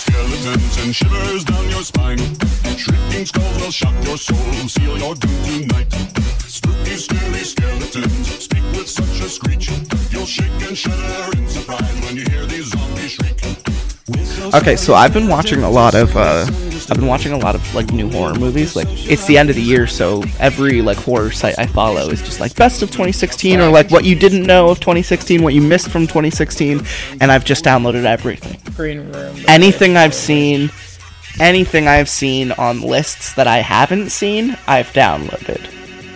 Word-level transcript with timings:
skeletons 0.00 0.76
and 0.82 0.94
shivers 0.94 1.44
down 1.44 1.68
your 1.70 1.82
spine. 1.82 2.18
Shrieking 2.76 3.26
skulls 3.26 3.60
will 3.60 3.70
shock 3.70 3.94
your 4.04 4.16
soul, 4.16 4.52
seal 4.68 4.96
your 4.98 5.14
doom 5.14 5.44
tonight. 5.44 5.92
Spooky, 6.46 6.96
scary 6.96 7.44
skeletons 7.44 8.44
speak 8.44 8.64
with 8.72 8.88
such 8.88 9.20
a 9.20 9.28
screech. 9.28 9.70
You'll 10.10 10.26
shake 10.26 10.68
and 10.68 10.76
shudder 10.76 11.36
in 11.36 11.46
surprise 11.48 12.00
when 12.04 12.16
you 12.16 12.24
hear 12.30 12.46
these 12.46 12.70
zombies 12.70 13.10
shriek. 13.12 13.38
Okay, 14.54 14.76
so 14.76 14.94
I've 14.94 15.12
been 15.12 15.28
watching 15.28 15.62
a 15.62 15.70
lot 15.70 15.94
of 15.94 16.16
uh 16.16 16.46
I've 16.90 16.96
been 16.96 17.06
watching 17.06 17.30
a 17.32 17.38
lot 17.38 17.54
of 17.54 17.74
like 17.74 17.92
new 17.92 18.10
horror 18.10 18.34
movies. 18.34 18.74
Like 18.74 18.88
it's 18.90 19.24
the 19.26 19.38
end 19.38 19.48
of 19.48 19.54
the 19.54 19.62
year, 19.62 19.86
so 19.86 20.24
every 20.40 20.82
like 20.82 20.96
horror 20.96 21.30
site 21.30 21.56
I 21.56 21.66
follow 21.66 22.08
is 22.08 22.20
just 22.20 22.40
like 22.40 22.56
best 22.56 22.82
of 22.82 22.90
2016 22.90 23.60
or 23.60 23.68
like 23.68 23.90
what 23.92 24.04
you 24.04 24.16
didn't 24.16 24.42
know 24.42 24.68
of 24.70 24.80
2016, 24.80 25.40
what 25.40 25.54
you 25.54 25.62
missed 25.62 25.88
from 25.88 26.08
2016, 26.08 26.82
and 27.20 27.30
I've 27.30 27.44
just 27.44 27.64
downloaded 27.64 28.04
everything. 28.04 28.60
Green 28.74 29.12
room. 29.12 29.36
Anything 29.46 29.96
I've 29.96 30.14
seen, 30.14 30.70
anything 31.38 31.86
I've 31.86 32.08
seen 32.08 32.50
on 32.52 32.80
lists 32.80 33.34
that 33.34 33.46
I 33.46 33.58
haven't 33.58 34.10
seen, 34.10 34.58
I've 34.66 34.88
downloaded. 34.88 35.64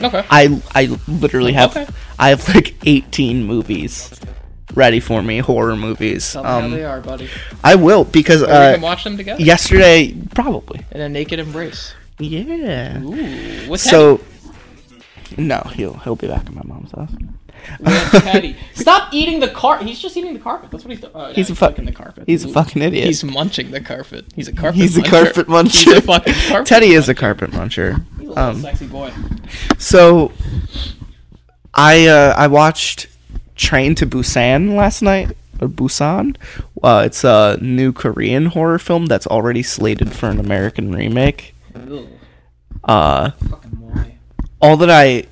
Okay. 0.02 0.24
I 0.29 0.60
I 0.74 0.98
literally 1.06 1.52
have 1.52 1.77
Okay. 1.77 1.87
I 2.18 2.30
have 2.30 2.48
like 2.52 2.74
18 2.84 3.45
movies 3.45 4.10
ready 4.74 5.01
for 5.01 5.23
me, 5.23 5.38
horror 5.38 5.77
movies. 5.77 6.33
Tell 6.33 6.42
me 6.42 6.48
how 6.48 6.59
Um 6.59 6.70
they 6.70 6.84
are, 6.84 7.01
buddy. 7.01 7.28
I 7.62 7.74
will 7.77 8.05
because 8.05 8.42
Or 8.42 8.46
we 8.46 8.52
uh 8.52 8.73
can 8.74 8.80
watch 8.82 9.05
them 9.05 9.16
together. 9.16 9.42
yesterday 9.42 10.15
probably. 10.34 10.84
In 10.92 11.01
a 11.01 11.09
naked 11.09 11.38
embrace. 11.38 11.95
Yeah. 12.19 13.01
Ooh. 13.02 13.68
What's 13.68 13.82
So 13.88 14.20
no, 15.37 15.59
he'll 15.74 15.95
he'll 15.98 16.16
be 16.16 16.29
back 16.29 16.46
at 16.46 16.52
my 16.55 16.62
mom's 16.65 16.92
house. 16.92 17.10
Teddy. 18.23 18.56
Stop 18.74 19.15
eating 19.15 19.41
the 19.41 19.48
carpet. 19.48 19.87
He's 19.87 19.99
just 19.99 20.16
eating 20.18 20.34
the 20.34 20.38
carpet. 20.40 20.71
That's 20.71 20.84
what 20.84 20.90
he's 20.90 21.01
doing. 21.01 21.12
Oh, 21.15 21.29
yeah, 21.29 21.32
He's 21.34 21.49
a 21.49 21.54
fuck- 21.54 21.71
licking 21.71 21.87
the 21.87 21.93
carpet. 21.93 22.24
He's 22.27 22.45
a 22.45 22.49
fucking 22.49 22.82
idiot. 22.82 23.06
He's 23.06 23.24
munching 23.24 23.71
the 23.71 23.80
carpet. 23.80 24.27
He's 24.37 24.49
a 24.49 24.52
carpet. 24.52 24.80
He's 24.82 24.99
a 24.99 25.01
muncher. 25.01 25.09
carpet 25.10 25.46
muncher. 25.49 25.73
He's 25.73 25.96
a 25.96 26.02
fucking 26.02 26.34
carpet. 26.49 26.66
Teddy 26.73 26.93
is 26.93 27.09
a 27.09 27.15
carpet 27.15 27.52
muncher. 27.52 28.04
He's 28.18 28.29
a 28.29 28.32
little 28.32 28.38
Um, 28.38 28.60
sexy 28.60 28.87
boy. 28.87 29.12
so 29.79 30.30
I 31.73 32.06
uh, 32.06 32.34
I 32.37 32.46
watched 32.49 33.06
Train 33.57 33.95
to 33.97 34.07
Busan 34.07 34.77
last 34.77 35.02
night 35.02 35.37
or 35.60 35.69
Busan. 35.69 36.37
Uh, 36.83 37.02
it's 37.07 37.24
a 37.24 37.59
new 37.61 37.93
Korean 37.93 38.46
horror 38.46 38.79
film 38.79 39.07
that's 39.07 39.27
already 39.27 39.63
slated 39.63 40.13
for 40.13 40.29
an 40.29 40.41
American 40.41 40.93
remake. 40.93 41.55
Uh, 42.85 43.30
fucking 43.30 43.71
why? 43.80 44.16
all 44.61 44.77
that 44.77 44.91
I 44.91 45.27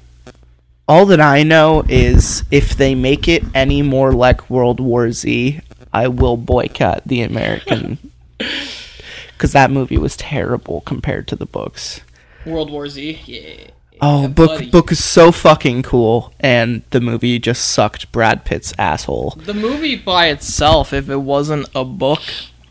all 0.88 1.06
that 1.06 1.20
I 1.20 1.42
know 1.42 1.82
is 1.88 2.44
if 2.50 2.76
they 2.76 2.94
make 2.94 3.28
it 3.28 3.42
any 3.54 3.82
more 3.82 4.12
like 4.12 4.48
World 4.50 4.80
War 4.80 5.10
Z, 5.12 5.60
I 5.92 6.08
will 6.08 6.36
boycott 6.36 7.02
the 7.06 7.22
American 7.22 7.98
cuz 9.38 9.52
that 9.52 9.70
movie 9.70 9.98
was 9.98 10.16
terrible 10.16 10.80
compared 10.82 11.28
to 11.28 11.36
the 11.36 11.46
books. 11.46 12.00
World 12.46 12.70
War 12.70 12.88
Z. 12.88 13.20
Yeah. 13.26 13.70
Oh, 14.04 14.26
book 14.26 14.50
buddy. 14.50 14.70
book 14.70 14.90
is 14.90 15.02
so 15.02 15.30
fucking 15.30 15.84
cool 15.84 16.34
and 16.40 16.82
the 16.90 17.00
movie 17.00 17.38
just 17.38 17.70
sucked 17.70 18.10
Brad 18.10 18.44
Pitt's 18.44 18.74
asshole. 18.76 19.34
The 19.36 19.54
movie 19.54 19.94
by 19.96 20.26
itself, 20.28 20.92
if 20.92 21.08
it 21.08 21.18
wasn't 21.18 21.68
a 21.72 21.84
book 21.84 22.20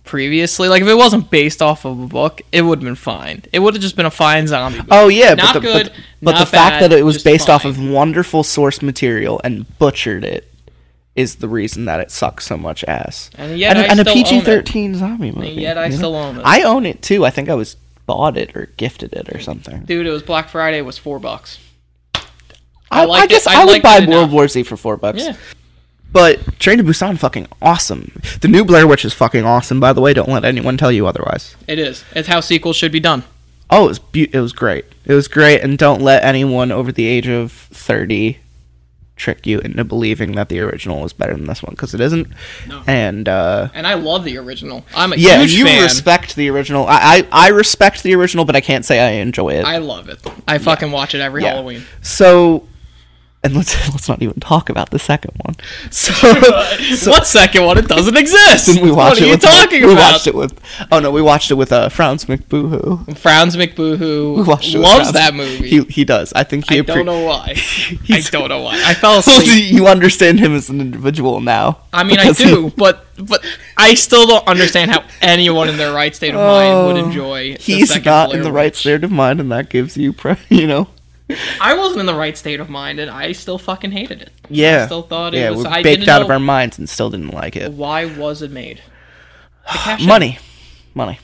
previously, 0.03 0.67
like 0.67 0.81
if 0.81 0.89
it 0.89 0.95
wasn't 0.95 1.29
based 1.31 1.61
off 1.61 1.85
of 1.85 2.01
a 2.01 2.07
book, 2.07 2.41
it 2.51 2.63
would 2.63 2.79
have 2.79 2.83
been 2.83 2.95
fine. 2.95 3.43
It 3.53 3.59
would 3.59 3.73
have 3.75 3.81
just 3.81 3.95
been 3.95 4.05
a 4.05 4.11
fine 4.11 4.45
zombie 4.47 4.79
movie. 4.79 4.89
Oh 4.91 5.07
yeah, 5.07 5.33
Not 5.35 5.53
but 5.53 5.61
the, 5.61 5.67
good, 5.67 5.85
but, 6.21 6.33
but 6.33 6.39
the 6.39 6.45
fact 6.45 6.81
bad, 6.81 6.91
that 6.91 6.99
it 6.99 7.03
was 7.03 7.23
based 7.23 7.49
off 7.49 7.63
of 7.63 7.81
wonderful 7.81 8.43
source 8.43 8.81
material 8.81 9.39
and 9.45 9.65
butchered 9.79 10.25
it 10.25 10.51
is 11.15 11.37
the 11.37 11.47
reason 11.47 11.85
that 11.85 12.01
it 12.01 12.11
sucks 12.11 12.45
so 12.45 12.57
much 12.57 12.83
ass. 12.85 13.29
And 13.37 13.57
yet 13.57 13.77
and, 13.77 13.85
I 13.85 13.89
and 13.89 13.99
a 13.99 14.03
still. 14.03 14.13
PG 14.15 14.41
thirteen 14.41 14.95
zombie 14.95 15.31
movie. 15.31 15.49
And 15.51 15.61
yet 15.61 15.77
I 15.77 15.85
you 15.85 15.91
know? 15.91 15.97
still 15.97 16.15
own 16.15 16.37
it. 16.39 16.43
I 16.43 16.63
own 16.63 16.85
it 16.85 17.01
too. 17.01 17.25
I 17.25 17.29
think 17.29 17.47
I 17.47 17.53
was 17.53 17.77
bought 18.05 18.37
it 18.37 18.55
or 18.55 18.67
gifted 18.77 19.13
it 19.13 19.33
or 19.33 19.39
something. 19.39 19.83
Dude, 19.83 20.05
it 20.05 20.11
was 20.11 20.23
Black 20.23 20.49
Friday. 20.49 20.79
It 20.79 20.85
was 20.85 20.97
four 20.97 21.19
bucks. 21.19 21.59
I, 22.13 22.23
I, 23.03 23.05
liked 23.05 23.29
guess 23.29 23.47
I 23.47 23.61
I, 23.61 23.65
would 23.65 23.81
buy 23.81 24.05
World. 24.05 24.31
War 24.31 24.47
Z 24.47 24.63
for 24.63 24.75
four 24.75 24.97
bucks. 24.97 25.23
Yeah. 25.23 25.37
But 26.11 26.59
Train 26.59 26.77
to 26.77 26.83
Busan 26.83 27.17
fucking 27.17 27.47
awesome. 27.61 28.11
The 28.41 28.49
new 28.49 28.65
Blair 28.65 28.85
Witch 28.85 29.05
is 29.05 29.13
fucking 29.13 29.45
awesome. 29.45 29.79
By 29.79 29.93
the 29.93 30.01
way, 30.01 30.13
don't 30.13 30.27
let 30.27 30.43
anyone 30.43 30.77
tell 30.77 30.91
you 30.91 31.07
otherwise. 31.07 31.55
It 31.67 31.79
is. 31.79 32.03
It's 32.13 32.27
how 32.27 32.41
sequels 32.41 32.75
should 32.75 32.91
be 32.91 32.99
done. 32.99 33.23
Oh, 33.69 33.85
it 33.85 33.87
was 33.87 33.99
be- 33.99 34.29
it 34.33 34.39
was 34.41 34.51
great. 34.51 34.83
It 35.05 35.13
was 35.13 35.29
great, 35.29 35.61
and 35.61 35.77
don't 35.77 36.01
let 36.01 36.23
anyone 36.25 36.71
over 36.71 36.91
the 36.91 37.05
age 37.05 37.29
of 37.29 37.51
thirty 37.53 38.39
trick 39.21 39.45
you 39.45 39.59
into 39.59 39.83
believing 39.85 40.33
that 40.33 40.49
the 40.49 40.59
original 40.59 41.05
is 41.05 41.13
better 41.13 41.33
than 41.33 41.45
this 41.45 41.61
one 41.63 41.71
because 41.71 41.93
it 41.93 42.01
isn't. 42.01 42.27
No. 42.67 42.83
And 42.87 43.29
uh, 43.29 43.69
And 43.73 43.85
I 43.85 43.93
love 43.93 44.23
the 44.25 44.37
original. 44.37 44.83
I'm 44.95 45.13
a 45.13 45.15
yeah, 45.15 45.41
you 45.43 45.63
fan. 45.65 45.83
respect 45.83 46.35
the 46.35 46.49
original. 46.49 46.85
I, 46.87 47.27
I 47.31 47.47
I 47.47 47.47
respect 47.49 48.03
the 48.03 48.15
original, 48.15 48.43
but 48.45 48.55
I 48.55 48.61
can't 48.61 48.83
say 48.83 48.99
I 48.99 49.11
enjoy 49.21 49.49
it. 49.49 49.63
I 49.65 49.77
love 49.77 50.09
it. 50.09 50.19
I 50.47 50.57
fucking 50.57 50.91
watch 50.91 51.13
it 51.15 51.21
every 51.21 51.43
Yeah. 51.43 51.53
Halloween. 51.53 51.83
so, 52.01 52.67
and 53.43 53.55
let's 53.55 53.73
let's 53.91 54.07
not 54.07 54.21
even 54.21 54.39
talk 54.39 54.69
about 54.69 54.91
the 54.91 54.99
second 54.99 55.31
one. 55.43 55.55
So, 55.91 56.13
so 56.95 57.11
what 57.11 57.27
second 57.27 57.65
one? 57.65 57.77
It 57.77 57.87
doesn't 57.87 58.15
exist. 58.15 58.65
didn't 58.67 58.83
we 58.85 58.91
watch 58.91 59.13
what 59.13 59.17
it 59.19 59.23
are 59.23 59.25
you 59.25 59.31
with, 59.33 59.41
talking 59.41 59.81
we 59.85 59.93
about? 59.93 60.11
watched 60.13 60.27
it 60.27 60.35
with. 60.35 60.59
Oh 60.91 60.99
no, 60.99 61.11
we 61.11 61.21
watched 61.21 61.51
it 61.51 61.55
with 61.55 61.71
uh, 61.71 61.89
Franz 61.89 62.25
McBoohoo. 62.25 63.17
Frowns 63.17 63.55
McBoohoo 63.57 64.37
We 64.37 64.43
watched 64.43 64.73
it 64.73 64.79
loves 64.79 65.11
Franz. 65.11 65.13
that 65.13 65.33
movie. 65.33 65.67
He 65.67 65.81
he 65.83 66.05
does. 66.05 66.31
I 66.33 66.43
think 66.43 66.69
he. 66.69 66.77
I 66.77 66.81
appre- 66.81 66.87
don't 66.87 67.05
know 67.05 67.25
why. 67.25 67.55
I 68.09 68.21
don't 68.31 68.49
know 68.49 68.61
why. 68.61 68.81
I 68.85 68.93
fell 68.93 69.19
asleep. 69.19 69.45
do 69.45 69.63
you 69.75 69.87
understand 69.87 70.39
him 70.39 70.55
as 70.55 70.69
an 70.69 70.79
individual 70.81 71.41
now. 71.41 71.79
I 71.93 72.03
mean, 72.03 72.19
I 72.19 72.23
Because 72.23 72.37
he- 72.39 72.45
do, 72.45 72.71
but 72.77 73.05
but 73.17 73.43
I 73.77 73.93
still 73.95 74.25
don't 74.27 74.47
understand 74.47 74.91
how 74.91 75.03
anyone 75.21 75.67
in 75.69 75.77
their 75.77 75.93
right 75.93 76.15
state 76.15 76.29
of 76.33 76.39
mind 76.39 76.87
would 76.87 76.95
Oh, 77.03 77.05
enjoy. 77.07 77.53
the 77.55 77.61
He's 77.61 77.89
second 77.89 78.05
not 78.05 78.33
in 78.33 78.43
the 78.43 78.51
right 78.51 78.75
state 78.75 79.03
of 79.03 79.11
mind, 79.11 79.39
and 79.39 79.51
that 79.51 79.69
gives 79.69 79.97
you, 79.97 80.13
pre- 80.13 80.37
you 80.49 80.67
know. 80.67 80.87
I 81.61 81.75
wasn't 81.75 82.01
in 82.01 82.05
the 82.05 82.15
right 82.15 82.37
state 82.37 82.59
of 82.59 82.69
mind, 82.69 82.99
and 82.99 83.09
I 83.09 83.31
still 83.31 83.57
fucking 83.57 83.91
hated 83.91 84.21
it. 84.21 84.31
Yeah. 84.49 84.83
I 84.83 84.85
still 84.85 85.03
thought 85.03 85.33
it 85.33 85.39
yeah, 85.39 85.49
was. 85.51 85.63
we're 85.65 85.71
I 85.71 85.83
baked 85.83 86.07
out 86.07 86.21
of 86.21 86.29
our 86.29 86.39
minds 86.39 86.77
and 86.77 86.89
still 86.89 87.09
didn't 87.09 87.31
like 87.31 87.55
it. 87.55 87.71
Why 87.71 88.05
was 88.05 88.41
it 88.41 88.51
made? 88.51 88.81
The 89.71 89.71
cash 89.77 90.01
in. 90.01 90.07
Money, 90.07 90.39
money. 90.93 91.19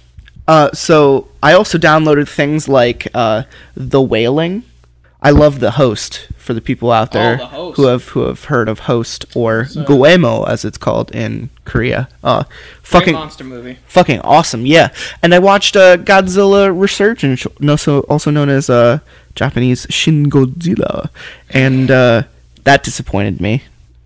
Uh, 0.48 0.72
so 0.72 1.28
I 1.44 1.54
also 1.54 1.78
downloaded 1.78 2.30
things 2.30 2.68
like 2.68 3.08
uh, 3.14 3.44
The 3.76 4.02
Wailing. 4.02 4.64
I 5.22 5.32
love 5.32 5.60
the 5.60 5.72
host 5.72 6.28
for 6.38 6.54
the 6.54 6.62
people 6.62 6.92
out 6.92 7.12
there 7.12 7.40
Oh, 7.42 7.72
The 7.72 7.76
who 7.76 7.88
have 7.88 8.10
who 8.10 8.22
have 8.22 8.46
heard 8.46 8.70
of 8.70 8.80
Host 8.82 9.26
or 9.36 9.64
Guemo 9.64 10.48
as 10.48 10.64
it's 10.64 10.78
called 10.78 11.10
in 11.16 11.50
Korea. 11.66 12.08
Uh, 12.24 12.44
fucking 12.84 13.14
monster 13.16 13.44
movie. 13.44 13.80
fucking 13.88 14.22
awesome, 14.22 14.66
yeah. 14.66 14.90
And 15.24 15.34
I 15.34 15.40
watched 15.40 15.76
uh, 15.76 15.98
Godzilla 15.98 16.70
Resurgence, 16.72 17.46
also 17.68 18.02
also 18.02 18.30
known 18.32 18.50
as 18.50 18.70
uh, 18.70 19.00
Japanese 19.36 19.88
Shin 19.90 20.30
Godzilla, 20.30 21.10
and 21.50 21.90
uh, 21.92 22.24
that 22.64 22.84
disappointed 22.84 23.42
me 23.42 23.64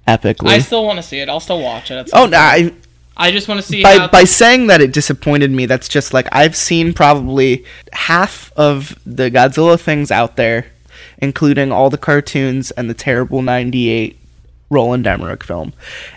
epically. 0.07 0.49
I 0.49 0.59
still 0.59 0.85
want 0.85 0.97
to 0.97 1.03
see 1.03 1.19
it. 1.19 1.27
I'll 1.29 1.39
still 1.41 1.61
watch 1.61 1.91
it. 1.91 2.09
Oh 2.13 2.25
no! 2.25 2.37
I, 2.37 2.73
I 3.17 3.31
just 3.31 3.47
want 3.49 3.59
to 3.61 3.67
see 3.67 3.83
by 3.83 4.07
by 4.07 4.23
saying 4.23 4.67
that 4.67 4.79
it 4.81 4.93
disappointed 4.93 5.51
me, 5.51 5.65
that's 5.65 5.89
just 5.89 6.13
like 6.13 6.27
I've 6.31 6.55
seen 6.55 6.93
probably 6.93 7.65
half 7.93 8.51
of 8.55 8.97
the 9.05 9.29
Godzilla 9.29 9.79
things 9.79 10.09
out 10.09 10.37
there, 10.37 10.67
including 11.21 11.71
all 11.71 11.89
the 11.89 11.97
cartoons 11.97 12.71
and 12.71 12.89
the 12.89 12.93
terrible 12.93 13.41
'98 13.41 14.17
Roland 14.69 15.05
Emmerich 15.07 15.43
film, 15.43 15.73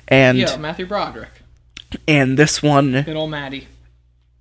and 0.08 0.38
yeah, 0.38 0.56
Matthew 0.56 0.86
Broderick, 0.86 1.42
and 2.08 2.38
this 2.38 2.62
one 2.62 3.02
good 3.02 3.16
old 3.16 3.30
Maddie. 3.30 3.66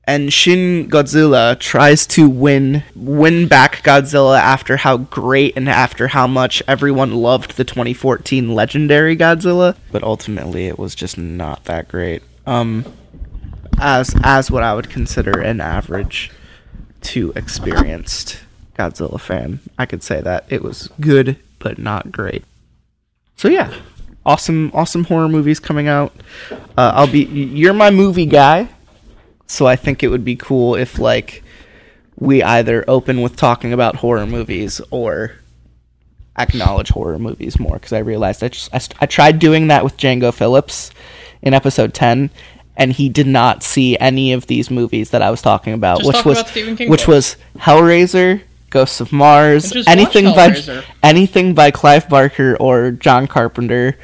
and 0.05 0.31
Shin 0.33 0.89
Godzilla 0.89 1.57
tries 1.59 2.05
to 2.07 2.29
win 2.29 2.83
win 2.95 3.47
back 3.47 3.83
Godzilla 3.83 4.39
after 4.39 4.77
how 4.77 4.97
great 4.97 5.55
and 5.55 5.67
after 5.69 6.09
how 6.09 6.27
much 6.27 6.61
everyone 6.67 7.13
loved 7.15 7.57
the 7.57 7.63
2014 7.63 8.53
legendary 8.53 9.15
Godzilla, 9.17 9.75
but 9.91 10.03
ultimately 10.03 10.67
it 10.67 10.77
was 10.77 10.93
just 10.95 11.17
not 11.17 11.65
that 11.65 11.87
great. 11.87 12.21
Um 12.45 12.85
as 13.79 14.13
as 14.23 14.51
what 14.51 14.61
I 14.61 14.75
would 14.75 14.89
consider 14.89 15.39
an 15.41 15.59
average 15.59 16.29
to 17.01 17.33
experienced 17.35 18.39
Godzilla 18.77 19.19
fan, 19.19 19.59
I 19.77 19.85
could 19.85 20.03
say 20.03 20.21
that 20.21 20.45
it 20.49 20.63
was 20.63 20.89
good 20.99 21.37
but 21.59 21.77
not 21.79 22.11
great. 22.11 22.43
So 23.37 23.47
yeah, 23.47 23.73
awesome 24.25 24.71
awesome 24.73 25.05
horror 25.05 25.29
movies 25.29 25.59
coming 25.59 25.87
out. 25.87 26.13
Uh, 26.51 26.91
I'll 26.95 27.11
be 27.11 27.23
you're 27.23 27.73
my 27.73 27.89
movie 27.89 28.25
guy. 28.25 28.69
So 29.47 29.65
I 29.65 29.75
think 29.75 30.03
it 30.03 30.09
would 30.09 30.25
be 30.25 30.35
cool 30.35 30.75
if 30.75 30.99
like 30.99 31.43
we 32.17 32.43
either 32.43 32.83
open 32.87 33.21
with 33.21 33.35
talking 33.35 33.73
about 33.73 33.97
horror 33.97 34.27
movies 34.27 34.81
or 34.91 35.33
acknowledge 36.37 36.89
horror 36.89 37.19
movies 37.19 37.59
more 37.59 37.75
because 37.75 37.93
I 37.93 37.99
realized 37.99 38.43
I, 38.43 38.49
just, 38.49 38.73
I, 38.73 38.79
I 39.01 39.05
tried 39.05 39.39
doing 39.39 39.67
that 39.67 39.83
with 39.83 39.97
Django 39.97 40.33
Phillips 40.33 40.91
in 41.41 41.53
episode 41.53 41.93
10 41.93 42.29
and 42.75 42.91
he 42.91 43.09
did 43.09 43.27
not 43.27 43.61
see 43.61 43.97
any 43.99 44.33
of 44.33 44.47
these 44.47 44.71
movies 44.71 45.11
that 45.11 45.21
I 45.21 45.29
was 45.29 45.41
talking 45.41 45.73
about 45.73 45.99
Just 45.99 46.07
which 46.07 46.17
talk 46.17 46.25
was 46.25 46.39
about 46.39 46.89
which 46.89 47.07
was 47.07 47.37
Hellraiser 47.57 48.41
Ghosts 48.73 48.99
of 48.99 49.11
Mars 49.13 49.71
anything 49.87 50.25
by 50.25 50.83
anything 51.03 51.53
by 51.53 51.69
Clive 51.71 52.09
Barker 52.09 52.57
or 52.59 52.89
John 52.91 53.27
Carpenter 53.27 53.97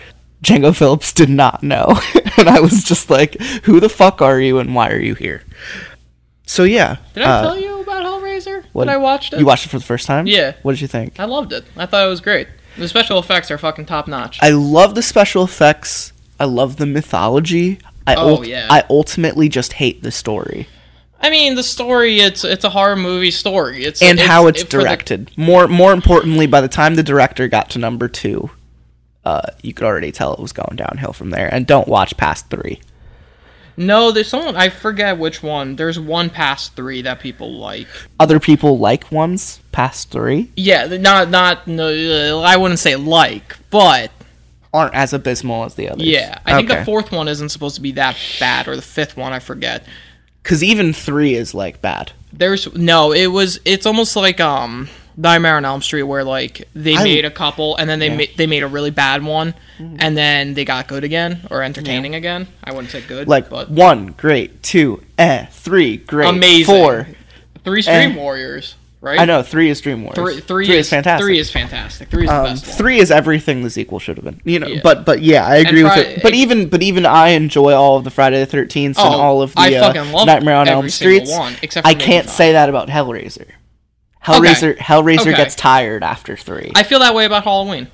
Django 0.44 0.74
Phillips 0.76 1.12
did 1.12 1.30
not 1.30 1.64
know. 1.64 2.00
and 2.38 2.48
I 2.48 2.60
was 2.62 2.84
just 2.84 3.10
like, 3.10 3.34
who 3.66 3.80
the 3.80 3.90
fuck 3.90 4.22
are 4.22 4.40
you 4.40 4.60
and 4.60 4.74
why 4.76 4.90
are 4.92 5.00
you 5.00 5.16
here? 5.16 5.44
So 6.46 6.64
yeah. 6.64 6.98
Did 7.14 7.24
I 7.24 7.40
uh, 7.40 7.42
tell 7.42 7.60
you 7.60 7.82
about 7.82 8.04
Hellraiser 8.04 8.64
what- 8.72 8.86
when 8.86 8.90
I 8.90 8.98
watched 8.98 9.34
it? 9.34 9.40
You 9.40 9.46
watched 9.46 9.66
it 9.66 9.70
for 9.70 9.80
the 9.80 9.84
first 9.86 10.06
time? 10.08 10.28
Yeah. 10.28 10.54
What 10.62 10.74
did 10.74 10.82
you 10.82 10.88
think? 10.88 11.20
I 11.20 11.26
loved 11.26 11.52
it. 11.52 11.66
I 11.76 11.86
thought 11.88 12.06
it 12.06 12.10
was 12.10 12.22
great. 12.22 12.48
The 12.78 12.88
special 12.88 13.20
effects 13.20 13.52
are 13.52 13.58
fucking 13.58 13.88
top 13.88 14.08
notch. 14.08 14.40
I 14.42 14.52
love 14.52 14.96
the 14.96 15.02
special 15.02 15.44
effects. 15.44 16.14
I 16.40 16.46
love 16.46 16.78
the 16.78 16.86
mythology. 16.86 17.80
I 18.08 18.16
Oh, 18.16 18.30
ult- 18.36 18.48
yeah. 18.48 18.68
I 18.70 18.84
ultimately 18.90 19.50
just 19.50 19.74
hate 19.74 20.04
the 20.04 20.12
story 20.12 20.68
I 21.22 21.30
mean, 21.30 21.56
the 21.56 21.64
story 21.64 22.20
it's 22.22 22.44
it's 22.44 22.64
a 22.64 22.70
horror 22.70 22.96
movie 22.96 23.32
story. 23.32 23.84
It's 23.84 24.02
and 24.02 24.20
how 24.20 24.48
it's 24.48 24.62
it- 24.62 24.70
for 24.70 24.78
the- 24.78 24.84
directed. 24.84 25.32
more 25.38 25.68
more 25.68 25.92
importantly, 25.94 26.48
by 26.48 26.62
the 26.62 26.68
time 26.70 26.96
the 26.96 27.04
director 27.04 27.48
got 27.48 27.70
to 27.72 27.80
number 27.80 28.08
two, 28.08 28.50
uh, 29.26 29.42
you 29.62 29.74
could 29.74 29.86
already 29.86 30.12
tell 30.12 30.34
it 30.34 30.40
was 30.40 30.54
going 30.54 30.76
downhill 30.78 31.14
from 31.14 31.30
there. 31.32 31.54
And 31.54 31.68
don't 31.68 31.88
watch 31.88 32.16
past 32.18 32.50
three. 32.50 32.80
no, 33.78 34.12
there's 34.12 34.28
someone 34.28 34.56
I 34.56 34.70
forget 34.70 35.18
which 35.18 35.42
one. 35.44 35.76
There's 35.76 36.00
one 36.00 36.30
past 36.30 36.76
three 36.76 37.02
that 37.04 37.20
people 37.20 37.54
like. 37.54 37.88
Other 38.20 38.40
people 38.40 38.78
like 38.78 39.12
ones 39.12 39.60
past 39.72 40.12
three 40.12 40.50
Yeah, 40.56 40.86
not 40.88 41.30
not 41.30 41.68
no, 41.68 42.42
I 42.42 42.56
wouldn't 42.58 42.80
say 42.80 42.96
like, 42.96 43.58
but 43.70 44.12
aren't 44.74 44.94
as 44.94 45.14
abysmal 45.14 45.64
as 45.66 45.76
the 45.76 45.90
others. 45.90 46.06
yeah, 46.06 46.40
I 46.46 46.56
think 46.56 46.70
the 46.70 46.86
fourth 46.86 47.12
one 47.12 47.28
isn't 47.28 47.50
supposed 47.50 47.76
to 47.76 47.82
be 47.82 47.92
that 47.94 48.16
bad, 48.40 48.68
or 48.68 48.76
the 48.76 48.82
fifth 48.82 49.18
one, 49.18 49.34
I 49.34 49.40
forget. 49.40 49.84
Because 50.44 50.64
even 50.64 50.94
three 50.94 51.36
is 51.36 51.54
like 51.54 51.82
bad. 51.82 52.12
There's 52.34 52.74
no, 52.76 53.12
it 53.12 53.28
was 53.28 53.60
it's 53.66 53.86
almost 53.86 54.16
like 54.16 54.40
um 54.40 54.90
Nightmare 55.18 55.58
on 55.58 55.66
Elm 55.66 55.82
Street 55.82 56.04
where 56.04 56.24
like 56.24 56.68
they 56.74 56.96
I- 56.96 57.04
made 57.04 57.26
a 57.26 57.32
couple 57.32 57.76
and 57.76 57.90
then 57.90 58.00
they 58.00 58.06
Yeah. 58.08 58.12
Mm-hmm. 58.14 58.32
ma- 58.32 58.38
they 58.38 58.48
made 58.48 58.64
a 58.64 58.68
really 58.68 58.92
bad 58.92 59.24
one 59.24 59.54
and 59.78 60.16
then 60.18 60.54
they 60.54 60.64
got 60.66 60.88
good 60.88 61.04
again 61.04 61.42
or 61.50 61.62
entertaining 61.64 62.16
again. 62.16 62.48
I 62.64 62.72
wouldn't 62.72 62.92
say 62.92 63.02
good, 63.02 63.28
Like 63.28 63.50
but 63.50 63.70
one, 63.70 64.08
great. 64.18 64.62
Two, 64.64 65.02
eh. 65.18 65.46
Three, 65.48 65.98
great. 65.98 66.30
Amazing. 66.30 66.66
Four, 66.76 67.08
three 67.64 67.82
Dream 67.82 68.12
eh. 68.12 68.16
Warriors, 68.16 68.76
right? 69.02 69.20
I 69.20 69.26
know. 69.26 69.42
Three 69.44 69.70
is 69.70 69.82
Dream 69.82 70.04
Wars. 70.04 70.16
Three, 70.16 70.40
three, 70.42 70.70
is, 70.78 70.90
fantastic. 70.90 71.24
Three 71.26 71.40
is 71.40 71.52
fantastic. 71.52 72.10
Three 72.10 72.24
is 72.24 72.30
the 72.30 72.36
Um, 72.36 72.44
best 72.46 72.68
one. 72.68 72.76
three 72.78 73.00
is 73.00 73.12
everything 73.12 73.64
the 73.64 73.70
sequel 73.70 74.00
should 74.00 74.18
have 74.18 74.26
been. 74.26 74.42
You 74.44 74.60
know, 74.60 74.68
Yeah. 74.68 74.82
but 74.84 75.06
but 75.06 75.22
yeah, 75.22 75.46
I 75.46 75.58
agree 75.58 75.84
with 75.84 75.98
it. 75.98 76.22
But 76.24 76.34
even 76.34 76.68
but 76.70 76.82
even 76.84 77.06
I 77.06 77.30
enjoy 77.30 77.74
all 77.74 77.98
of 77.98 78.04
the 78.04 78.10
Friday 78.12 78.40
the 78.40 78.46
Thirteenth 78.46 78.98
and 79.00 79.14
Oh, 79.14 79.20
all 79.20 79.42
of 79.42 79.54
the 79.56 79.62
I 79.62 79.74
uh, 79.76 80.06
love 80.12 80.26
Nightmare 80.28 80.56
on 80.56 80.68
Elm 80.68 80.90
single 80.90 81.26
Streets. 81.26 81.60
except 81.64 81.86
for 81.86 81.90
I 81.90 81.94
can't 81.94 82.26
five. 82.26 82.34
say 82.36 82.52
that 82.54 82.70
about 82.70 82.88
Hellraiser. 82.90 83.46
Hellraiser 84.26 84.78
Hellraiser 84.78 85.22
Okay. 85.22 85.36
gets 85.36 85.56
tired 85.56 86.04
after 86.04 86.36
three. 86.36 86.72
I 86.76 86.84
feel 86.84 87.00
that 87.00 87.16
way 87.16 87.26
about 87.26 87.44
Halloween. 87.46 87.88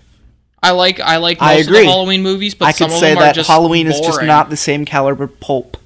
I 0.64 0.72
like 0.72 1.00
I 1.00 1.18
like 1.18 1.40
most 1.40 1.48
I 1.48 1.54
of 1.56 1.68
the 1.68 1.84
Halloween 1.86 2.24
movies, 2.24 2.56
but 2.56 2.66
I 2.66 2.72
some 2.72 2.88
could 2.90 2.96
of 2.96 3.00
say 3.00 3.10
them 3.10 3.20
are 3.20 3.26
that 3.26 3.36
just 3.36 3.48
Halloween 3.48 3.86
is 3.88 4.00
just 4.00 4.24
not 4.24 4.50
the 4.50 4.58
same 4.58 4.84
caliber 4.86 5.28
pulp 5.28 5.78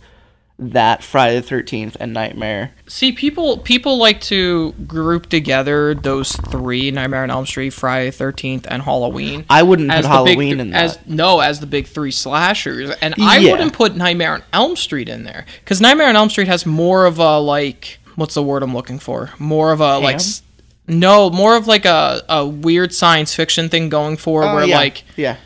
that 0.61 1.03
Friday 1.03 1.37
the 1.37 1.41
Thirteenth 1.47 1.95
and 1.99 2.13
Nightmare. 2.13 2.71
See, 2.87 3.11
people 3.13 3.57
people 3.59 3.97
like 3.97 4.19
to 4.21 4.73
group 4.85 5.27
together 5.29 5.95
those 5.95 6.33
three: 6.33 6.91
Nightmare 6.91 7.23
on 7.23 7.31
Elm 7.31 7.45
Street, 7.45 7.69
Friday 7.71 8.07
the 8.07 8.11
Thirteenth, 8.17 8.67
and 8.69 8.83
Halloween. 8.83 9.45
I 9.49 9.63
wouldn't 9.63 9.89
put 9.89 10.05
Halloween 10.05 10.37
th- 10.57 10.59
in 10.59 10.69
that. 10.71 10.83
as 10.83 10.99
no 11.07 11.39
as 11.39 11.59
the 11.61 11.65
big 11.67 11.87
three 11.87 12.11
slashers, 12.11 12.89
and 13.01 13.15
I 13.19 13.37
Yeah. 13.37 13.51
wouldn't 13.51 13.73
put 13.73 13.95
Nightmare 13.95 14.33
on 14.33 14.43
Elm 14.53 14.75
Street 14.75 15.07
in 15.07 15.23
there 15.23 15.45
because 15.63 15.79
Nightmare 15.79 16.07
on 16.09 16.15
Elm 16.15 16.29
Street 16.29 16.47
has 16.49 16.65
more 16.65 17.05
of 17.05 17.19
a 17.19 17.39
like 17.39 17.99
what's 18.15 18.33
the 18.33 18.43
word 18.43 18.61
I'm 18.63 18.73
looking 18.75 18.99
for? 18.99 19.29
More 19.39 19.71
of 19.71 19.79
a 19.79 19.97
like 19.99 20.13
Ham? 20.13 20.15
s- 20.15 20.41
no, 20.87 21.29
more 21.29 21.55
of 21.55 21.67
like 21.67 21.85
a 21.85 22.21
a 22.27 22.45
weird 22.45 22.93
science 22.93 23.33
fiction 23.33 23.69
thing 23.69 23.87
going 23.87 24.17
for 24.17 24.43
Oh, 24.43 24.55
where 24.55 24.65
yeah. 24.65 24.75
like 24.77 25.03
yeah. 25.15 25.37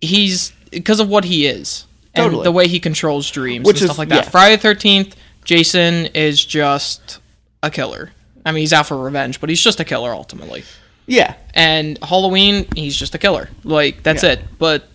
he's 0.00 0.52
because 0.70 1.00
of 1.00 1.08
what 1.08 1.24
he 1.24 1.46
is 1.46 1.84
and 2.14 2.24
Totally. 2.24 2.44
the 2.44 2.52
way 2.52 2.68
he 2.68 2.78
controls 2.80 3.30
dreams 3.30 3.64
Which 3.66 3.76
and 3.76 3.84
is- 3.84 3.88
stuff 3.90 3.98
like 3.98 4.08
that. 4.10 4.24
yeah. 4.24 4.30
Friday 4.30 4.56
the 4.56 4.62
Thirteenth, 4.62 5.16
Jason 5.44 6.06
is 6.06 6.44
just 6.44 7.18
a 7.62 7.70
killer. 7.70 8.12
I 8.44 8.52
mean, 8.52 8.60
he's 8.60 8.72
out 8.72 8.86
for 8.86 8.98
revenge, 8.98 9.40
but 9.40 9.48
he's 9.48 9.60
just 9.60 9.80
a 9.80 9.84
killer 9.84 10.12
ultimately. 10.12 10.64
Yeah. 11.06 11.34
And 11.54 11.98
Halloween, 12.02 12.66
he's 12.74 12.96
just 12.96 13.14
a 13.14 13.18
killer. 13.18 13.48
Like 13.64 14.02
that's 14.02 14.22
Yeah. 14.22 14.32
it. 14.32 14.40
But 14.58 14.88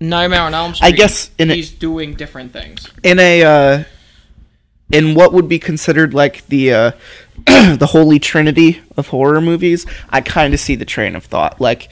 Nightmare 0.00 0.40
on 0.40 0.54
Elm 0.54 0.74
Street, 0.74 0.86
I 0.88 0.90
guess 0.90 1.30
in 1.38 1.50
a- 1.50 1.54
he's 1.54 1.70
doing 1.70 2.14
different 2.14 2.52
things. 2.52 2.88
in 3.02 3.18
a 3.18 3.42
uh, 3.42 3.84
in 4.92 5.14
what 5.14 5.32
would 5.32 5.48
be 5.48 5.58
considered 5.58 6.12
like 6.14 6.46
the 6.48 6.72
uh, 6.72 6.90
the 7.46 7.88
holy 7.90 8.18
trinity 8.18 8.80
of 8.96 9.08
horror 9.08 9.40
movies, 9.40 9.86
I 10.10 10.20
kind 10.20 10.52
of 10.54 10.60
see 10.60 10.74
the 10.74 10.84
train 10.84 11.16
of 11.16 11.24
thought. 11.24 11.60
Like 11.60 11.88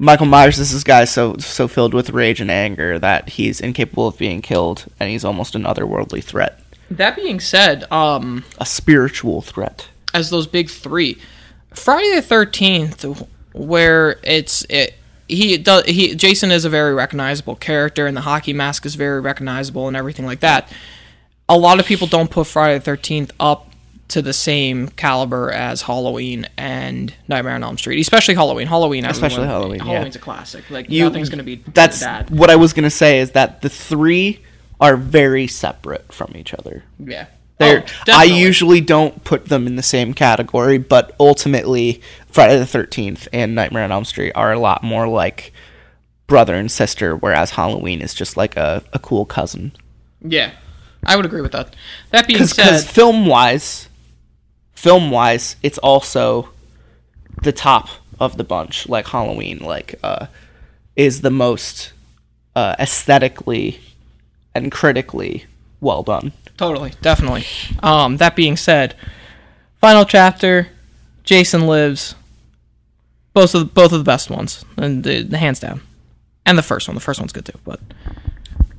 Michael 0.00 0.26
Myers 0.26 0.60
is 0.60 0.72
this 0.72 0.84
guy 0.84 1.04
so 1.04 1.36
so 1.38 1.66
filled 1.66 1.92
with 1.92 2.10
rage 2.10 2.40
and 2.40 2.50
anger 2.52 3.00
that 3.00 3.30
he's 3.30 3.60
incapable 3.60 4.06
of 4.06 4.16
being 4.16 4.40
killed, 4.40 4.86
and 5.00 5.10
he's 5.10 5.24
almost 5.24 5.56
an 5.56 5.64
otherworldly 5.64 6.22
threat, 6.22 6.60
That 6.88 7.16
being 7.16 7.40
said, 7.40 7.90
um, 7.92 8.44
a 8.58 8.64
spiritual 8.64 9.42
threat. 9.42 9.88
as 10.14 10.30
those 10.30 10.46
big 10.46 10.70
three. 10.70 11.18
Friday 11.74 12.14
the 12.14 12.22
Thirteenth, 12.22 13.04
where 13.52 14.20
it's 14.22 14.64
it, 14.70 14.94
he 15.26 15.58
does 15.58 15.84
he 15.86 16.14
Jason 16.14 16.52
is 16.52 16.64
a 16.64 16.70
very 16.70 16.94
recognizable 16.94 17.56
character, 17.56 18.06
and 18.06 18.16
the 18.16 18.22
hockey 18.22 18.52
mask 18.52 18.86
is 18.86 18.94
very 18.94 19.20
recognizable, 19.20 19.88
and 19.88 19.96
everything 19.96 20.26
like 20.26 20.40
that. 20.40 20.70
A 21.48 21.58
lot 21.58 21.80
of 21.80 21.86
people 21.86 22.06
don't 22.06 22.30
put 22.30 22.46
Friday 22.46 22.78
the 22.78 22.84
Thirteenth 22.84 23.32
up 23.40 23.67
to 24.08 24.22
the 24.22 24.32
same 24.32 24.88
caliber 24.88 25.50
as 25.52 25.82
Halloween 25.82 26.46
and 26.56 27.12
Nightmare 27.28 27.54
on 27.54 27.62
Elm 27.62 27.76
Street, 27.78 28.00
especially 28.00 28.34
Halloween. 28.34 28.66
Halloween, 28.66 29.04
Especially 29.04 29.44
Halloween, 29.46 29.78
yeah. 29.80 29.84
Halloween's 29.84 30.16
a 30.16 30.18
classic. 30.18 30.68
Like 30.70 30.90
You- 30.90 31.04
nothing's 31.04 31.28
gonna 31.28 31.42
be 31.42 31.62
That's 31.74 32.00
that. 32.00 32.30
what 32.30 32.48
I 32.50 32.56
was 32.56 32.72
gonna 32.72 32.90
say. 32.90 33.18
Is 33.18 33.32
that 33.32 33.60
the 33.62 33.68
three 33.68 34.40
are 34.80 34.96
very 34.96 35.46
separate 35.46 36.12
from 36.12 36.32
each 36.36 36.54
other. 36.54 36.84
Yeah. 36.98 37.26
They're, 37.58 37.84
Oh, 38.08 38.12
I 38.16 38.22
usually 38.22 38.80
don't 38.80 39.24
put 39.24 39.46
them 39.46 39.66
in 39.66 39.74
the 39.74 39.82
same 39.82 40.14
category, 40.14 40.78
but 40.78 41.14
ultimately, 41.18 42.00
Friday 42.28 42.56
the 42.56 42.64
Thirteenth 42.66 43.26
and 43.32 43.54
Nightmare 43.56 43.82
on 43.82 43.90
Elm 43.90 44.04
Street 44.04 44.30
are 44.36 44.52
a 44.52 44.58
lot 44.60 44.84
more 44.84 45.08
like 45.08 45.52
brother 46.28 46.54
and 46.54 46.70
sister, 46.70 47.16
whereas 47.16 47.50
Halloween 47.52 48.00
is 48.00 48.14
just 48.14 48.36
like 48.36 48.56
a, 48.56 48.84
a 48.92 48.98
cool 49.00 49.24
cousin. 49.26 49.72
Yeah, 50.22 50.52
I 51.04 51.16
would 51.16 51.26
agree 51.26 51.40
with 51.40 51.50
that. 51.52 51.74
That 52.12 52.28
being 52.28 52.38
Because 52.38 52.54
said, 52.54 52.80
film 52.84 53.26
wise, 53.26 53.87
film 54.78 55.10
wise, 55.10 55.56
it's 55.62 55.78
also 55.78 56.50
the 57.42 57.52
top 57.52 57.88
of 58.20 58.36
the 58.36 58.44
bunch. 58.44 58.88
Like 58.88 59.08
Halloween, 59.08 59.58
like 59.58 59.96
uh, 60.02 60.26
is 60.96 61.20
the 61.22 61.30
most 61.30 61.92
uh, 62.54 62.76
aesthetically 62.78 63.80
and 64.54 64.70
critically 64.70 65.46
well 65.80 66.02
done. 66.02 66.32
Totally, 66.56 66.92
definitely. 67.02 67.44
Um, 67.82 68.16
that 68.16 68.34
being 68.34 68.56
said, 68.56 68.94
final 69.80 70.04
chapter, 70.04 70.68
Jason 71.24 71.66
lives. 71.66 72.14
Both 73.34 73.54
of 73.54 73.60
the, 73.60 73.66
both 73.66 73.92
of 73.92 73.98
the 73.98 74.04
best 74.04 74.30
ones, 74.30 74.64
and 74.76 75.04
the, 75.04 75.22
the 75.22 75.38
hands 75.38 75.60
down, 75.60 75.80
and 76.44 76.58
the 76.58 76.62
first 76.62 76.88
one. 76.88 76.96
The 76.96 77.00
first 77.00 77.20
one's 77.20 77.32
good 77.32 77.44
too, 77.44 77.58
but 77.64 77.78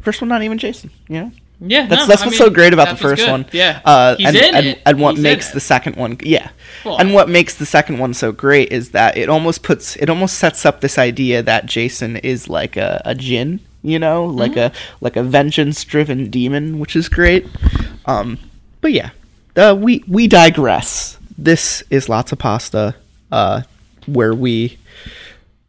First 0.01 0.21
one, 0.21 0.29
not 0.29 0.43
even 0.43 0.57
Jason. 0.57 0.91
You 1.07 1.21
know. 1.21 1.31
Yeah, 1.61 1.87
That's 1.87 2.01
no, 2.03 2.07
that's 2.07 2.21
I 2.21 2.25
what's 2.25 2.39
mean, 2.39 2.47
so 2.47 2.49
great 2.53 2.73
about 2.73 2.89
the 2.89 2.95
first 2.95 3.27
one. 3.27 3.45
Yeah, 3.51 3.81
Uh, 3.83 4.15
and, 4.19 4.35
and, 4.37 4.79
and 4.85 4.99
what 4.99 5.15
He's 5.15 5.23
makes 5.23 5.51
the 5.51 5.59
second 5.59 5.95
one, 5.97 6.17
yeah, 6.23 6.49
Well, 6.85 6.97
and 6.99 7.13
what 7.13 7.27
makes 7.29 7.55
the 7.55 7.65
second 7.65 7.97
one 7.99 8.13
so 8.13 8.31
great 8.31 8.71
is 8.71 8.91
that 8.91 9.17
it 9.17 9.27
almost 9.29 9.61
puts 9.63 9.95
it 9.97 10.09
almost 10.09 10.37
sets 10.37 10.65
up 10.65 10.79
this 10.81 10.97
idea 10.97 11.43
that 11.43 11.65
Jason 11.65 12.15
is 12.17 12.47
like 12.47 12.77
a, 12.77 13.01
a 13.05 13.13
jinn, 13.13 13.59
you 13.81 13.99
know, 13.99 14.25
like 14.25 14.51
Mm-hmm. 14.53 14.73
a 14.75 14.95
like 15.01 15.15
a 15.17 15.23
vengeance 15.23 15.83
driven 15.83 16.29
demon, 16.29 16.79
which 16.79 16.95
is 16.95 17.09
great. 17.09 17.45
Um, 18.05 18.37
but 18.81 18.91
yeah, 18.93 19.09
uh, 19.57 19.75
we 19.77 20.03
we 20.07 20.27
digress. 20.27 21.17
This 21.37 21.83
is 21.89 22.07
lots 22.09 22.31
of 22.31 22.39
pasta, 22.39 22.95
uh, 23.31 23.61
where 24.05 24.33
we 24.33 24.77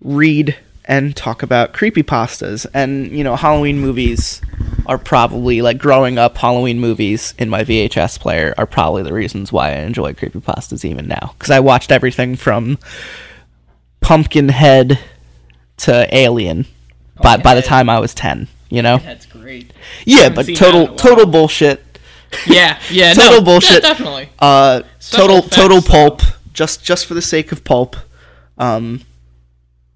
read 0.00 0.56
and 0.86 1.14
talk 1.16 1.42
about 1.42 1.72
creepy 1.72 2.02
pastas 2.02 2.66
and 2.74 3.10
you 3.12 3.22
know 3.22 3.36
halloween 3.36 3.78
movies 3.78 4.40
are 4.86 4.98
probably 4.98 5.60
like 5.62 5.78
growing 5.78 6.18
up 6.18 6.36
halloween 6.38 6.80
movies 6.80 7.34
in 7.38 7.48
my 7.48 7.62
vhs 7.62 8.18
player 8.18 8.54
are 8.58 8.66
probably 8.66 9.02
the 9.02 9.12
reasons 9.12 9.52
why 9.52 9.68
i 9.68 9.74
enjoy 9.76 10.12
creepy 10.14 10.40
pastas 10.40 10.84
even 10.84 11.06
now 11.06 11.34
because 11.38 11.50
i 11.50 11.60
watched 11.60 11.92
everything 11.92 12.34
from 12.34 12.78
pumpkinhead 14.00 14.98
to 15.76 16.14
alien 16.16 16.66
by, 17.22 17.36
by 17.36 17.54
the 17.54 17.62
time 17.62 17.88
i 17.88 17.98
was 17.98 18.14
10 18.14 18.48
you 18.70 18.82
know 18.82 18.98
that's 18.98 19.26
great. 19.26 19.72
yeah 20.06 20.28
but 20.28 20.46
total 20.46 20.56
that 20.56 20.68
in 20.72 20.74
a 20.82 20.84
while. 20.86 20.96
total 20.96 21.26
bullshit 21.26 21.84
Yeah, 22.46 22.78
yeah, 22.90 23.12
Total 23.14 23.38
no, 23.40 23.44
bullshit. 23.44 23.82
de- 23.82 23.88
definitely. 23.88 24.28
uh 24.38 24.82
Special 25.00 25.26
total 25.26 25.38
effects, 25.38 25.56
total 25.56 25.82
pulp 25.82 26.22
just 26.52 26.82
just 26.84 27.06
for 27.06 27.14
the 27.14 27.22
sake 27.22 27.50
of 27.52 27.64
pulp 27.64 27.96
um 28.56 29.00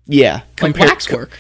yeah 0.07 0.35
Like 0.35 0.57
compare- 0.57 0.89
waxwork. 0.89 1.31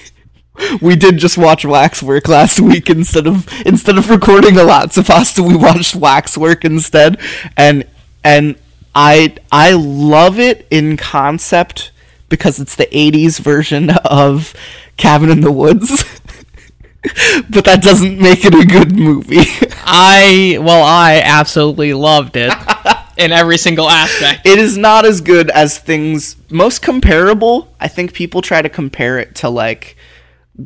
we 0.80 0.96
did 0.96 1.18
just 1.18 1.38
watch 1.38 1.64
waxwork 1.64 2.28
last 2.28 2.60
week 2.60 2.90
instead 2.90 3.26
of 3.26 3.46
instead 3.64 3.96
of 3.98 4.10
recording 4.10 4.56
a 4.56 4.64
lot. 4.64 4.96
of 4.96 5.06
pasta 5.06 5.42
we 5.42 5.56
watched 5.56 5.94
waxwork 5.94 6.64
instead 6.64 7.18
and 7.56 7.84
and 8.24 8.56
i 8.94 9.34
i 9.52 9.72
love 9.72 10.38
it 10.38 10.66
in 10.70 10.96
concept 10.96 11.92
because 12.28 12.58
it's 12.60 12.74
the 12.74 12.86
80s 12.86 13.38
version 13.40 13.90
of 14.04 14.52
Cabin 14.98 15.30
in 15.30 15.40
the 15.40 15.50
Woods. 15.52 15.88
but 17.48 17.64
that 17.64 17.80
doesn't 17.82 18.18
make 18.18 18.44
it 18.44 18.52
a 18.54 18.66
good 18.66 18.94
movie. 18.98 19.46
I 19.84 20.58
well, 20.60 20.82
I 20.84 21.22
absolutely 21.24 21.94
loved 21.94 22.36
it 22.36 22.52
in 23.18 23.32
every 23.32 23.58
single 23.58 23.88
aspect. 23.88 24.46
it 24.46 24.58
is 24.58 24.78
not 24.78 25.04
as 25.04 25.20
good 25.20 25.50
as 25.50 25.78
things 25.78 26.36
most 26.50 26.80
comparable. 26.82 27.74
I 27.80 27.88
think 27.88 28.12
people 28.14 28.40
try 28.42 28.62
to 28.62 28.68
compare 28.68 29.18
it 29.18 29.34
to 29.36 29.48
like 29.48 29.96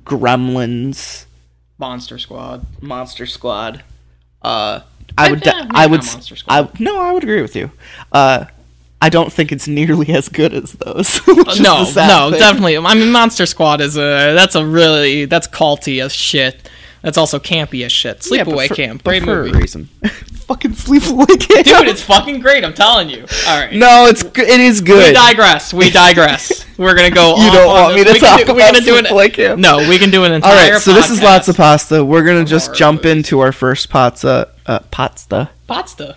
Gremlins, 0.04 1.25
Monster 1.78 2.18
Squad. 2.18 2.66
Monster 2.80 3.26
Squad. 3.26 3.82
Uh, 4.42 4.80
I 5.18 5.30
would, 5.30 5.47
I 5.47 5.87
would, 5.87 5.99
not 6.00 6.04
s- 6.06 6.14
Monster 6.14 6.37
Squad. 6.37 6.54
I 6.54 6.82
no, 6.82 7.00
I 7.00 7.12
would 7.12 7.23
agree 7.23 7.42
with 7.42 7.56
you. 7.56 7.71
Uh, 8.11 8.47
I 9.00 9.09
don't 9.09 9.32
think 9.32 9.50
it's 9.50 9.66
nearly 9.66 10.11
as 10.14 10.28
good 10.28 10.54
as 10.54 10.73
those. 10.73 11.18
which 11.26 11.61
no, 11.61 11.85
no, 11.85 12.30
thing. 12.30 12.38
definitely. 12.38 12.78
I 12.78 12.94
mean, 12.94 13.11
Monster 13.11 13.47
Squad 13.47 13.80
is 13.80 13.97
a 13.97 14.35
that's 14.35 14.54
a 14.54 14.64
really 14.64 15.25
that's 15.25 15.49
culty 15.49 16.02
as 16.02 16.12
shit. 16.12 16.68
That's 17.02 17.18
also 17.18 17.38
campy 17.38 17.85
as 17.85 17.90
shit. 17.92 18.26
Yeah, 18.30 18.44
but 18.44 18.54
Sleepaway 18.54 18.68
for- 18.68 18.75
Camp, 18.76 19.02
great 19.04 19.23
for 19.25 19.44
movie. 19.44 19.56
a 19.56 19.61
reason. 19.61 19.87
Fucking 20.47 20.73
Sleepaway 20.73 21.26
Camp, 21.40 21.66
Dude, 21.66 21.88
it's 21.88 22.02
fucking 22.02 22.40
great. 22.40 22.64
I'm 22.64 22.75
telling 22.75 23.09
you. 23.11 23.23
All 23.47 23.59
right. 23.61 23.73
no, 23.73 24.06
it's 24.09 24.23
g- 24.23 24.42
it 24.42 24.61
is 24.61 24.80
good. 24.80 25.09
We 25.09 25.12
digress. 25.14 25.73
We 25.73 25.90
digress. 25.90 26.64
We're 26.78 26.94
gonna 26.97 27.11
go. 27.11 27.37
You 27.37 27.50
don't 27.52 27.66
want 27.68 27.94
me 27.94 28.04
to 28.04 28.12
We 28.12 28.18
can 28.18 28.28
talk 28.28 28.40
do- 28.40 28.52
we're 28.52 28.59
about 28.59 28.75
gonna 28.75 28.85
do 28.85 28.97
an- 28.99 29.04
Sleepaway 29.04 29.32
Camp? 29.32 29.61
No, 29.61 29.78
we 29.88 29.99
can 29.99 30.11
do 30.11 30.25
an 30.25 30.30
All 30.32 30.37
entire. 30.37 30.52
All 30.66 30.71
right. 30.73 30.80
so 30.82 30.92
this 30.92 31.11
is 31.11 31.23
lots 31.23 31.49
of 31.49 31.56
pasta. 31.56 32.04
We're 32.04 32.25
gonna 32.25 32.44
just 32.44 32.75
jump 32.75 33.04
movies. 33.04 33.16
into 33.18 33.40
our 33.40 33.52
first 33.52 33.88
pasta, 33.88 34.49
uh, 34.66 34.80
pasta. 34.90 35.50
pasta. 35.68 36.16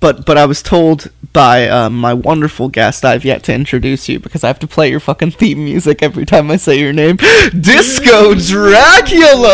But 0.00 0.24
but 0.26 0.36
I 0.38 0.46
was 0.46 0.62
told 0.62 1.10
by 1.32 1.68
uh, 1.68 1.90
my 1.90 2.14
wonderful 2.14 2.68
guest 2.68 3.04
I've 3.04 3.24
yet 3.24 3.42
to 3.44 3.54
introduce 3.54 4.08
you 4.08 4.18
because 4.20 4.44
I 4.44 4.48
have 4.48 4.58
to 4.60 4.66
play 4.66 4.90
your 4.90 5.00
fucking 5.00 5.32
theme 5.32 5.64
music 5.64 6.02
every 6.02 6.26
time 6.26 6.50
I 6.50 6.56
say 6.56 6.78
your 6.78 6.92
name. 6.92 7.16
Disco 7.60 8.34
Dracula. 8.34 9.50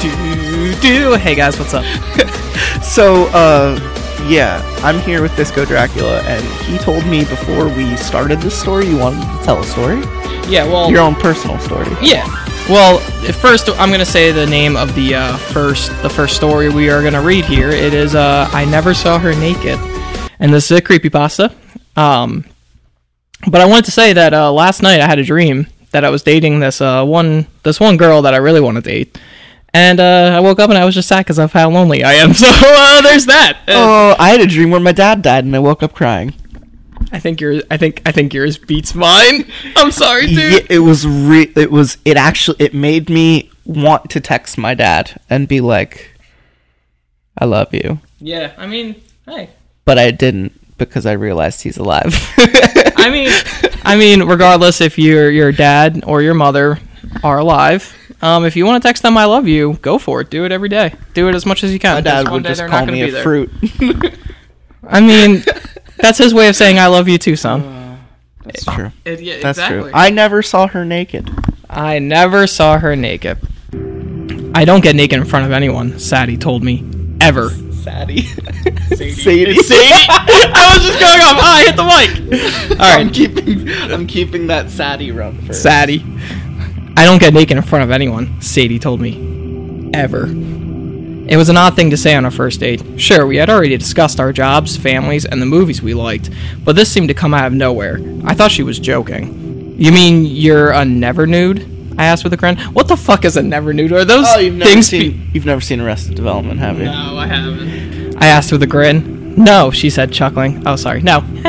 Do 0.00 0.74
do. 0.80 1.12
Hey 1.14 1.34
guys, 1.34 1.58
what's 1.58 1.74
up? 1.74 1.84
So 2.82 3.26
uh, 3.28 3.78
yeah, 4.28 4.60
I'm 4.82 4.98
here 5.00 5.22
with 5.22 5.34
Disco 5.36 5.64
Dracula, 5.64 6.20
and 6.22 6.44
he 6.64 6.76
told 6.78 7.04
me 7.06 7.20
before 7.24 7.68
we 7.68 7.96
started 7.96 8.40
this 8.40 8.58
story 8.58 8.86
you 8.86 8.96
wanted 8.98 9.20
to 9.20 9.44
tell 9.44 9.60
a 9.60 9.64
story, 9.64 10.00
Yeah. 10.50 10.64
Well. 10.64 10.90
your 10.90 11.00
own 11.02 11.14
personal 11.16 11.58
story. 11.60 11.86
Yeah. 12.02 12.24
Well, 12.68 12.98
first 13.32 13.70
I'm 13.70 13.90
gonna 13.90 14.04
say 14.04 14.30
the 14.30 14.46
name 14.46 14.76
of 14.76 14.94
the 14.94 15.14
uh, 15.14 15.36
first 15.38 15.90
the 16.02 16.10
first 16.10 16.36
story 16.36 16.68
we 16.68 16.90
are 16.90 17.02
gonna 17.02 17.22
read 17.22 17.46
here. 17.46 17.70
It 17.70 17.94
is 17.94 18.14
uh, 18.14 18.46
I 18.52 18.66
never 18.66 18.92
saw 18.92 19.18
her 19.18 19.32
naked, 19.34 19.78
and 20.38 20.52
this 20.52 20.70
is 20.70 20.76
a 20.76 20.82
creepypasta. 20.82 21.54
Um, 21.96 22.44
but 23.50 23.62
I 23.62 23.64
wanted 23.64 23.86
to 23.86 23.90
say 23.90 24.12
that 24.12 24.34
uh, 24.34 24.52
last 24.52 24.82
night 24.82 25.00
I 25.00 25.06
had 25.06 25.18
a 25.18 25.24
dream 25.24 25.66
that 25.92 26.04
I 26.04 26.10
was 26.10 26.22
dating 26.22 26.60
this 26.60 26.82
uh, 26.82 27.06
one 27.06 27.46
this 27.62 27.80
one 27.80 27.96
girl 27.96 28.20
that 28.20 28.34
I 28.34 28.36
really 28.36 28.60
want 28.60 28.76
to 28.76 28.82
date, 28.82 29.18
and 29.72 29.98
uh, 29.98 30.32
I 30.36 30.40
woke 30.40 30.60
up 30.60 30.68
and 30.68 30.78
I 30.78 30.84
was 30.84 30.94
just 30.94 31.08
sad 31.08 31.20
because 31.20 31.38
of 31.38 31.50
how 31.52 31.70
lonely 31.70 32.04
I 32.04 32.14
am. 32.14 32.34
So 32.34 32.48
uh, 32.50 33.00
there's 33.00 33.24
that. 33.26 33.60
Oh, 33.68 34.14
I 34.18 34.28
had 34.28 34.42
a 34.42 34.46
dream 34.46 34.70
where 34.70 34.80
my 34.80 34.92
dad 34.92 35.22
died, 35.22 35.44
and 35.46 35.56
I 35.56 35.58
woke 35.58 35.82
up 35.82 35.94
crying. 35.94 36.34
I 37.12 37.18
think 37.18 37.40
yours 37.40 37.62
I 37.70 37.76
think 37.76 38.02
I 38.06 38.12
think 38.12 38.34
yours 38.34 38.58
beats 38.58 38.94
mine. 38.94 39.46
I'm 39.76 39.90
sorry, 39.90 40.26
dude. 40.26 40.52
Yeah, 40.52 40.66
it 40.70 40.78
was 40.80 41.06
re- 41.06 41.52
it 41.56 41.70
was 41.70 41.98
it 42.04 42.16
actually 42.16 42.56
it 42.58 42.74
made 42.74 43.08
me 43.08 43.50
want 43.64 44.10
to 44.10 44.20
text 44.20 44.58
my 44.58 44.74
dad 44.74 45.20
and 45.30 45.46
be 45.48 45.60
like 45.60 46.12
I 47.38 47.44
love 47.44 47.72
you. 47.72 48.00
yeah 48.20 48.52
I 48.58 48.66
mean, 48.66 49.00
hey. 49.26 49.50
But 49.84 49.98
I 49.98 50.10
didn't 50.10 50.52
because 50.76 51.06
I 51.06 51.12
realized 51.12 51.62
he's 51.62 51.76
alive. 51.78 52.14
I 52.96 53.10
mean, 53.10 53.30
I 53.84 53.96
mean, 53.96 54.22
regardless 54.24 54.80
if 54.80 54.98
your 54.98 55.30
your 55.30 55.50
dad 55.52 56.02
or 56.06 56.20
your 56.22 56.34
mother 56.34 56.78
are 57.24 57.38
alive, 57.38 57.94
um, 58.20 58.44
if 58.44 58.54
you 58.56 58.66
want 58.66 58.82
to 58.82 58.86
text 58.86 59.02
them 59.02 59.16
"I 59.16 59.24
love 59.24 59.48
you," 59.48 59.78
go 59.80 59.98
for 59.98 60.20
it. 60.20 60.30
Do 60.30 60.44
it 60.44 60.52
every 60.52 60.68
day. 60.68 60.92
Do 61.14 61.28
it 61.28 61.34
as 61.34 61.46
much 61.46 61.64
as 61.64 61.72
you 61.72 61.78
can. 61.78 61.94
my 61.94 62.00
dad 62.00 62.28
would 62.28 62.44
just 62.44 62.64
call 62.66 62.84
me 62.86 63.02
a 63.02 63.10
there. 63.10 63.22
fruit. 63.22 63.50
I 64.86 65.00
mean, 65.00 65.42
that's 65.98 66.18
his 66.18 66.32
way 66.34 66.48
of 66.48 66.56
saying 66.56 66.78
"I 66.78 66.86
love 66.86 67.08
you 67.08 67.18
too, 67.18 67.36
son." 67.36 67.98
That's 68.44 68.64
true. 68.64 68.92
It- 69.04 69.20
yeah, 69.20 69.34
That's 69.42 69.58
exactly. 69.58 69.82
true. 69.82 69.90
I 69.94 70.10
never 70.10 70.42
saw 70.42 70.66
her 70.68 70.84
naked. 70.84 71.30
I 71.68 71.98
never 71.98 72.46
saw 72.46 72.78
her 72.78 72.96
naked. 72.96 73.38
I 74.54 74.64
don't 74.64 74.82
get 74.82 74.96
naked 74.96 75.18
in 75.18 75.26
front 75.26 75.44
of 75.44 75.52
anyone. 75.52 75.98
Sadie 75.98 76.38
told 76.38 76.64
me 76.64 76.82
ever. 77.20 77.50
Sadie. 77.50 78.22
Sadie. 78.88 79.12
Sadie. 79.12 79.54
Sadie. 79.56 80.06
I 80.08 80.74
was 80.74 80.86
just 80.86 80.98
going 80.98 81.20
off. 81.20 81.36
Ah, 81.38 81.56
I 81.56 81.64
hit 81.64 81.76
the 81.76 81.84
mic. 82.70 82.80
All 82.80 82.86
I'm 82.86 83.10
keeping 83.10 83.68
I'm 83.92 84.06
keeping 84.06 84.46
that 84.46 84.70
Sadie 84.70 85.12
run 85.12 85.40
first. 85.42 85.62
Sadie. 85.62 86.04
I 86.96 87.04
don't 87.04 87.20
get 87.20 87.34
naked 87.34 87.56
in 87.56 87.62
front 87.62 87.84
of 87.84 87.90
anyone. 87.90 88.40
Sadie 88.40 88.78
told 88.78 89.00
me 89.00 89.90
ever. 89.94 90.26
It 91.28 91.36
was 91.36 91.48
an 91.50 91.56
odd 91.58 91.76
thing 91.76 91.90
to 91.90 91.96
say 91.96 92.14
on 92.14 92.24
a 92.24 92.30
first 92.30 92.60
date. 92.60 92.82
Sure, 92.96 93.26
we 93.26 93.36
had 93.36 93.50
already 93.50 93.76
discussed 93.76 94.18
our 94.18 94.32
jobs, 94.32 94.76
families, 94.76 95.26
and 95.26 95.42
the 95.42 95.46
movies 95.46 95.82
we 95.82 95.92
liked, 95.92 96.30
but 96.64 96.74
this 96.74 96.90
seemed 96.90 97.08
to 97.08 97.14
come 97.14 97.34
out 97.34 97.46
of 97.46 97.52
nowhere. 97.52 98.00
I 98.24 98.34
thought 98.34 98.50
she 98.50 98.62
was 98.62 98.78
joking. 98.78 99.74
You 99.78 99.92
mean 99.92 100.24
you're 100.24 100.70
a 100.70 100.84
never 100.84 101.26
nude? 101.26 101.66
I 101.98 102.06
asked 102.06 102.24
with 102.24 102.32
a 102.32 102.36
grin. 102.36 102.56
What 102.72 102.88
the 102.88 102.96
fuck 102.96 103.24
is 103.24 103.36
a 103.36 103.42
never 103.42 103.72
nude? 103.74 103.92
Are 103.92 104.04
those 104.04 104.24
Oh, 104.28 104.38
you've 104.38 104.54
never 104.54 104.70
things? 104.70 104.86
seen 104.88 105.12
be- 105.12 105.30
you've 105.34 105.44
never 105.46 105.60
seen 105.60 105.80
Arrested 105.80 106.14
Development, 106.14 106.58
have 106.60 106.78
you? 106.78 106.86
no, 106.86 107.18
I 107.18 107.26
haven't. 107.26 108.16
I 108.22 108.28
asked 108.28 108.50
with 108.50 108.62
a 108.62 108.66
grin. 108.66 109.34
No, 109.36 109.70
she 109.70 109.90
said, 109.90 110.12
chuckling. 110.12 110.62
Oh, 110.66 110.76
sorry. 110.76 111.02
No. 111.02 111.20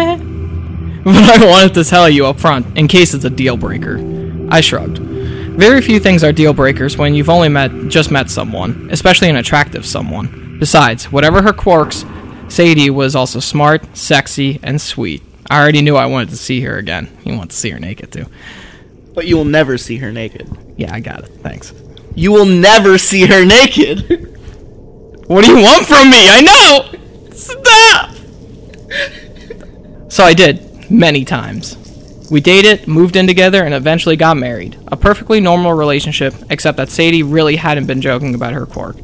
but 1.03 1.15
I 1.41 1.45
wanted 1.45 1.73
to 1.75 1.83
tell 1.83 2.09
you 2.09 2.25
up 2.27 2.39
front, 2.39 2.77
in 2.77 2.87
case 2.87 3.13
it's 3.13 3.25
a 3.25 3.29
deal 3.29 3.57
breaker. 3.57 3.97
I 4.49 4.61
shrugged. 4.61 4.99
Very 5.59 5.81
few 5.81 5.99
things 5.99 6.23
are 6.23 6.31
deal 6.31 6.53
breakers 6.53 6.97
when 6.97 7.13
you've 7.13 7.29
only 7.29 7.49
met 7.49 7.89
just 7.89 8.11
met 8.11 8.29
someone, 8.29 8.87
especially 8.93 9.29
an 9.29 9.35
attractive 9.35 9.85
someone. 9.85 10.55
Besides, 10.57 11.11
whatever 11.11 11.41
her 11.41 11.51
quirks, 11.51 12.05
Sadie 12.47 12.89
was 12.89 13.13
also 13.13 13.41
smart, 13.41 13.97
sexy, 13.97 14.61
and 14.63 14.79
sweet. 14.79 15.21
I 15.49 15.59
already 15.59 15.81
knew 15.81 15.97
I 15.97 16.05
wanted 16.05 16.29
to 16.29 16.37
see 16.37 16.61
her 16.61 16.77
again. 16.77 17.09
You 17.25 17.35
want 17.35 17.51
to 17.51 17.57
see 17.57 17.71
her 17.71 17.79
naked 17.79 18.09
too. 18.09 18.27
But 19.13 19.27
you 19.27 19.35
will 19.35 19.43
never 19.43 19.77
see 19.77 19.97
her 19.97 20.13
naked. 20.13 20.49
Yeah, 20.77 20.93
I 20.93 21.01
got 21.01 21.25
it. 21.25 21.31
Thanks. 21.43 21.73
You 22.15 22.31
will 22.31 22.45
never 22.45 22.97
see 22.97 23.25
her 23.25 23.43
naked. 23.43 24.37
What 25.27 25.45
do 25.45 25.51
you 25.51 25.61
want 25.61 25.85
from 25.85 26.09
me? 26.09 26.27
I 26.27 26.41
know! 26.41 26.89
Stop! 27.33 28.15
So 30.09 30.23
I 30.23 30.33
did, 30.33 30.89
many 30.89 31.23
times. 31.23 31.77
We 32.31 32.41
dated, 32.41 32.87
moved 32.87 33.15
in 33.15 33.25
together, 33.25 33.63
and 33.63 33.73
eventually 33.73 34.15
got 34.15 34.37
married. 34.37 34.77
A 34.87 34.97
perfectly 34.97 35.39
normal 35.39 35.73
relationship, 35.73 36.35
except 36.51 36.77
that 36.77 36.89
Sadie 36.89 37.23
really 37.23 37.55
hadn't 37.55 37.87
been 37.87 38.01
joking 38.01 38.35
about 38.35 38.53
her 38.53 38.67
quirk. 38.67 38.97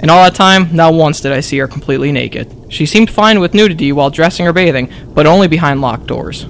In 0.00 0.10
all 0.10 0.24
that 0.24 0.34
time, 0.34 0.74
not 0.74 0.94
once 0.94 1.20
did 1.20 1.30
I 1.30 1.40
see 1.40 1.58
her 1.58 1.68
completely 1.68 2.10
naked. 2.10 2.66
She 2.70 2.86
seemed 2.86 3.08
fine 3.08 3.38
with 3.38 3.54
nudity 3.54 3.92
while 3.92 4.10
dressing 4.10 4.48
or 4.48 4.52
bathing, 4.52 4.92
but 5.14 5.26
only 5.26 5.46
behind 5.46 5.80
locked 5.80 6.06
doors. 6.06 6.44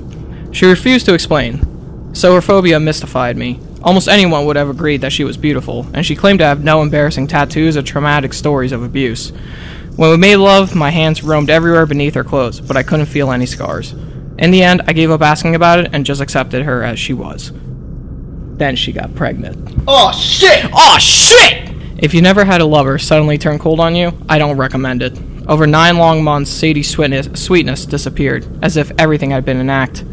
She 0.52 0.64
refused 0.64 1.04
to 1.04 1.14
explain, 1.14 2.14
so 2.14 2.34
her 2.34 2.40
phobia 2.40 2.80
mystified 2.80 3.36
me. 3.36 3.60
Almost 3.82 4.08
anyone 4.08 4.46
would 4.46 4.56
have 4.56 4.70
agreed 4.70 5.02
that 5.02 5.12
she 5.12 5.24
was 5.24 5.36
beautiful, 5.36 5.86
and 5.92 6.06
she 6.06 6.16
claimed 6.16 6.38
to 6.38 6.46
have 6.46 6.64
no 6.64 6.80
embarrassing 6.80 7.26
tattoos 7.26 7.76
or 7.76 7.82
traumatic 7.82 8.32
stories 8.32 8.72
of 8.72 8.82
abuse. 8.82 9.32
When 9.96 10.10
we 10.10 10.16
made 10.16 10.36
love, 10.36 10.74
my 10.74 10.88
hands 10.88 11.22
roamed 11.22 11.50
everywhere 11.50 11.84
beneath 11.84 12.14
her 12.14 12.24
clothes, 12.24 12.58
but 12.58 12.78
I 12.78 12.82
couldn't 12.82 13.06
feel 13.06 13.30
any 13.30 13.44
scars. 13.44 13.94
In 14.42 14.50
the 14.50 14.62
end, 14.62 14.82
I 14.86 14.92
gave 14.92 15.10
up 15.10 15.22
asking 15.22 15.54
about 15.54 15.78
it 15.78 15.90
and 15.92 16.04
just 16.04 16.20
accepted 16.20 16.62
her 16.64 16.82
as 16.82 16.98
she 16.98 17.14
was. 17.14 17.52
Then 18.58 18.76
she 18.76 18.92
got 18.92 19.14
pregnant. 19.14 19.78
oh 19.88 20.12
shit! 20.12 20.66
Oh 20.72 20.98
shit! 20.98 21.70
If 21.98 22.12
you 22.12 22.20
never 22.22 22.44
had 22.44 22.60
a 22.60 22.64
lover 22.66 22.98
suddenly 22.98 23.38
turn 23.38 23.58
cold 23.58 23.80
on 23.80 23.94
you, 23.94 24.12
I 24.28 24.38
don't 24.38 24.56
recommend 24.56 25.02
it. 25.02 25.18
Over 25.48 25.66
nine 25.66 25.96
long 25.96 26.22
months, 26.22 26.50
Sadie's 26.50 26.88
sweetness, 26.90 27.40
sweetness 27.40 27.86
disappeared, 27.86 28.46
as 28.62 28.76
if 28.76 28.92
everything 28.98 29.30
had 29.30 29.44
been 29.44 29.56
an 29.58 29.70
act. 29.70 30.04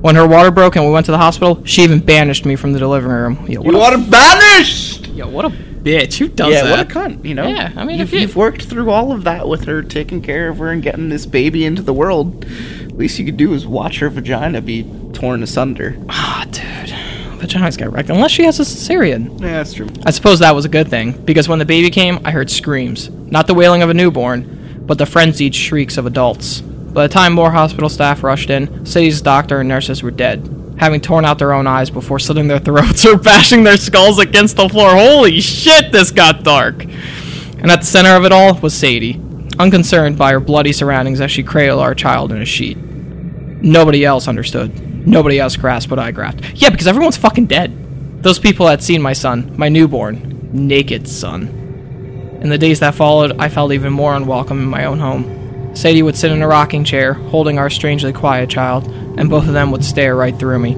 When 0.00 0.16
her 0.16 0.26
water 0.26 0.50
broke 0.50 0.74
and 0.76 0.84
we 0.84 0.90
went 0.90 1.06
to 1.06 1.12
the 1.12 1.18
hospital, 1.18 1.62
she 1.64 1.82
even 1.82 2.00
banished 2.00 2.44
me 2.44 2.56
from 2.56 2.72
the 2.72 2.78
delivery 2.80 3.22
room. 3.22 3.46
Yo, 3.48 3.60
what, 3.60 3.72
You 3.72 3.80
a, 3.80 3.84
are 3.92 3.98
banished. 3.98 5.06
yo, 5.08 5.28
what 5.28 5.44
a 5.44 5.50
bitch! 5.50 6.18
Who 6.18 6.26
does 6.28 6.52
Yeah, 6.52 6.64
that? 6.64 6.70
what 6.70 6.80
a 6.80 6.84
cunt. 6.98 7.24
You 7.24 7.34
know. 7.34 7.46
Yeah, 7.46 7.72
I 7.76 7.84
mean, 7.84 7.98
you've, 8.00 8.08
if 8.08 8.14
you- 8.14 8.20
you've 8.20 8.34
worked 8.36 8.62
through 8.64 8.90
all 8.90 9.12
of 9.12 9.22
that 9.24 9.48
with 9.48 9.64
her, 9.64 9.82
taking 9.82 10.20
care 10.22 10.48
of 10.48 10.58
her, 10.58 10.70
and 10.70 10.82
getting 10.82 11.08
this 11.08 11.26
baby 11.26 11.64
into 11.64 11.82
the 11.82 11.92
world. 11.94 12.44
Least 12.94 13.18
you 13.18 13.24
could 13.24 13.36
do 13.36 13.54
is 13.54 13.66
watch 13.66 13.98
her 14.00 14.10
vagina 14.10 14.60
be 14.60 14.84
torn 15.12 15.42
asunder. 15.42 15.96
Ah, 16.08 16.46
dude, 16.50 16.90
vagina's 17.40 17.76
got 17.76 17.92
wrecked. 17.92 18.10
Unless 18.10 18.32
she 18.32 18.44
has 18.44 18.60
a 18.60 18.64
cesarean. 18.64 19.40
Yeah, 19.40 19.54
that's 19.54 19.72
true. 19.72 19.88
I 20.04 20.10
suppose 20.10 20.38
that 20.40 20.54
was 20.54 20.64
a 20.64 20.68
good 20.68 20.88
thing, 20.88 21.12
because 21.24 21.48
when 21.48 21.58
the 21.58 21.64
baby 21.64 21.90
came, 21.90 22.20
I 22.24 22.30
heard 22.30 22.50
screams. 22.50 23.08
Not 23.08 23.46
the 23.46 23.54
wailing 23.54 23.82
of 23.82 23.90
a 23.90 23.94
newborn, 23.94 24.84
but 24.86 24.98
the 24.98 25.06
frenzied 25.06 25.54
shrieks 25.54 25.96
of 25.96 26.06
adults. 26.06 26.60
By 26.60 27.06
the 27.06 27.12
time 27.12 27.32
more 27.32 27.50
hospital 27.50 27.88
staff 27.88 28.22
rushed 28.22 28.50
in, 28.50 28.84
Sadie's 28.84 29.22
doctor 29.22 29.60
and 29.60 29.68
nurses 29.68 30.02
were 30.02 30.10
dead, 30.10 30.74
having 30.78 31.00
torn 31.00 31.24
out 31.24 31.38
their 31.38 31.54
own 31.54 31.66
eyes 31.66 31.88
before 31.88 32.18
slitting 32.18 32.48
their 32.48 32.58
throats 32.68 33.06
or 33.06 33.16
bashing 33.16 33.64
their 33.64 33.78
skulls 33.78 34.18
against 34.18 34.56
the 34.56 34.68
floor. 34.68 34.90
Holy 34.90 35.40
shit, 35.40 35.92
this 35.92 36.10
got 36.10 36.44
dark! 36.44 36.84
And 36.84 37.70
at 37.70 37.80
the 37.80 37.86
center 37.86 38.14
of 38.16 38.24
it 38.26 38.32
all 38.32 38.54
was 38.58 38.74
Sadie, 38.74 39.14
unconcerned 39.62 40.18
by 40.18 40.32
her 40.32 40.40
bloody 40.40 40.72
surroundings 40.72 41.20
as 41.20 41.30
she 41.30 41.42
cradled 41.44 41.80
our 41.80 41.94
child 41.94 42.32
in 42.32 42.42
a 42.42 42.44
sheet. 42.44 42.76
Nobody 42.76 44.04
else 44.04 44.26
understood. 44.26 45.06
Nobody 45.06 45.38
else 45.38 45.54
grasped 45.56 45.90
what 45.90 46.00
I 46.00 46.10
grasped. 46.10 46.44
Yeah, 46.54 46.70
because 46.70 46.88
everyone's 46.88 47.16
fucking 47.16 47.46
dead. 47.46 48.22
Those 48.24 48.40
people 48.40 48.66
had 48.66 48.82
seen 48.82 49.00
my 49.00 49.12
son, 49.12 49.54
my 49.56 49.68
newborn, 49.68 50.50
naked 50.52 51.06
son. 51.06 52.40
In 52.42 52.50
the 52.50 52.58
days 52.58 52.80
that 52.80 52.96
followed, 52.96 53.36
I 53.38 53.48
felt 53.48 53.72
even 53.72 53.92
more 53.92 54.14
unwelcome 54.16 54.58
in 54.58 54.68
my 54.68 54.84
own 54.84 54.98
home. 54.98 55.74
Sadie 55.76 56.02
would 56.02 56.16
sit 56.16 56.32
in 56.32 56.42
a 56.42 56.48
rocking 56.48 56.82
chair, 56.82 57.14
holding 57.14 57.58
our 57.58 57.70
strangely 57.70 58.12
quiet 58.12 58.50
child, 58.50 58.88
and 59.16 59.30
both 59.30 59.46
of 59.46 59.52
them 59.52 59.70
would 59.70 59.84
stare 59.84 60.16
right 60.16 60.36
through 60.36 60.58
me. 60.58 60.74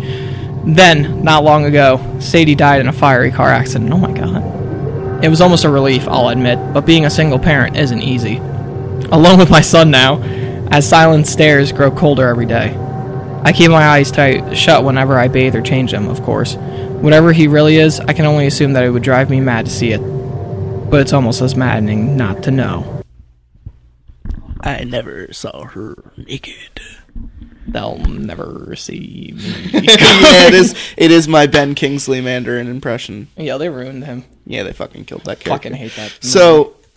Then, 0.67 1.25
not 1.25 1.43
long 1.43 1.65
ago, 1.65 2.01
Sadie 2.21 2.55
died 2.55 2.81
in 2.81 2.89
a 2.89 2.93
fiery 2.93 3.31
car 3.31 3.49
accident. 3.49 3.93
Oh 3.93 3.99
my 3.99 4.13
god. 4.13 5.25
It 5.25 5.29
was 5.29 5.41
almost 5.41 5.65
a 5.65 5.71
relief, 5.71 6.07
I'll 6.07 6.29
admit, 6.29 6.59
but 6.75 6.85
being 6.85 7.07
a 7.07 7.11
single 7.11 7.39
parent 7.39 7.79
isn't 7.79 8.03
easy. 8.03 8.41
Alone 9.13 9.39
with 9.39 9.51
my 9.51 9.61
son 9.61 9.91
now, 9.91 10.23
as 10.71 10.89
silent 10.89 11.27
stares 11.27 11.73
grow 11.73 11.91
colder 11.91 12.27
every 12.27 12.47
day. 12.47 12.75
I 13.43 13.53
keep 13.53 13.71
my 13.71 13.87
eyes 13.87 14.11
tight 14.11 14.57
shut 14.57 14.85
whenever 14.85 15.19
I 15.19 15.29
bathe 15.29 15.55
or 15.55 15.61
change 15.63 15.93
them, 15.93 16.09
of 16.09 16.23
course. 16.23 16.55
Whatever 16.57 17.33
he 17.33 17.47
really 17.47 17.77
is, 17.77 18.01
I 18.01 18.15
can 18.15 18.25
only 18.25 18.47
assume 18.47 18.73
that 18.73 18.85
it 18.85 18.91
would 18.91 19.03
drive 19.03 19.29
me 19.29 19.41
mad 19.41 19.67
to 19.67 19.71
see 19.71 19.93
it. 19.93 19.99
But 20.91 21.01
it's 21.03 21.13
almost 21.13 21.43
as 21.43 21.55
maddening 21.55 22.17
not 22.17 22.43
to 22.45 22.51
know. 22.51 23.03
I 24.61 24.85
never 24.85 25.31
saw 25.33 25.65
her 25.65 25.95
naked. 26.17 26.81
They'll 27.67 27.99
never 27.99 28.75
see 28.77 29.35
me. 29.37 29.43
yeah, 29.73 30.47
it 30.49 30.55
is. 30.55 30.75
It 30.97 31.11
is 31.11 31.29
my 31.29 31.47
Ben 31.47 31.75
Kingsley 31.75 32.23
Mandarin 32.23 32.69
impression. 32.69 33.29
yeah, 33.37 33.59
they 33.59 33.69
ruined 33.69 34.05
him. 34.05 34.25
Yeah, 34.47 34.63
they 34.63 34.73
fucking 34.73 35.05
killed 35.05 35.25
that 35.25 35.41
character. 35.41 35.69
Fucking 35.69 35.75
hate 35.75 35.93
that. 35.97 36.19
So, 36.21 36.77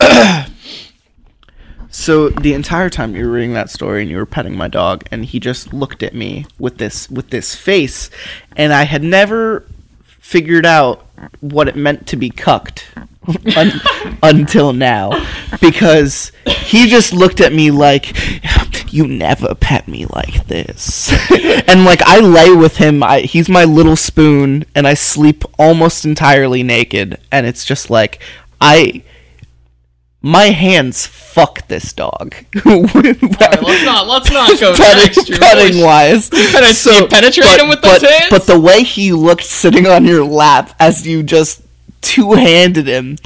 so 1.90 2.28
the 2.28 2.52
entire 2.52 2.90
time 2.90 3.16
you 3.16 3.24
were 3.24 3.32
reading 3.32 3.54
that 3.54 3.70
story 3.70 4.02
and 4.02 4.10
you 4.10 4.18
were 4.18 4.26
petting 4.26 4.56
my 4.56 4.68
dog, 4.68 5.04
and 5.10 5.24
he 5.24 5.40
just 5.40 5.72
looked 5.72 6.02
at 6.02 6.14
me 6.14 6.46
with 6.58 6.78
this 6.78 7.10
with 7.10 7.30
this 7.30 7.54
face, 7.54 8.10
and 8.56 8.72
I 8.72 8.82
had 8.84 9.02
never 9.02 9.64
figured 10.18 10.66
out 10.66 11.06
what 11.40 11.68
it 11.68 11.76
meant 11.76 12.06
to 12.08 12.16
be 12.16 12.28
cucked 12.28 12.90
un- 13.56 13.80
until 14.22 14.72
now, 14.72 15.26
because 15.60 16.32
he 16.46 16.88
just 16.88 17.12
looked 17.12 17.40
at 17.40 17.52
me 17.52 17.70
like. 17.70 18.16
You 18.90 19.06
never 19.06 19.54
pet 19.54 19.86
me 19.86 20.06
like 20.06 20.46
this, 20.46 21.12
and 21.68 21.84
like 21.84 22.00
I 22.06 22.20
lay 22.20 22.56
with 22.56 22.78
him. 22.78 23.02
I, 23.02 23.20
he's 23.20 23.46
my 23.46 23.64
little 23.64 23.96
spoon, 23.96 24.64
and 24.74 24.88
I 24.88 24.94
sleep 24.94 25.44
almost 25.58 26.06
entirely 26.06 26.62
naked. 26.62 27.20
And 27.30 27.46
it's 27.46 27.66
just 27.66 27.90
like 27.90 28.18
I 28.62 29.02
my 30.20 30.46
hands 30.46 31.06
fuck 31.06 31.66
this 31.68 31.92
dog. 31.92 32.34
Let's 32.64 33.84
not 33.84 34.08
let's 34.08 34.30
not 34.30 34.50
go 34.58 34.72
to 34.72 34.78
that 34.78 34.96
petting, 34.96 35.18
extreme. 35.18 35.38
petting 35.38 35.82
wise. 35.82 36.30
penet- 36.30 37.00
you 37.00 37.06
penetrate 37.06 37.60
him 37.60 37.68
with 37.68 37.82
those 37.82 38.00
but, 38.00 38.10
hands? 38.10 38.30
But 38.30 38.46
the 38.46 38.58
way 38.58 38.82
he 38.82 39.12
looked 39.12 39.44
sitting 39.44 39.86
on 39.86 40.04
your 40.04 40.24
lap 40.24 40.74
as 40.80 41.06
you 41.06 41.22
just 41.22 41.62
two 42.00 42.32
handed 42.32 42.88
him, 42.88 43.18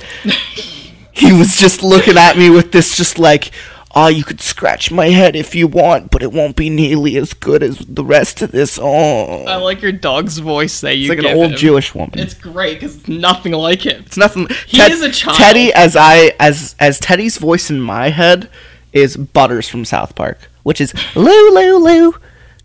he 1.12 1.32
was 1.32 1.56
just 1.56 1.82
looking 1.82 2.18
at 2.18 2.36
me 2.36 2.50
with 2.50 2.72
this, 2.72 2.96
just 2.96 3.18
like, 3.18 3.52
oh, 3.94 4.08
you 4.08 4.24
could 4.24 4.40
scratch 4.40 4.90
my 4.90 5.08
head 5.10 5.36
if 5.36 5.54
you 5.54 5.66
want, 5.66 6.10
but 6.10 6.22
it 6.22 6.32
won't 6.32 6.56
be 6.56 6.70
nearly 6.70 7.16
as 7.16 7.32
good 7.34 7.62
as 7.62 7.78
the 7.78 8.04
rest 8.04 8.42
of 8.42 8.50
this. 8.52 8.78
Oh, 8.80 9.44
I 9.44 9.56
like 9.56 9.82
your 9.82 9.92
dog's 9.92 10.38
voice 10.38 10.80
that 10.80 10.96
you 10.96 11.08
get. 11.08 11.18
it's 11.18 11.24
like 11.24 11.32
an 11.34 11.38
old 11.38 11.52
him. 11.52 11.58
Jewish 11.58 11.94
woman. 11.94 12.18
It's 12.18 12.34
great 12.34 12.80
because 12.80 12.96
it's 12.96 13.08
nothing 13.08 13.52
like 13.52 13.84
him. 13.84 14.02
It's 14.06 14.16
nothing. 14.16 14.48
He 14.66 14.80
is 14.80 15.02
a 15.02 15.10
child. 15.10 15.36
Teddy, 15.38 15.72
as 15.72 15.96
I 15.96 16.34
as 16.40 16.74
as 16.80 16.98
Teddy's 16.98 17.38
voice 17.38 17.70
in 17.70 17.80
my 17.80 18.08
head 18.10 18.48
is 18.92 19.16
Butters 19.16 19.68
from 19.68 19.84
South 19.84 20.14
Park, 20.14 20.38
which 20.62 20.80
is 20.80 20.92
Lou 21.14 21.50
Lou 21.54 21.78
Lou. 21.78 22.14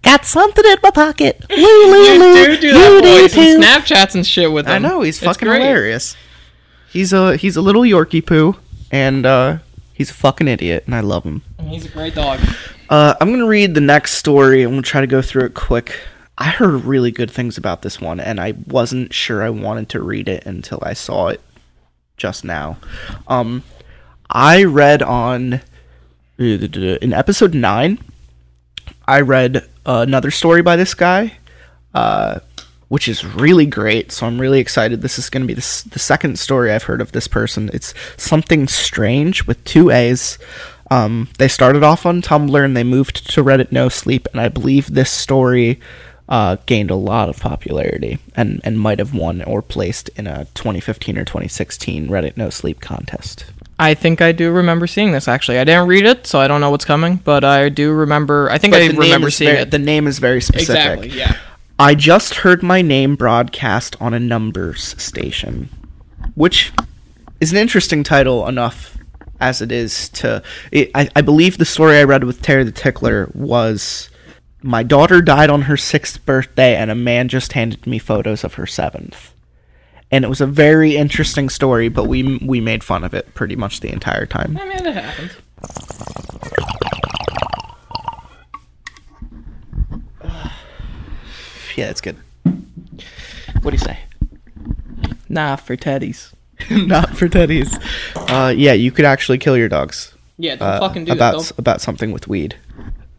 Got 0.04 0.26
something 0.26 0.64
in 0.66 0.78
my 0.84 0.92
pocket. 0.92 1.44
Lou 1.50 1.56
Lou 1.58 2.04
You 2.04 2.20
Lou. 2.20 2.46
do 2.56 2.58
do 2.62 2.72
that 2.74 2.92
you 3.04 3.22
voice 3.22 3.38
and 3.38 3.64
Snapchats 3.64 4.16
and 4.16 4.26
shit 4.26 4.52
with 4.52 4.66
him. 4.68 4.74
I 4.74 4.78
know 4.78 5.02
he's 5.02 5.18
It's 5.18 5.26
fucking 5.26 5.48
great. 5.48 5.62
hilarious. 5.62 6.16
He's 6.92 7.12
a 7.14 7.36
he's 7.36 7.58
a 7.58 7.62
little 7.62 7.82
Yorkie 7.82 8.26
poo, 8.26 8.56
and 8.92 9.26
uh, 9.26 9.58
he's 9.98 10.12
a 10.12 10.14
fucking 10.14 10.48
idiot, 10.48 10.84
and 10.86 10.94
I 10.94 11.00
love 11.00 11.24
him. 11.24 11.42
He's 11.60 11.86
a 11.86 11.90
great 11.90 12.14
dog. 12.14 12.40
Uh, 12.88 13.16
I'm 13.20 13.32
gonna 13.32 13.48
read 13.48 13.74
the 13.74 13.82
next 13.82 14.14
story. 14.14 14.62
I'm 14.62 14.72
gonna 14.72 14.84
try 14.84 15.02
to 15.02 15.08
go 15.08 15.24
through 15.24 15.46
it 15.46 15.56
quick. 15.56 16.00
I 16.38 16.50
heard 16.50 16.86
really 16.86 17.10
good 17.10 17.32
things 17.32 17.58
about 17.58 17.82
this 17.82 18.00
one, 18.00 18.20
and 18.20 18.40
I 18.40 18.54
wasn't 18.68 19.12
sure 19.12 19.42
I 19.42 19.50
wanted 19.50 19.90
to 19.90 20.02
read 20.02 20.30
it 20.30 20.46
until 20.46 20.80
I 20.84 20.94
saw 20.94 21.30
it 21.30 21.42
just 22.16 22.46
now. 22.46 22.78
Um, 23.28 23.64
I 24.30 24.64
read 24.64 25.02
on 25.02 25.62
in 26.38 27.14
episode 27.14 27.56
nine. 27.56 27.98
I 29.08 29.22
read 29.22 29.68
another 29.86 30.30
story 30.30 30.62
by 30.62 30.76
this 30.76 30.94
guy, 30.94 31.38
uh, 31.96 32.40
which 32.90 33.08
is 33.08 33.26
really 33.26 33.66
great. 33.66 34.12
So 34.12 34.26
I'm 34.28 34.40
really 34.40 34.60
excited. 34.60 35.02
This 35.02 35.20
is 35.20 35.30
going 35.30 35.42
to 35.44 35.48
be 35.48 35.54
the, 35.54 35.60
s- 35.60 35.82
the 35.84 36.00
second 36.00 36.40
story 36.40 36.72
I've 36.72 36.84
heard 36.84 37.02
of 37.02 37.12
this 37.12 37.28
person. 37.28 37.70
It's 37.74 37.94
something 38.16 38.68
strange 38.68 39.46
with 39.46 39.64
two 39.66 39.90
A's. 39.92 40.38
Um, 40.90 41.28
they 41.38 41.50
started 41.50 41.84
off 41.84 42.06
on 42.06 42.22
Tumblr 42.22 42.64
and 42.64 42.76
they 42.78 42.84
moved 42.86 43.30
to 43.32 43.44
Reddit 43.44 43.72
No 43.74 43.90
Sleep, 43.90 44.28
and 44.32 44.40
I 44.40 44.48
believe 44.48 44.94
this 44.94 45.12
story 45.12 45.82
uh, 46.30 46.56
gained 46.66 46.90
a 46.92 46.96
lot 46.96 47.28
of 47.30 47.40
popularity 47.40 48.20
and, 48.36 48.62
and 48.64 48.80
might 48.80 49.00
have 49.00 49.14
won 49.14 49.42
or 49.44 49.62
placed 49.62 50.10
in 50.16 50.28
a 50.28 50.46
2015 50.56 51.18
or 51.18 51.26
2016 51.26 52.08
Reddit 52.08 52.38
No 52.38 52.50
Sleep 52.50 52.80
contest. 52.80 53.46
I 53.80 53.94
think 53.94 54.22
I 54.22 54.32
do 54.32 54.50
remember 54.52 54.88
seeing 54.88 55.12
this 55.12 55.28
actually. 55.28 55.60
I 55.60 55.64
didn't 55.66 55.88
read 55.88 56.06
it, 56.06 56.26
so 56.26 56.40
I 56.40 56.48
don't 56.48 56.62
know 56.62 56.72
what's 56.72 56.86
coming, 56.86 57.18
but 57.18 57.44
I 57.44 57.70
do 57.70 57.92
remember. 57.92 58.50
I 58.50 58.58
think 58.58 58.74
But 58.74 58.82
I 58.82 58.88
remember 58.88 59.30
seeing 59.30 59.52
very- 59.52 59.62
it. 59.64 59.72
The 59.72 59.78
name 59.80 60.08
is 60.08 60.20
very 60.20 60.42
specific. 60.42 60.70
exactly. 61.04 61.10
Yeah. 61.10 61.38
I 61.80 61.94
just 61.94 62.36
heard 62.36 62.64
my 62.64 62.82
name 62.82 63.16
broadcast 63.16 63.96
on 64.02 64.14
a 64.16 64.20
numbers 64.20 65.00
station, 65.02 65.70
which 66.34 66.72
is 67.40 67.52
an 67.52 67.58
interesting 67.58 68.04
title 68.04 68.48
enough 68.48 68.98
as 69.40 69.62
it 69.62 69.72
is 69.72 70.10
to. 70.10 70.42
It, 70.72 70.90
I, 70.96 71.08
I 71.16 71.22
believe 71.22 71.58
the 71.58 71.66
story 71.66 71.98
I 72.00 72.04
read 72.04 72.24
with 72.24 72.42
Terry 72.42 72.64
the 72.64 72.72
Tickler 72.72 73.30
was 73.36 74.10
my 74.64 74.82
daughter 74.82 75.22
died 75.22 75.52
on 75.52 75.64
her 75.64 75.78
sixth 75.78 76.26
birthday, 76.26 76.76
and 76.76 76.90
a 76.90 76.96
man 76.96 77.28
just 77.28 77.54
handed 77.54 77.86
me 77.86 78.00
photos 78.00 78.44
of 78.44 78.56
her 78.56 78.66
seventh. 78.66 79.34
And 80.10 80.26
it 80.26 80.30
was 80.30 80.42
a 80.42 80.48
very 80.48 80.96
interesting 80.96 81.48
story, 81.48 81.90
but 81.90 82.06
we 82.06 82.40
we 82.40 82.60
made 82.60 82.84
fun 82.84 83.04
of 83.04 83.14
it 83.14 83.36
pretty 83.36 83.56
much 83.56 83.82
the 83.82 83.92
entire 83.92 84.26
time. 84.26 84.58
I 84.60 84.66
mean, 84.66 84.84
it 84.84 84.96
happens. 84.96 85.32
Yeah, 91.78 91.86
that's 91.86 92.02
good. 92.02 92.18
What 93.62 93.72
do 93.72 93.72
you 93.72 93.78
say? 93.78 94.00
Nah, 95.30 95.56
for 95.58 95.78
teddies. 95.78 96.34
Not 96.72 97.16
for 97.16 97.30
teddies. 97.30 97.72
Uh, 98.16 98.50
yeah, 98.50 98.74
you 98.74 98.92
could 98.92 99.06
actually 99.06 99.38
kill 99.38 99.56
your 99.56 99.70
dogs. 99.70 100.16
Yeah, 100.40 100.56
don't 100.56 100.68
uh, 100.68 100.80
fucking 100.80 101.06
do 101.06 101.12
about 101.12 101.34
that. 101.34 101.38
Don't, 101.38 101.60
about 101.60 101.82
something 101.82 102.12
with 102.12 102.28
weed. 102.28 102.56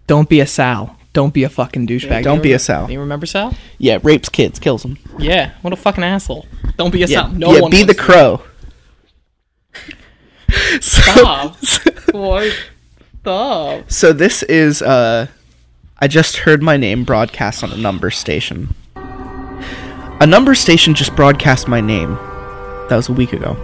don't 0.09 0.29
be 0.29 0.41
a 0.41 0.47
Sal. 0.47 0.97
Don't 1.13 1.33
be 1.33 1.45
a 1.45 1.49
fucking 1.49 1.87
douchebag. 1.87 2.25
don't 2.25 2.43
be 2.43 2.51
a 2.51 2.59
remember- 2.59 2.59
Sal. 2.59 2.91
You 2.91 3.01
remember 3.01 3.27
Sal? 3.27 3.55
Yeah, 3.79 3.99
rapes 4.03 4.29
kids, 4.29 4.59
kills 4.59 4.83
them. 4.83 4.99
Yeah. 5.19 5.53
What 5.63 5.73
a 5.73 5.77
fucking 5.77 6.03
asshole. 6.05 6.47
Don't 6.77 6.91
be 6.91 7.03
a 7.05 7.07
Yeah, 7.07 7.23
Sal. 7.23 7.31
No 7.31 7.53
yeah 7.55 7.61
one 7.61 7.71
be 7.71 7.85
the 7.85 7.95
crow. 7.95 8.43
so, 10.81 10.81
Stop. 10.81 11.57
What? 12.13 12.53
Stop. 13.21 13.91
so 13.91 14.13
this 14.13 14.43
is 14.45 14.83
uh, 14.83 15.27
I 16.01 16.07
just 16.07 16.37
heard 16.37 16.63
my 16.63 16.77
name 16.77 17.03
broadcast 17.03 17.65
on 17.65 17.73
a 17.73 17.77
number 17.77 18.13
station. 18.13 18.73
A 18.95 20.27
number 20.29 20.55
station 20.55 20.95
just 20.95 21.17
broadcast 21.17 21.67
my 21.67 21.81
name. 21.81 22.15
That 22.89 22.93
was 22.93 23.09
a 23.09 23.13
week 23.13 23.33
ago. 23.33 23.57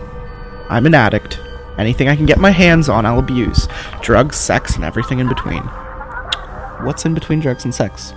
I'm 0.68 0.85
an 0.85 0.94
addict. 0.94 1.38
Anything 1.79 2.09
I 2.09 2.16
can 2.16 2.27
get 2.27 2.38
my 2.38 2.51
hands 2.51 2.88
on, 2.88 3.07
I'll 3.07 3.20
abuse. 3.20 3.68
Drugs, 4.03 4.35
sex, 4.35 4.75
and 4.75 4.85
everything 4.85 5.20
in 5.20 5.29
between. 5.29 5.62
What's 6.83 7.05
in 7.05 7.14
between 7.14 7.38
drugs 7.38 7.64
and 7.64 7.73
sex? 7.73 8.12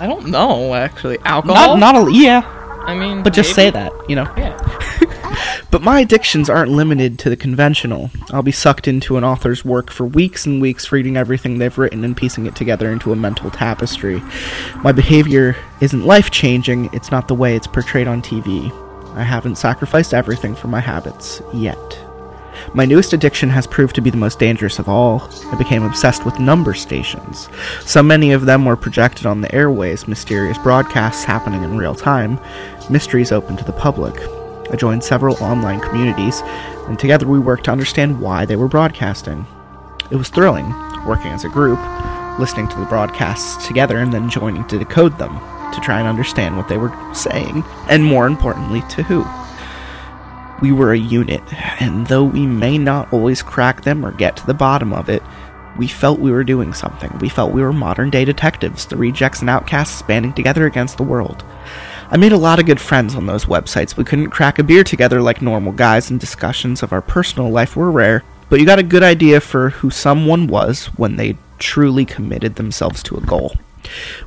I 0.00 0.06
don't 0.08 0.26
know. 0.26 0.74
Actually, 0.74 1.20
alcohol. 1.20 1.76
Not, 1.76 1.94
not 1.94 2.08
a 2.08 2.12
yeah, 2.12 2.42
I 2.84 2.96
mean, 2.96 3.22
but 3.22 3.32
just 3.32 3.54
say 3.54 3.70
that, 3.70 3.92
you 4.08 4.16
know. 4.16 4.32
Yeah. 4.36 4.58
But 5.74 5.82
my 5.82 5.98
addictions 5.98 6.48
aren't 6.48 6.70
limited 6.70 7.18
to 7.18 7.28
the 7.28 7.36
conventional. 7.36 8.08
I'll 8.30 8.44
be 8.44 8.52
sucked 8.52 8.86
into 8.86 9.16
an 9.16 9.24
author's 9.24 9.64
work 9.64 9.90
for 9.90 10.06
weeks 10.06 10.46
and 10.46 10.62
weeks, 10.62 10.92
reading 10.92 11.16
everything 11.16 11.58
they've 11.58 11.76
written 11.76 12.04
and 12.04 12.16
piecing 12.16 12.46
it 12.46 12.54
together 12.54 12.92
into 12.92 13.10
a 13.10 13.16
mental 13.16 13.50
tapestry. 13.50 14.22
My 14.84 14.92
behavior 14.92 15.56
isn't 15.80 16.06
life 16.06 16.30
changing, 16.30 16.90
it's 16.92 17.10
not 17.10 17.26
the 17.26 17.34
way 17.34 17.56
it's 17.56 17.66
portrayed 17.66 18.06
on 18.06 18.22
TV. 18.22 18.70
I 19.16 19.24
haven't 19.24 19.56
sacrificed 19.56 20.14
everything 20.14 20.54
for 20.54 20.68
my 20.68 20.78
habits 20.78 21.42
yet. 21.52 21.98
My 22.72 22.84
newest 22.84 23.12
addiction 23.12 23.50
has 23.50 23.66
proved 23.66 23.96
to 23.96 24.00
be 24.00 24.10
the 24.10 24.16
most 24.16 24.38
dangerous 24.38 24.78
of 24.78 24.88
all. 24.88 25.28
I 25.50 25.56
became 25.56 25.82
obsessed 25.82 26.24
with 26.24 26.38
number 26.38 26.74
stations. 26.74 27.48
So 27.80 28.00
many 28.00 28.30
of 28.30 28.46
them 28.46 28.64
were 28.64 28.76
projected 28.76 29.26
on 29.26 29.40
the 29.40 29.52
airways, 29.52 30.06
mysterious 30.06 30.58
broadcasts 30.58 31.24
happening 31.24 31.64
in 31.64 31.76
real 31.76 31.96
time, 31.96 32.38
mysteries 32.88 33.32
open 33.32 33.56
to 33.56 33.64
the 33.64 33.72
public. 33.72 34.14
I 34.70 34.76
joined 34.76 35.04
several 35.04 35.36
online 35.42 35.80
communities, 35.80 36.42
and 36.88 36.98
together 36.98 37.26
we 37.26 37.38
worked 37.38 37.64
to 37.64 37.72
understand 37.72 38.20
why 38.20 38.44
they 38.44 38.56
were 38.56 38.68
broadcasting. 38.68 39.46
It 40.10 40.16
was 40.16 40.28
thrilling, 40.28 40.68
working 41.06 41.32
as 41.32 41.44
a 41.44 41.48
group, 41.48 41.78
listening 42.38 42.68
to 42.68 42.80
the 42.80 42.86
broadcasts 42.86 43.66
together 43.66 43.98
and 43.98 44.12
then 44.12 44.30
joining 44.30 44.66
to 44.68 44.78
decode 44.78 45.18
them 45.18 45.38
to 45.72 45.80
try 45.80 45.98
and 45.98 46.08
understand 46.08 46.56
what 46.56 46.68
they 46.68 46.78
were 46.78 46.92
saying, 47.14 47.64
and 47.88 48.04
more 48.04 48.26
importantly, 48.26 48.82
to 48.90 49.02
who. 49.02 49.24
We 50.62 50.72
were 50.72 50.92
a 50.92 50.98
unit, 50.98 51.42
and 51.80 52.06
though 52.06 52.24
we 52.24 52.46
may 52.46 52.78
not 52.78 53.12
always 53.12 53.42
crack 53.42 53.82
them 53.82 54.04
or 54.04 54.12
get 54.12 54.36
to 54.36 54.46
the 54.46 54.54
bottom 54.54 54.92
of 54.92 55.08
it, 55.08 55.22
we 55.76 55.88
felt 55.88 56.20
we 56.20 56.30
were 56.30 56.44
doing 56.44 56.72
something. 56.72 57.16
We 57.18 57.28
felt 57.28 57.52
we 57.52 57.62
were 57.62 57.72
modern 57.72 58.10
day 58.10 58.24
detectives, 58.24 58.86
the 58.86 58.96
rejects 58.96 59.40
and 59.40 59.50
outcasts 59.50 60.02
banding 60.02 60.32
together 60.32 60.66
against 60.66 60.96
the 60.96 61.02
world. 61.02 61.44
I 62.14 62.16
made 62.16 62.30
a 62.30 62.38
lot 62.38 62.60
of 62.60 62.66
good 62.66 62.80
friends 62.80 63.16
on 63.16 63.26
those 63.26 63.46
websites. 63.46 63.96
We 63.96 64.04
couldn't 64.04 64.30
crack 64.30 64.60
a 64.60 64.62
beer 64.62 64.84
together 64.84 65.20
like 65.20 65.42
normal 65.42 65.72
guys, 65.72 66.10
and 66.10 66.20
discussions 66.20 66.80
of 66.80 66.92
our 66.92 67.02
personal 67.02 67.50
life 67.50 67.74
were 67.74 67.90
rare, 67.90 68.22
but 68.48 68.60
you 68.60 68.66
got 68.66 68.78
a 68.78 68.84
good 68.84 69.02
idea 69.02 69.40
for 69.40 69.70
who 69.70 69.90
someone 69.90 70.46
was 70.46 70.86
when 70.96 71.16
they 71.16 71.36
truly 71.58 72.04
committed 72.04 72.54
themselves 72.54 73.02
to 73.02 73.16
a 73.16 73.20
goal. 73.20 73.56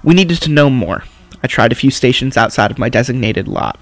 We 0.04 0.16
needed 0.16 0.42
to 0.42 0.52
know 0.52 0.70
more. 0.70 1.06
I 1.42 1.48
tried 1.48 1.72
a 1.72 1.76
few 1.76 1.90
stations 1.90 2.36
outside 2.36 2.72
of 2.72 2.78
my 2.78 2.90
designated 2.90 3.48
lot. 3.48 3.80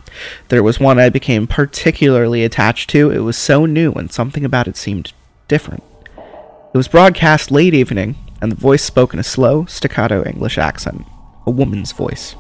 There 0.49 0.61
was 0.61 0.79
one 0.79 0.99
I 0.99 1.09
became 1.09 1.47
particularly 1.47 2.43
attached 2.43 2.91
to. 2.91 3.09
It 3.09 3.21
was 3.21 3.39
so 3.39 3.65
new, 3.65 3.91
and 3.93 4.11
something 4.11 4.45
about 4.45 4.67
it 4.67 4.77
seemed 4.77 5.13
different. 5.47 5.83
It 6.15 6.77
was 6.77 6.87
broadcast 6.87 7.49
late 7.49 7.73
evening, 7.73 8.17
and 8.39 8.51
the 8.51 8.55
voice 8.55 8.83
spoke 8.83 9.15
in 9.15 9.19
a 9.19 9.23
slow, 9.23 9.65
staccato 9.65 10.23
English 10.23 10.59
accent, 10.59 11.07
a 11.47 11.49
woman's 11.49 11.91
voice. 11.91 12.35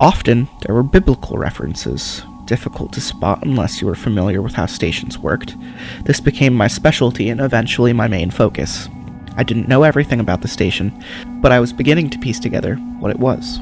Often, 0.00 0.48
there 0.62 0.74
were 0.74 0.82
biblical 0.82 1.36
references, 1.36 2.22
difficult 2.46 2.90
to 2.94 3.02
spot 3.02 3.44
unless 3.44 3.82
you 3.82 3.86
were 3.86 3.94
familiar 3.94 4.40
with 4.40 4.54
how 4.54 4.64
stations 4.64 5.18
worked. 5.18 5.56
This 6.04 6.20
became 6.20 6.54
my 6.54 6.68
specialty 6.68 7.28
and 7.28 7.38
eventually 7.38 7.92
my 7.92 8.08
main 8.08 8.30
focus. 8.30 8.88
I 9.36 9.42
didn't 9.42 9.68
know 9.68 9.82
everything 9.82 10.18
about 10.18 10.40
the 10.40 10.48
station, 10.48 11.04
but 11.42 11.52
I 11.52 11.60
was 11.60 11.74
beginning 11.74 12.08
to 12.10 12.18
piece 12.18 12.40
together 12.40 12.76
what 12.76 13.10
it 13.10 13.18
was. 13.18 13.60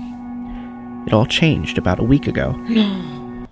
It 1.09 1.13
all 1.13 1.27
changed 1.27 1.77
about 1.77 1.99
a 1.99 2.05
week 2.05 2.29
ago. 2.29 2.53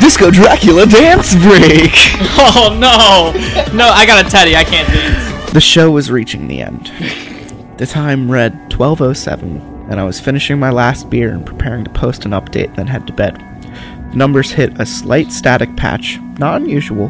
Disco 0.00 0.30
Dracula 0.30 0.86
dance 0.86 1.34
break! 1.34 1.92
Oh 2.40 2.70
no, 2.72 3.32
no! 3.76 3.88
I 3.88 4.06
got 4.06 4.24
a 4.24 4.28
teddy. 4.28 4.56
I 4.56 4.64
can't 4.64 4.88
dance. 4.88 5.52
The 5.52 5.60
show 5.60 5.90
was 5.90 6.10
reaching 6.10 6.48
the 6.48 6.62
end. 6.62 6.86
The 7.76 7.86
time 7.86 8.30
read 8.30 8.54
1207 8.72 9.67
and 9.88 9.98
I 9.98 10.04
was 10.04 10.20
finishing 10.20 10.58
my 10.58 10.70
last 10.70 11.10
beer 11.10 11.32
and 11.32 11.44
preparing 11.44 11.84
to 11.84 11.90
post 11.90 12.24
an 12.24 12.32
update, 12.32 12.74
then 12.76 12.86
head 12.86 13.06
to 13.06 13.12
bed. 13.12 13.36
The 14.10 14.16
numbers 14.16 14.50
hit 14.50 14.80
a 14.80 14.86
slight 14.86 15.32
static 15.32 15.76
patch, 15.76 16.18
not 16.38 16.60
unusual, 16.60 17.08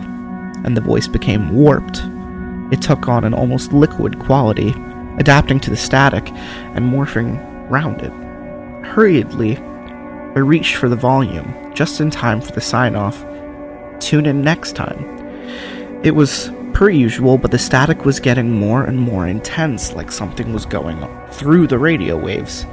and 0.64 0.76
the 0.76 0.80
voice 0.80 1.06
became 1.06 1.54
warped. 1.54 2.02
It 2.72 2.82
took 2.82 3.08
on 3.08 3.24
an 3.24 3.34
almost 3.34 3.72
liquid 3.72 4.18
quality, 4.18 4.74
adapting 5.18 5.60
to 5.60 5.70
the 5.70 5.76
static 5.76 6.28
and 6.74 6.92
morphing 6.92 7.70
round 7.70 8.02
it. 8.02 8.12
Hurriedly, 8.86 9.56
I 9.56 10.40
reached 10.40 10.76
for 10.76 10.88
the 10.88 10.96
volume, 10.96 11.72
just 11.74 12.00
in 12.00 12.10
time 12.10 12.40
for 12.40 12.52
the 12.52 12.60
sign 12.60 12.94
off. 12.94 13.24
Tune 14.00 14.26
in 14.26 14.42
next 14.42 14.76
time. 14.76 15.04
It 16.04 16.14
was 16.14 16.50
per 16.78 16.88
usual, 16.88 17.36
but 17.36 17.50
the 17.50 17.58
static 17.58 18.04
was 18.04 18.20
getting 18.20 18.52
more 18.52 18.84
and 18.84 18.96
more 18.96 19.26
intense, 19.26 19.94
like 19.94 20.12
something 20.12 20.52
was 20.52 20.64
going 20.64 20.96
through 21.32 21.66
the 21.66 21.76
radio 21.76 22.16
waves. 22.16 22.66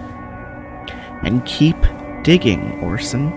And 1.23 1.43
keep 1.47 1.75
digging, 2.21 2.79
Orson. 2.81 3.31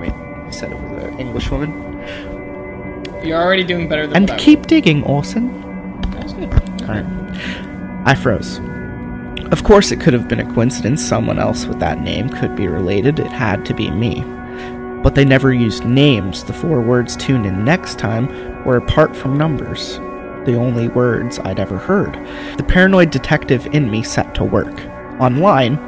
Wait, 0.00 0.10
I 0.10 0.50
said 0.50 0.72
it 0.72 0.80
was 0.80 1.04
an 1.04 1.20
English 1.20 1.48
woman. 1.48 1.70
You're 3.22 3.40
already 3.40 3.62
doing 3.62 3.88
better 3.88 4.08
than 4.08 4.16
And 4.28 4.36
keep 4.36 4.66
digging, 4.66 5.04
Orson. 5.04 5.46
That's 6.10 6.32
good. 6.32 6.52
Alright. 6.82 7.06
I 8.04 8.16
froze. 8.16 8.58
Of 9.52 9.62
course, 9.62 9.92
it 9.92 10.00
could 10.00 10.12
have 10.12 10.26
been 10.26 10.40
a 10.40 10.54
coincidence. 10.54 11.04
Someone 11.04 11.38
else 11.38 11.66
with 11.66 11.78
that 11.78 12.00
name 12.00 12.30
could 12.30 12.56
be 12.56 12.66
related. 12.66 13.20
It 13.20 13.30
had 13.30 13.64
to 13.66 13.74
be 13.74 13.92
me. 13.92 14.24
But 15.04 15.14
they 15.14 15.24
never 15.24 15.54
used 15.54 15.84
names. 15.84 16.42
The 16.42 16.52
four 16.52 16.80
words 16.80 17.14
tune 17.14 17.44
in 17.44 17.64
next 17.64 17.96
time 17.96 18.53
were 18.64 18.76
apart 18.76 19.14
from 19.14 19.36
numbers. 19.36 19.98
The 20.46 20.56
only 20.56 20.88
words 20.88 21.38
I'd 21.38 21.58
ever 21.58 21.78
heard. 21.78 22.14
The 22.56 22.64
paranoid 22.64 23.10
detective 23.10 23.66
in 23.68 23.90
me 23.90 24.02
set 24.02 24.34
to 24.34 24.44
work. 24.44 24.78
Online, 25.20 25.78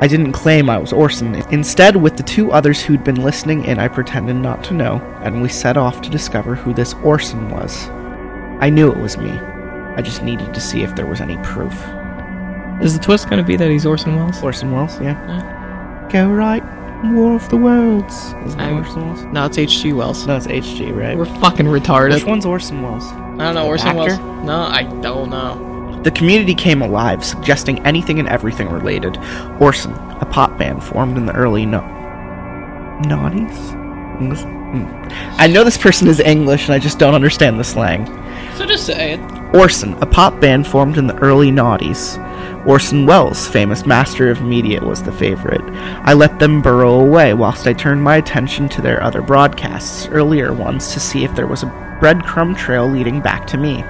I 0.00 0.08
didn't 0.08 0.32
claim 0.32 0.68
I 0.68 0.78
was 0.78 0.92
Orson. 0.92 1.34
Instead, 1.50 1.96
with 1.96 2.16
the 2.16 2.22
two 2.22 2.50
others 2.52 2.82
who'd 2.82 3.04
been 3.04 3.22
listening 3.22 3.64
in, 3.64 3.78
I 3.78 3.88
pretended 3.88 4.34
not 4.34 4.64
to 4.64 4.74
know, 4.74 4.96
and 5.22 5.40
we 5.40 5.48
set 5.48 5.76
off 5.76 6.00
to 6.02 6.10
discover 6.10 6.54
who 6.54 6.74
this 6.74 6.94
Orson 7.04 7.50
was. 7.50 7.88
I 8.60 8.68
knew 8.68 8.90
it 8.90 8.98
was 8.98 9.16
me. 9.16 9.30
I 9.30 10.02
just 10.02 10.22
needed 10.22 10.54
to 10.54 10.60
see 10.60 10.82
if 10.82 10.94
there 10.96 11.06
was 11.06 11.20
any 11.20 11.36
proof. 11.38 11.72
Is 12.82 12.98
the 12.98 13.02
twist 13.02 13.30
going 13.30 13.42
to 13.42 13.46
be 13.46 13.56
that 13.56 13.70
he's 13.70 13.86
Orson 13.86 14.16
Welles? 14.16 14.42
Orson 14.42 14.72
Welles, 14.72 15.00
yeah. 15.00 16.08
Go 16.10 16.28
right, 16.28 16.64
War 17.04 17.34
of 17.34 17.48
the 17.48 17.56
Worlds. 17.56 18.14
Isn't 18.46 18.58
that 18.58 18.68
I'm- 18.68 18.76
Orson 18.78 19.06
Welles? 19.06 19.24
No, 19.32 19.44
it's 19.46 19.58
H.G. 19.58 19.92
Wells. 19.92 20.26
No, 20.26 20.36
it's 20.36 20.46
HG, 20.46 20.92
right? 20.96 21.16
We're 21.18 21.24
fucking 21.24 21.66
retarded. 21.66 22.14
Which 22.14 22.24
one's 22.24 22.46
Orson 22.46 22.80
Welles? 22.82 23.04
I 23.12 23.16
don't 23.16 23.38
know. 23.38 23.54
The 23.54 23.60
Orson 23.62 23.88
actor? 23.88 23.98
Welles. 24.22 24.46
No, 24.46 24.60
I 24.62 24.84
don't 25.02 25.30
know. 25.30 26.00
The 26.04 26.12
community 26.12 26.54
came 26.54 26.80
alive, 26.82 27.24
suggesting 27.24 27.78
anything 27.86 28.18
and 28.20 28.28
everything 28.28 28.68
related. 28.70 29.18
Orson, 29.60 29.92
a 30.20 30.26
pop 30.30 30.56
band 30.58 30.82
formed 30.84 31.16
in 31.16 31.26
the 31.26 31.32
early 31.34 31.66
no. 31.66 31.80
Naughties? 33.04 34.20
English- 34.20 34.42
hmm. 34.42 34.84
I 35.38 35.46
know 35.48 35.64
this 35.64 35.78
person 35.78 36.06
is 36.08 36.20
English 36.20 36.66
and 36.66 36.74
I 36.74 36.78
just 36.78 36.98
don't 36.98 37.14
understand 37.14 37.58
the 37.58 37.64
slang. 37.64 38.06
So 38.56 38.64
just 38.66 38.86
say 38.86 39.14
it. 39.14 39.54
Orson, 39.54 39.94
a 40.00 40.06
pop 40.06 40.40
band 40.40 40.66
formed 40.66 40.98
in 40.98 41.06
the 41.08 41.16
early 41.18 41.50
noughties. 41.50 42.16
Orson 42.66 43.06
Welles, 43.06 43.46
famous 43.48 43.86
master 43.86 44.30
of 44.30 44.42
media, 44.42 44.80
was 44.80 45.02
the 45.02 45.12
favorite. 45.12 45.62
I 46.04 46.12
let 46.12 46.38
them 46.38 46.62
burrow 46.62 47.00
away 47.00 47.34
whilst 47.34 47.66
I 47.66 47.72
turned 47.72 48.02
my 48.02 48.16
attention 48.16 48.68
to 48.70 48.82
their 48.82 49.02
other 49.02 49.22
broadcasts, 49.22 50.06
earlier 50.08 50.52
ones, 50.52 50.92
to 50.92 51.00
see 51.00 51.24
if 51.24 51.34
there 51.34 51.46
was 51.46 51.62
a 51.62 51.98
breadcrumb 52.00 52.56
trail 52.56 52.86
leading 52.88 53.20
back 53.20 53.46
to 53.48 53.56
me. 53.56 53.84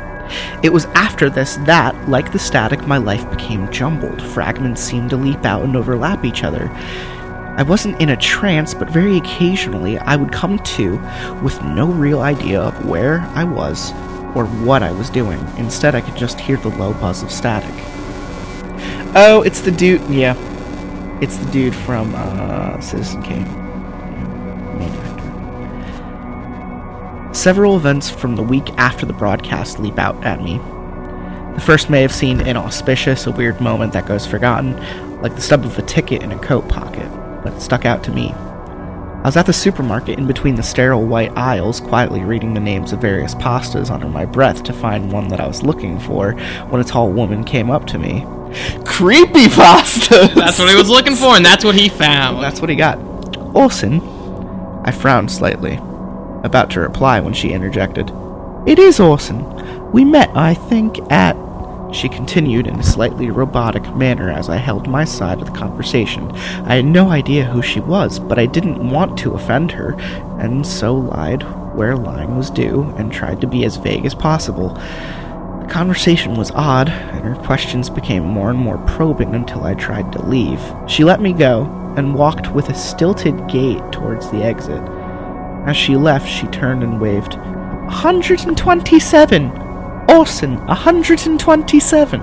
It 0.62 0.72
was 0.72 0.86
after 0.94 1.28
this 1.28 1.56
that, 1.66 2.08
like 2.08 2.32
the 2.32 2.38
static, 2.38 2.86
my 2.86 2.96
life 2.96 3.28
became 3.30 3.70
jumbled. 3.70 4.22
Fragments 4.22 4.82
seemed 4.82 5.10
to 5.10 5.16
leap 5.16 5.44
out 5.44 5.64
and 5.64 5.76
overlap 5.76 6.24
each 6.24 6.44
other. 6.44 6.70
I 7.54 7.62
wasn't 7.64 8.00
in 8.00 8.08
a 8.08 8.16
trance, 8.16 8.72
but 8.72 8.88
very 8.88 9.18
occasionally 9.18 9.98
I 9.98 10.16
would 10.16 10.32
come 10.32 10.58
to 10.58 10.92
with 11.42 11.62
no 11.62 11.86
real 11.86 12.20
idea 12.20 12.60
of 12.60 12.86
where 12.86 13.20
I 13.34 13.44
was 13.44 13.92
or 14.34 14.46
what 14.46 14.82
I 14.82 14.92
was 14.92 15.10
doing. 15.10 15.46
Instead, 15.58 15.94
I 15.94 16.00
could 16.00 16.16
just 16.16 16.40
hear 16.40 16.56
the 16.56 16.70
low 16.70 16.94
buzz 16.94 17.22
of 17.22 17.30
static. 17.30 17.74
Oh, 19.14 19.42
it's 19.42 19.60
the 19.60 19.70
dude. 19.70 20.00
Yeah. 20.08 20.34
It's 21.20 21.36
the 21.36 21.50
dude 21.52 21.74
from 21.74 22.14
uh, 22.16 22.80
Citizen 22.80 23.22
Kane. 23.22 23.44
Several 27.34 27.76
events 27.76 28.08
from 28.08 28.36
the 28.36 28.42
week 28.42 28.70
after 28.78 29.04
the 29.04 29.12
broadcast 29.12 29.78
leap 29.78 29.98
out 29.98 30.24
at 30.24 30.42
me. 30.42 30.58
The 31.54 31.60
first 31.60 31.90
may 31.90 32.00
have 32.00 32.12
seemed 32.12 32.46
inauspicious, 32.46 33.26
a 33.26 33.30
weird 33.30 33.60
moment 33.60 33.92
that 33.92 34.06
goes 34.06 34.26
forgotten, 34.26 34.76
like 35.20 35.34
the 35.34 35.42
stub 35.42 35.66
of 35.66 35.78
a 35.78 35.82
ticket 35.82 36.22
in 36.22 36.32
a 36.32 36.38
coat 36.38 36.66
pocket, 36.68 37.08
but 37.44 37.52
it 37.52 37.60
stuck 37.60 37.84
out 37.84 38.02
to 38.04 38.10
me. 38.10 38.32
I 38.32 39.26
was 39.26 39.36
at 39.36 39.44
the 39.44 39.52
supermarket 39.52 40.18
in 40.18 40.26
between 40.26 40.54
the 40.54 40.62
sterile 40.62 41.06
white 41.06 41.36
aisles, 41.36 41.80
quietly 41.80 42.22
reading 42.22 42.54
the 42.54 42.60
names 42.60 42.92
of 42.92 43.00
various 43.02 43.34
pastas 43.34 43.90
under 43.90 44.08
my 44.08 44.24
breath 44.24 44.62
to 44.64 44.72
find 44.72 45.12
one 45.12 45.28
that 45.28 45.40
I 45.40 45.46
was 45.46 45.62
looking 45.62 46.00
for 46.00 46.32
when 46.70 46.80
a 46.80 46.84
tall 46.84 47.12
woman 47.12 47.44
came 47.44 47.70
up 47.70 47.86
to 47.88 47.98
me. 47.98 48.26
Creepy 48.84 49.48
pasta! 49.48 50.30
That's 50.34 50.58
what 50.58 50.68
he 50.68 50.76
was 50.76 50.88
looking 50.88 51.16
for, 51.16 51.36
and 51.36 51.44
that's 51.44 51.64
what 51.64 51.74
he 51.74 51.88
found. 51.88 52.42
That's 52.42 52.60
what 52.60 52.70
he 52.70 52.76
got. 52.76 52.98
Orson? 53.54 54.00
I 54.84 54.90
frowned 54.90 55.30
slightly, 55.30 55.76
about 56.42 56.70
to 56.70 56.80
reply 56.80 57.20
when 57.20 57.34
she 57.34 57.52
interjected. 57.52 58.10
It 58.66 58.78
is 58.78 59.00
Orson. 59.00 59.90
We 59.92 60.04
met, 60.04 60.30
I 60.36 60.54
think, 60.54 60.98
at. 61.10 61.36
She 61.92 62.08
continued 62.08 62.66
in 62.66 62.80
a 62.80 62.82
slightly 62.82 63.30
robotic 63.30 63.94
manner 63.94 64.30
as 64.30 64.48
I 64.48 64.56
held 64.56 64.88
my 64.88 65.04
side 65.04 65.40
of 65.40 65.52
the 65.52 65.58
conversation. 65.58 66.32
I 66.32 66.76
had 66.76 66.86
no 66.86 67.10
idea 67.10 67.44
who 67.44 67.60
she 67.60 67.80
was, 67.80 68.18
but 68.18 68.38
I 68.38 68.46
didn't 68.46 68.88
want 68.88 69.18
to 69.18 69.34
offend 69.34 69.72
her, 69.72 69.92
and 70.40 70.66
so 70.66 70.94
lied 70.94 71.42
where 71.74 71.96
lying 71.96 72.36
was 72.36 72.50
due 72.50 72.94
and 72.96 73.12
tried 73.12 73.40
to 73.42 73.46
be 73.46 73.64
as 73.64 73.76
vague 73.76 74.06
as 74.06 74.14
possible. 74.14 74.78
The 75.62 75.68
conversation 75.68 76.34
was 76.34 76.50
odd, 76.50 76.88
and 76.88 77.24
her 77.24 77.36
questions 77.36 77.88
became 77.88 78.24
more 78.24 78.50
and 78.50 78.58
more 78.58 78.78
probing 78.78 79.32
until 79.34 79.62
I 79.64 79.74
tried 79.74 80.10
to 80.12 80.26
leave. 80.26 80.60
She 80.88 81.04
let 81.04 81.20
me 81.20 81.32
go 81.32 81.66
and 81.96 82.16
walked 82.16 82.52
with 82.52 82.68
a 82.68 82.74
stilted 82.74 83.48
gait 83.48 83.80
towards 83.92 84.28
the 84.30 84.42
exit. 84.42 84.82
As 85.64 85.76
she 85.76 85.94
left, 85.96 86.28
she 86.28 86.48
turned 86.48 86.82
and 86.82 87.00
waved. 87.00 87.36
127! 87.36 89.50
Orson, 90.08 90.56
127! 90.66 92.20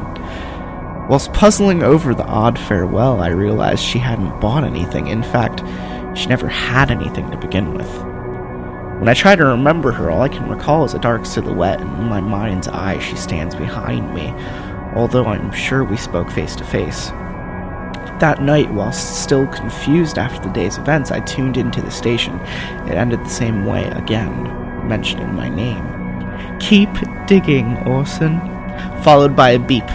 Whilst 1.08 1.32
puzzling 1.34 1.82
over 1.82 2.14
the 2.14 2.28
odd 2.28 2.60
farewell, 2.60 3.22
I 3.22 3.30
realized 3.30 3.84
she 3.84 4.00
hadn't 4.00 4.42
bought 4.42 4.66
anything. 4.66 5.08
In 5.08 5.24
fact, 5.24 5.64
she 6.16 6.28
never 6.28 6.50
had 6.50 6.92
anything 6.92 7.32
to 7.32 7.38
begin 7.38 7.74
with. 7.74 8.09
When 9.00 9.08
I 9.08 9.14
try 9.14 9.34
to 9.38 9.46
remember 9.46 9.94
her, 9.94 10.12
all 10.12 10.24
I 10.24 10.28
can 10.28 10.50
recall 10.50 10.84
is 10.84 10.94
a 10.94 11.00
dark 11.00 11.26
silhouette, 11.26 11.80
and 11.80 11.90
in 12.00 12.10
my 12.10 12.20
mind's 12.20 12.68
eye, 12.68 13.00
she 13.00 13.16
stands 13.16 13.56
behind 13.56 14.14
me, 14.14 14.34
although 14.94 15.26
I'm 15.26 15.54
sure 15.54 15.86
we 15.86 15.96
spoke 15.96 16.30
face 16.30 16.54
to 16.58 16.66
face. 16.66 17.08
That 18.20 18.42
night, 18.42 18.70
while 18.74 18.92
still 18.92 19.48
confused 19.48 20.18
after 20.18 20.42
the 20.42 20.54
day's 20.54 20.78
events, 20.78 21.12
I 21.12 21.22
tuned 21.22 21.56
into 21.56 21.82
the 21.82 21.90
station. 21.90 22.38
It 22.90 22.96
ended 22.96 23.22
the 23.22 23.30
same 23.30 23.66
way 23.66 23.86
again, 23.86 24.44
mentioning 24.86 25.34
my 25.34 25.48
name. 25.48 26.58
Keep 26.60 26.90
digging, 27.26 27.78
Orson. 27.88 28.42
Followed 29.02 29.34
by 29.34 29.52
a 29.52 29.60
beep, 29.60 29.90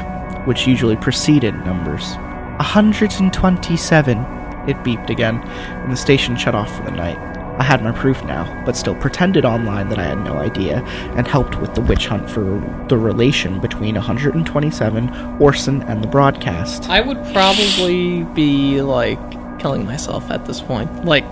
which 0.47 0.67
usually 0.67 0.97
preceded 0.97 1.55
numbers. 1.67 2.15
127. 2.57 4.19
It 4.67 4.83
beeped 4.83 5.11
again, 5.11 5.43
and 5.47 5.93
the 5.93 5.97
station 5.97 6.37
shut 6.37 6.55
off 6.55 6.75
for 6.75 6.85
the 6.85 6.91
night. 6.91 7.34
I 7.59 7.63
had 7.63 7.83
my 7.83 7.93
proof 7.93 8.23
now, 8.25 8.63
but 8.67 8.77
still 8.77 8.95
pretended 8.97 9.45
online 9.45 9.89
that 9.91 9.99
I 9.99 10.05
had 10.05 10.19
no 10.25 10.39
idea, 10.39 10.79
and 11.17 11.27
helped 11.27 11.61
with 11.61 11.75
the 11.75 11.81
witch 11.83 12.07
hunt 12.07 12.29
for 12.29 12.43
the 12.89 12.99
relation 12.99 13.61
between 13.61 13.95
127, 13.95 15.39
Orson, 15.41 15.83
and 15.83 16.03
the 16.03 16.09
broadcast. 16.09 16.89
I 16.91 17.01
would 17.01 17.23
probably 17.33 18.25
be 18.35 18.81
like 18.83 19.21
killing 19.61 19.85
myself 19.85 20.31
at 20.31 20.47
this 20.47 20.61
point. 20.61 21.05
Like, 21.05 21.29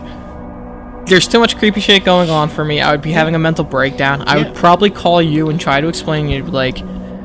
there's 1.06 1.26
too 1.26 1.40
much 1.40 1.58
creepy 1.58 1.80
shit 1.80 2.04
going 2.04 2.30
on 2.30 2.48
for 2.48 2.64
me. 2.64 2.80
I 2.80 2.92
would 2.92 3.02
be 3.02 3.12
having 3.12 3.35
a 3.35 3.38
mental 3.38 3.64
breakdown. 3.64 4.22
I 4.26 4.37
would 4.37 4.54
probably 4.54 4.90
call 4.90 5.20
you 5.20 5.50
and 5.50 5.61
try 5.61 5.80
to 5.80 5.88
explain. 5.88 6.28
You'd 6.28 6.46
be 6.46 6.52
like, 6.52 6.78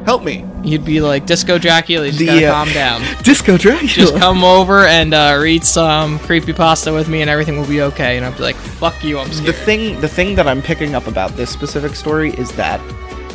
Help 0.08 0.24
me! 0.24 0.46
you'd 0.64 0.86
be 0.86 1.02
like, 1.02 1.26
Disco 1.26 1.58
Dracula, 1.58 2.06
you 2.06 2.12
just 2.12 2.20
The, 2.20 2.26
gotta 2.28 2.48
uh, 2.48 2.54
calm 2.54 2.70
down. 2.74 3.02
Disco 3.24 3.58
Dracula! 3.58 3.88
Just 3.88 4.16
come 4.16 4.42
over 4.44 4.86
and 4.86 5.14
uh, 5.14 5.38
read 5.38 5.66
some 5.66 6.18
creepy 6.20 6.54
pasta 6.54 6.94
with 6.94 7.10
me, 7.10 7.22
and 7.22 7.30
everything 7.30 7.58
will 7.58 7.68
be 7.68 7.82
okay. 7.82 8.16
And 8.16 8.26
I'd 8.26 8.38
be 8.38 8.44
like, 8.44 8.56
"Fuck 8.56 9.04
you, 9.04 9.20
I'm 9.20 9.30
scared." 9.32 9.48
the 9.48 9.54
thing 9.54 10.00
the 10.00 10.08
thing 10.08 10.36
that 10.36 10.48
I'm 10.48 10.62
picking 10.62 10.96
up 10.96 11.08
about 11.08 11.32
this 11.32 11.50
specific 11.50 11.94
story 11.96 12.32
is 12.36 12.52
that 12.54 12.80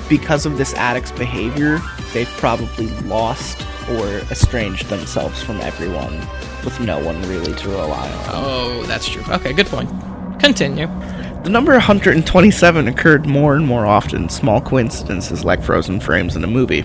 because 0.08 0.46
of 0.46 0.56
this 0.56 0.74
addict's 0.74 1.12
behavior, 1.12 1.78
they've 2.12 2.32
probably 2.38 2.88
lost 3.02 3.66
or 3.90 4.06
estranged 4.30 4.86
themselves 4.88 5.42
from 5.42 5.60
everyone 5.60 6.18
with 6.64 6.80
no 6.80 6.98
one 6.98 7.20
really 7.28 7.54
to 7.54 7.68
rely 7.68 8.10
on. 8.10 8.24
oh, 8.28 8.82
that's 8.84 9.08
true. 9.08 9.22
Okay, 9.28 9.52
good 9.52 9.66
point. 9.66 9.90
Continue. 10.40 10.86
The 11.42 11.50
number 11.50 11.72
127 11.72 12.86
occurred 12.86 13.26
more 13.26 13.56
and 13.56 13.66
more 13.66 13.84
often, 13.84 14.28
small 14.28 14.60
coincidences 14.60 15.44
like 15.44 15.60
frozen 15.60 15.98
frames 15.98 16.36
in 16.36 16.44
a 16.44 16.46
movie. 16.46 16.82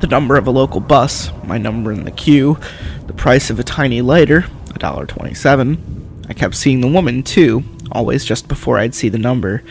The 0.00 0.06
number 0.06 0.36
of 0.36 0.46
a 0.46 0.50
local 0.50 0.80
bus, 0.80 1.30
my 1.44 1.58
number 1.58 1.92
in 1.92 2.04
the 2.04 2.10
queue, 2.10 2.58
the 3.06 3.12
price 3.12 3.50
of 3.50 3.60
a 3.60 3.62
tiny 3.62 4.00
lighter, 4.00 4.46
$1.27. 4.70 6.30
I 6.30 6.32
kept 6.32 6.54
seeing 6.54 6.80
the 6.80 6.88
woman, 6.88 7.22
too, 7.22 7.62
always 7.92 8.24
just 8.24 8.48
before 8.48 8.78
I'd 8.78 8.94
see 8.94 9.10
the 9.10 9.18
number. 9.18 9.62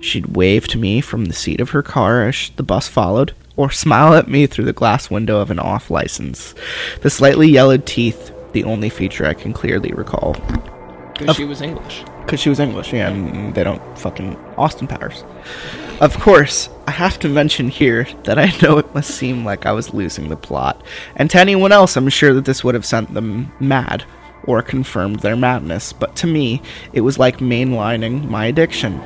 She'd 0.00 0.36
wave 0.36 0.66
to 0.68 0.78
me 0.78 1.00
from 1.00 1.26
the 1.26 1.32
seat 1.32 1.60
of 1.60 1.70
her 1.70 1.84
car 1.84 2.26
as 2.28 2.50
the 2.56 2.64
bus 2.64 2.88
followed, 2.88 3.32
or 3.54 3.70
smile 3.70 4.14
at 4.14 4.26
me 4.26 4.48
through 4.48 4.64
the 4.64 4.72
glass 4.72 5.08
window 5.08 5.38
of 5.38 5.52
an 5.52 5.60
off 5.60 5.88
license. 5.88 6.52
The 7.02 7.10
slightly 7.10 7.48
yellowed 7.48 7.86
teeth, 7.86 8.32
the 8.54 8.64
only 8.64 8.88
feature 8.88 9.24
I 9.24 9.34
can 9.34 9.52
clearly 9.52 9.92
recall. 9.92 10.32
Because 11.16 11.36
she 11.36 11.44
was 11.44 11.62
English. 11.62 12.02
Because 12.26 12.40
she 12.40 12.48
was 12.48 12.58
English, 12.58 12.92
yeah, 12.92 13.08
and 13.08 13.54
they 13.54 13.62
don't 13.62 13.80
fucking 13.96 14.36
Austin 14.58 14.88
Powers. 14.88 15.22
Of 16.00 16.18
course, 16.18 16.68
I 16.88 16.90
have 16.90 17.20
to 17.20 17.28
mention 17.28 17.68
here 17.68 18.08
that 18.24 18.36
I 18.36 18.52
know 18.60 18.78
it 18.78 18.94
must 18.94 19.14
seem 19.14 19.44
like 19.44 19.64
I 19.64 19.70
was 19.70 19.94
losing 19.94 20.28
the 20.28 20.36
plot, 20.36 20.82
and 21.14 21.30
to 21.30 21.38
anyone 21.38 21.70
else, 21.70 21.96
I'm 21.96 22.08
sure 22.08 22.34
that 22.34 22.44
this 22.44 22.64
would 22.64 22.74
have 22.74 22.84
sent 22.84 23.14
them 23.14 23.52
mad 23.60 24.04
or 24.44 24.60
confirmed 24.60 25.20
their 25.20 25.36
madness, 25.36 25.92
but 25.92 26.16
to 26.16 26.26
me, 26.26 26.62
it 26.92 27.02
was 27.02 27.18
like 27.18 27.38
mainlining 27.38 28.28
my 28.28 28.46
addiction. 28.46 29.00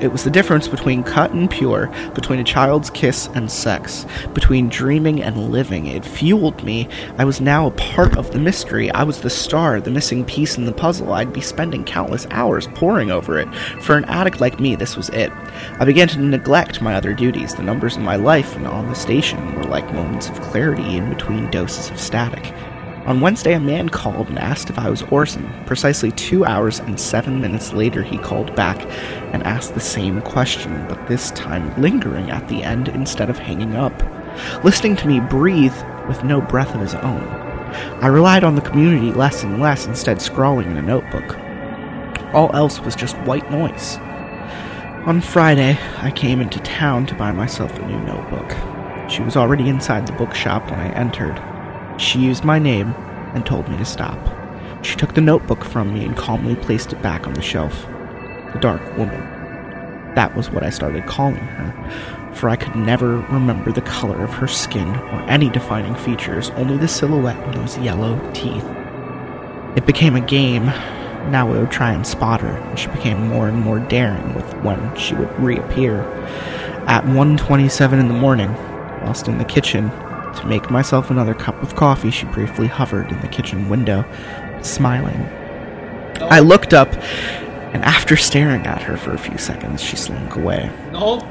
It 0.00 0.12
was 0.12 0.24
the 0.24 0.30
difference 0.30 0.66
between 0.66 1.04
cut 1.04 1.30
and 1.30 1.48
pure, 1.48 1.86
between 2.14 2.40
a 2.40 2.44
child's 2.44 2.90
kiss 2.90 3.28
and 3.34 3.50
sex, 3.50 4.04
between 4.34 4.68
dreaming 4.68 5.22
and 5.22 5.50
living. 5.50 5.86
It 5.86 6.04
fueled 6.04 6.62
me. 6.64 6.88
I 7.16 7.24
was 7.24 7.40
now 7.40 7.66
a 7.66 7.70
part 7.70 8.16
of 8.16 8.32
the 8.32 8.38
mystery. 8.38 8.90
I 8.90 9.04
was 9.04 9.20
the 9.20 9.30
star, 9.30 9.80
the 9.80 9.90
missing 9.90 10.24
piece 10.24 10.58
in 10.58 10.64
the 10.64 10.72
puzzle. 10.72 11.12
I'd 11.12 11.32
be 11.32 11.40
spending 11.40 11.84
countless 11.84 12.26
hours 12.30 12.66
poring 12.74 13.10
over 13.10 13.38
it. 13.38 13.54
For 13.80 13.96
an 13.96 14.04
addict 14.06 14.40
like 14.40 14.60
me, 14.60 14.74
this 14.74 14.96
was 14.96 15.10
it. 15.10 15.32
I 15.78 15.84
began 15.84 16.08
to 16.08 16.20
neglect 16.20 16.82
my 16.82 16.94
other 16.94 17.14
duties. 17.14 17.54
The 17.54 17.62
numbers 17.62 17.96
in 17.96 18.02
my 18.02 18.16
life 18.16 18.56
and 18.56 18.66
on 18.66 18.88
the 18.88 18.94
station 18.94 19.54
were 19.54 19.64
like 19.64 19.94
moments 19.94 20.28
of 20.28 20.40
clarity 20.40 20.96
in 20.96 21.08
between 21.08 21.50
doses 21.50 21.90
of 21.90 22.00
static. 22.00 22.52
On 23.06 23.20
Wednesday, 23.20 23.52
a 23.52 23.60
man 23.60 23.90
called 23.90 24.28
and 24.28 24.38
asked 24.38 24.70
if 24.70 24.78
I 24.78 24.88
was 24.88 25.02
Orson. 25.02 25.52
Precisely 25.66 26.10
two 26.12 26.46
hours 26.46 26.78
and 26.78 26.98
seven 26.98 27.38
minutes 27.38 27.74
later, 27.74 28.02
he 28.02 28.16
called 28.16 28.56
back 28.56 28.80
and 29.34 29.42
asked 29.42 29.74
the 29.74 29.80
same 29.80 30.22
question, 30.22 30.86
but 30.88 31.06
this 31.06 31.30
time 31.32 31.78
lingering 31.80 32.30
at 32.30 32.48
the 32.48 32.62
end 32.62 32.88
instead 32.88 33.28
of 33.28 33.38
hanging 33.38 33.74
up. 33.76 33.92
Listening 34.64 34.96
to 34.96 35.06
me 35.06 35.20
breathe 35.20 35.74
with 36.08 36.24
no 36.24 36.40
breath 36.40 36.74
of 36.74 36.80
his 36.80 36.94
own. 36.94 37.22
I 38.00 38.06
relied 38.06 38.42
on 38.42 38.54
the 38.54 38.62
community 38.62 39.12
less 39.12 39.42
and 39.42 39.60
less, 39.60 39.86
instead, 39.86 40.22
scrawling 40.22 40.70
in 40.70 40.78
a 40.78 40.82
notebook. 40.82 41.36
All 42.32 42.50
else 42.56 42.80
was 42.80 42.96
just 42.96 43.18
white 43.18 43.50
noise. 43.50 43.98
On 45.06 45.20
Friday, 45.20 45.78
I 45.98 46.10
came 46.10 46.40
into 46.40 46.58
town 46.60 47.04
to 47.06 47.14
buy 47.14 47.32
myself 47.32 47.78
a 47.78 47.86
new 47.86 48.00
notebook. 48.00 48.50
She 49.10 49.20
was 49.20 49.36
already 49.36 49.68
inside 49.68 50.06
the 50.06 50.12
bookshop 50.12 50.70
when 50.70 50.80
I 50.80 50.88
entered. 50.94 51.38
She 51.96 52.18
used 52.18 52.44
my 52.44 52.58
name 52.58 52.94
and 53.34 53.46
told 53.46 53.68
me 53.68 53.76
to 53.76 53.84
stop. 53.84 54.18
She 54.84 54.96
took 54.96 55.14
the 55.14 55.20
notebook 55.20 55.64
from 55.64 55.94
me 55.94 56.04
and 56.04 56.16
calmly 56.16 56.56
placed 56.56 56.92
it 56.92 57.02
back 57.02 57.26
on 57.26 57.34
the 57.34 57.42
shelf. 57.42 57.86
The 58.52 58.58
Dark 58.60 58.82
Woman. 58.98 59.20
That 60.14 60.36
was 60.36 60.50
what 60.50 60.62
I 60.62 60.70
started 60.70 61.06
calling 61.06 61.36
her, 61.36 62.32
for 62.34 62.48
I 62.48 62.56
could 62.56 62.76
never 62.76 63.18
remember 63.22 63.72
the 63.72 63.80
color 63.80 64.22
of 64.22 64.34
her 64.34 64.46
skin 64.46 64.88
or 64.88 65.22
any 65.22 65.48
defining 65.50 65.94
features, 65.96 66.50
only 66.50 66.76
the 66.76 66.86
silhouette 66.86 67.42
and 67.44 67.54
those 67.54 67.78
yellow 67.78 68.20
teeth. 68.32 68.64
It 69.76 69.86
became 69.86 70.14
a 70.14 70.20
game. 70.20 70.66
Now 71.30 71.50
we 71.50 71.58
would 71.58 71.70
try 71.70 71.92
and 71.92 72.06
spot 72.06 72.42
her, 72.42 72.56
and 72.56 72.78
she 72.78 72.88
became 72.88 73.28
more 73.28 73.48
and 73.48 73.60
more 73.60 73.80
daring 73.80 74.34
with 74.34 74.52
when 74.62 74.94
she 74.96 75.14
would 75.14 75.36
reappear. 75.40 76.02
At 76.86 77.04
1.27 77.04 77.98
in 77.98 78.08
the 78.08 78.14
morning, 78.14 78.52
whilst 79.02 79.26
in 79.26 79.38
the 79.38 79.44
kitchen, 79.44 79.90
to 80.34 80.46
make 80.46 80.70
myself 80.70 81.10
another 81.10 81.34
cup 81.34 81.62
of 81.62 81.74
coffee, 81.76 82.10
she 82.10 82.26
briefly 82.26 82.66
hovered 82.66 83.10
in 83.10 83.20
the 83.20 83.28
kitchen 83.28 83.68
window, 83.68 84.04
smiling. 84.62 85.20
I 86.20 86.40
looked 86.40 86.72
up, 86.74 86.92
and 87.74 87.84
after 87.84 88.16
staring 88.16 88.66
at 88.66 88.82
her 88.82 88.96
for 88.96 89.12
a 89.12 89.18
few 89.18 89.38
seconds, 89.38 89.82
she 89.82 89.96
slunk 89.96 90.36
away. 90.36 90.70
Oh, 90.92 91.26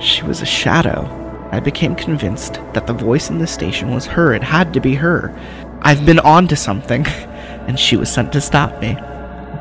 She 0.00 0.22
was 0.22 0.42
a 0.42 0.46
shadow. 0.46 1.14
I 1.50 1.60
became 1.60 1.94
convinced 1.94 2.54
that 2.74 2.86
the 2.86 2.92
voice 2.92 3.30
in 3.30 3.38
the 3.38 3.46
station 3.46 3.90
was 3.94 4.06
her. 4.06 4.34
It 4.34 4.42
had 4.42 4.72
to 4.74 4.80
be 4.80 4.94
her. 4.96 5.34
I've 5.80 6.04
been 6.04 6.18
on 6.20 6.46
to 6.48 6.56
something, 6.56 7.06
and 7.66 7.78
she 7.78 7.96
was 7.96 8.10
sent 8.12 8.32
to 8.32 8.40
stop 8.40 8.80
me. 8.80 8.94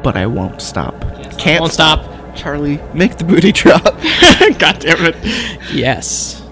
But 0.04 0.17
I 0.17 0.26
won't 0.28 0.62
stop. 0.62 1.00
Can't 1.38 1.62
won't 1.62 1.74
stop. 1.74 2.36
Charlie, 2.36 2.80
make 2.93 3.17
the 3.17 3.24
booty 3.24 3.52
drop. 3.52 3.84
God 4.60 4.80
damn 4.80 5.06
it. 5.06 5.15
Yes. 5.74 6.43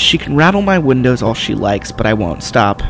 She 0.00 0.16
can 0.16 0.34
rattle 0.34 0.62
my 0.62 0.78
windows 0.78 1.22
all 1.22 1.34
she 1.34 1.54
likes, 1.54 1.92
but 1.92 2.06
I 2.06 2.14
won't 2.14 2.42
stop. 2.42 2.82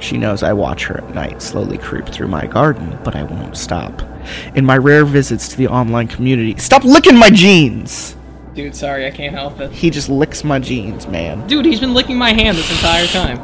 She 0.00 0.18
knows 0.18 0.42
I 0.42 0.52
watch 0.52 0.84
her 0.86 0.98
at 0.98 1.14
night 1.14 1.40
slowly 1.40 1.78
creep 1.78 2.06
through 2.06 2.26
my 2.26 2.46
garden, 2.46 2.98
but 3.04 3.14
I 3.14 3.22
won't 3.22 3.56
stop. 3.56 4.02
In 4.56 4.66
my 4.66 4.76
rare 4.76 5.04
visits 5.04 5.48
to 5.50 5.56
the 5.56 5.68
online 5.68 6.08
community, 6.08 6.56
stop 6.58 6.82
licking 6.84 7.16
my 7.16 7.30
jeans! 7.30 8.16
Dude, 8.54 8.74
sorry, 8.74 9.06
I 9.06 9.12
can't 9.12 9.32
help 9.32 9.60
it. 9.60 9.70
He 9.70 9.90
just 9.90 10.08
licks 10.08 10.42
my 10.42 10.58
jeans, 10.58 11.06
man. 11.06 11.46
Dude, 11.46 11.64
he's 11.64 11.78
been 11.80 11.94
licking 11.94 12.18
my 12.18 12.32
hand 12.32 12.58
this 12.58 12.70
entire 12.70 13.06
time. 13.06 13.38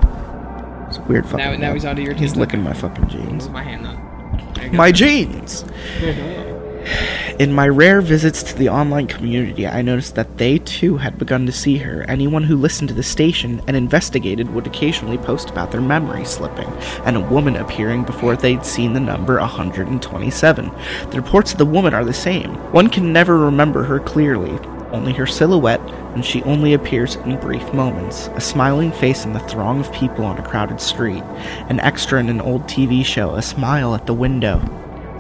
It's 0.89 0.99
a 0.99 1.03
weird 1.03 1.25
fucking. 1.25 1.39
Now- 1.39 1.69
now 1.69 1.75
he's 1.75 1.85
onto 1.85 2.03
your 2.03 2.15
He's 2.15 2.35
licking 2.35 2.63
my 2.63 2.73
fucking 2.73 3.09
jeans. 3.09 3.45
Move 3.45 3.53
my 3.53 3.63
hand 3.63 3.87
up. 3.87 4.55
There 4.57 4.65
you 4.65 4.71
go. 4.73 4.77
My 4.77 4.91
jeans! 4.91 5.65
In 7.38 7.51
my 7.51 7.66
rare 7.66 8.03
visits 8.03 8.42
to 8.42 8.55
the 8.59 8.68
online 8.68 9.07
community, 9.07 9.66
I 9.66 9.81
noticed 9.81 10.16
that 10.16 10.37
they 10.37 10.59
too 10.59 10.99
had 10.99 11.18
begun 11.18 11.47
to 11.47 11.53
see 11.53 11.79
her. 11.79 12.05
Anyone 12.07 12.42
who 12.42 12.59
listened 12.59 12.88
to 12.88 12.95
the 12.95 13.03
station 13.03 13.62
and 13.66 13.75
investigated 13.75 14.53
would 14.53 14.66
occasionally 14.66 15.16
post 15.16 15.49
about 15.49 15.71
their 15.71 15.81
memory 15.81 16.27
slipping, 16.27 16.68
and 17.07 17.16
a 17.16 17.21
woman 17.21 17.57
appearing 17.57 18.05
before 18.05 18.37
they'd 18.37 18.66
seen 18.66 18.92
the 18.92 19.01
number 19.01 19.38
127. 19.38 20.71
The 21.11 21.16
reports 21.16 21.53
of 21.53 21.59
the 21.59 21.64
woman 21.64 21.95
are 21.95 22.05
the 22.05 22.12
same. 22.12 22.51
One 22.71 22.90
can 22.90 23.14
never 23.14 23.38
remember 23.38 23.83
her 23.85 23.99
clearly, 23.99 24.59
only 24.90 25.14
her 25.14 25.27
silhouette, 25.27 25.81
and 26.14 26.23
she 26.23 26.42
only 26.42 26.75
appears 26.75 27.16
in 27.16 27.40
brief 27.40 27.73
moments. 27.73 28.29
A 28.35 28.42
smiling 28.42 28.92
face 28.92 29.25
in 29.25 29.33
the 29.33 29.40
throng 29.40 29.81
of 29.81 29.90
people 29.90 30.27
on 30.27 30.37
a 30.37 30.47
crowded 30.47 30.83
street, 30.83 31.23
an 31.71 31.81
extra 31.81 32.21
in 32.21 32.29
an 32.29 32.42
old 32.42 32.64
TV 32.64 33.03
show, 33.03 33.37
a 33.37 33.42
smile 33.42 33.95
at 33.95 34.05
the 34.05 34.12
window. 34.12 34.61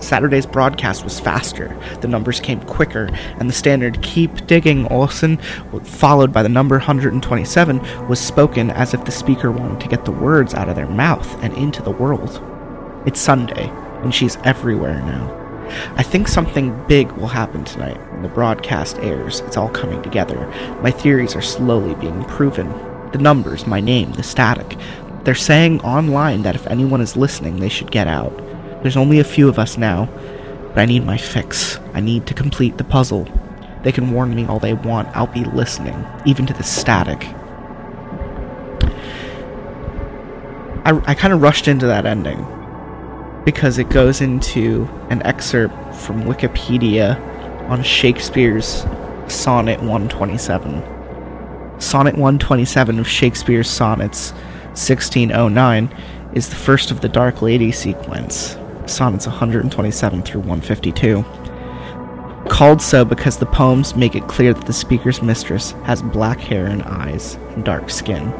Saturday's 0.02 0.46
broadcast 0.46 1.04
was 1.04 1.20
faster. 1.20 1.76
The 2.00 2.08
numbers 2.08 2.40
came 2.40 2.60
quicker, 2.60 3.08
and 3.38 3.48
the 3.48 3.54
standard 3.54 4.02
"Keep 4.02 4.46
digging, 4.46 4.86
Orson," 4.86 5.38
followed 5.84 6.32
by 6.32 6.42
the 6.42 6.48
number 6.48 6.76
127, 6.76 7.80
was 8.08 8.20
spoken 8.20 8.70
as 8.70 8.94
if 8.94 9.04
the 9.04 9.12
speaker 9.12 9.50
wanted 9.50 9.80
to 9.80 9.88
get 9.88 10.04
the 10.04 10.10
words 10.10 10.54
out 10.54 10.68
of 10.68 10.76
their 10.76 10.88
mouth 10.88 11.42
and 11.42 11.54
into 11.54 11.82
the 11.82 11.90
world. 11.90 12.42
It's 13.06 13.20
Sunday, 13.20 13.70
and 14.02 14.14
she's 14.14 14.38
everywhere 14.44 15.00
now. 15.00 15.38
I 15.96 16.02
think 16.02 16.28
something 16.28 16.78
big 16.86 17.10
will 17.12 17.28
happen 17.28 17.64
tonight 17.64 17.98
when 18.12 18.22
the 18.22 18.28
broadcast 18.28 18.98
airs. 18.98 19.40
It's 19.46 19.56
all 19.56 19.70
coming 19.70 20.02
together. 20.02 20.52
My 20.82 20.90
theories 20.90 21.34
are 21.34 21.40
slowly 21.40 21.94
being 21.94 22.24
proven. 22.24 22.72
The 23.12 23.18
numbers, 23.18 23.66
my 23.66 23.80
name, 23.80 24.12
the 24.12 24.22
static. 24.22 24.76
They're 25.24 25.34
saying 25.34 25.80
online 25.82 26.42
that 26.42 26.56
if 26.56 26.66
anyone 26.66 27.00
is 27.00 27.16
listening, 27.16 27.56
they 27.56 27.68
should 27.68 27.90
get 27.90 28.08
out. 28.08 28.32
There's 28.82 28.96
only 28.96 29.20
a 29.20 29.24
few 29.24 29.48
of 29.48 29.58
us 29.58 29.78
now, 29.78 30.06
but 30.68 30.78
I 30.78 30.86
need 30.86 31.04
my 31.04 31.16
fix. 31.16 31.78
I 31.94 32.00
need 32.00 32.26
to 32.26 32.34
complete 32.34 32.78
the 32.78 32.84
puzzle. 32.84 33.28
They 33.82 33.92
can 33.92 34.10
warn 34.10 34.34
me 34.34 34.44
all 34.44 34.58
they 34.58 34.74
want, 34.74 35.08
I'll 35.16 35.26
be 35.26 35.44
listening, 35.44 36.06
even 36.24 36.46
to 36.46 36.52
the 36.52 36.62
static. 36.62 37.24
I, 40.84 41.00
I 41.06 41.14
kind 41.14 41.32
of 41.32 41.42
rushed 41.42 41.68
into 41.68 41.86
that 41.86 42.06
ending 42.06 42.44
because 43.44 43.78
it 43.78 43.88
goes 43.88 44.20
into 44.20 44.88
an 45.10 45.22
excerpt 45.22 45.94
from 45.94 46.24
Wikipedia 46.24 47.20
on 47.68 47.82
Shakespeare's 47.82 48.84
Sonnet 49.28 49.80
127. 49.80 51.80
Sonnet 51.80 52.14
127 52.14 52.98
of 52.98 53.08
Shakespeare's 53.08 53.68
Sonnets 53.68 54.32
1609 54.72 55.94
is 56.34 56.48
the 56.48 56.56
first 56.56 56.90
of 56.90 57.00
the 57.00 57.08
Dark 57.08 57.42
Lady 57.42 57.72
sequence, 57.72 58.56
Sonnets 58.90 59.26
127 59.26 60.22
through 60.22 60.40
152. 60.40 61.24
Called 62.48 62.82
so 62.82 63.04
because 63.04 63.38
the 63.38 63.46
poems 63.46 63.94
make 63.94 64.14
it 64.14 64.28
clear 64.28 64.52
that 64.52 64.66
the 64.66 64.72
speaker's 64.72 65.22
mistress 65.22 65.72
has 65.84 66.02
black 66.02 66.38
hair 66.38 66.66
and 66.66 66.82
eyes 66.82 67.36
and 67.50 67.64
dark 67.64 67.88
skin. 67.88 68.32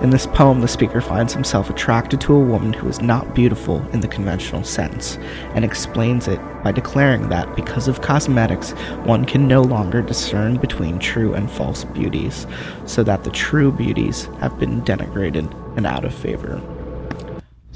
In 0.00 0.10
this 0.10 0.26
poem, 0.26 0.60
the 0.60 0.68
speaker 0.68 1.00
finds 1.00 1.34
himself 1.34 1.68
attracted 1.68 2.20
to 2.22 2.34
a 2.34 2.40
woman 2.40 2.72
who 2.72 2.88
is 2.88 3.02
not 3.02 3.34
beautiful 3.34 3.86
in 3.92 4.00
the 4.00 4.08
conventional 4.08 4.64
sense, 4.64 5.18
and 5.54 5.64
explains 5.64 6.28
it 6.28 6.40
by 6.64 6.72
declaring 6.72 7.28
that 7.28 7.54
because 7.54 7.86
of 7.86 8.00
cosmetics, 8.00 8.70
one 9.04 9.24
can 9.24 9.46
no 9.46 9.60
longer 9.60 10.00
discern 10.00 10.56
between 10.56 10.98
true 10.98 11.34
and 11.34 11.50
false 11.50 11.84
beauties, 11.84 12.46
so 12.86 13.02
that 13.02 13.24
the 13.24 13.30
true 13.30 13.70
beauties 13.70 14.24
have 14.40 14.58
been 14.58 14.80
denigrated 14.82 15.52
and 15.76 15.86
out 15.86 16.04
of 16.04 16.14
favor. 16.14 16.60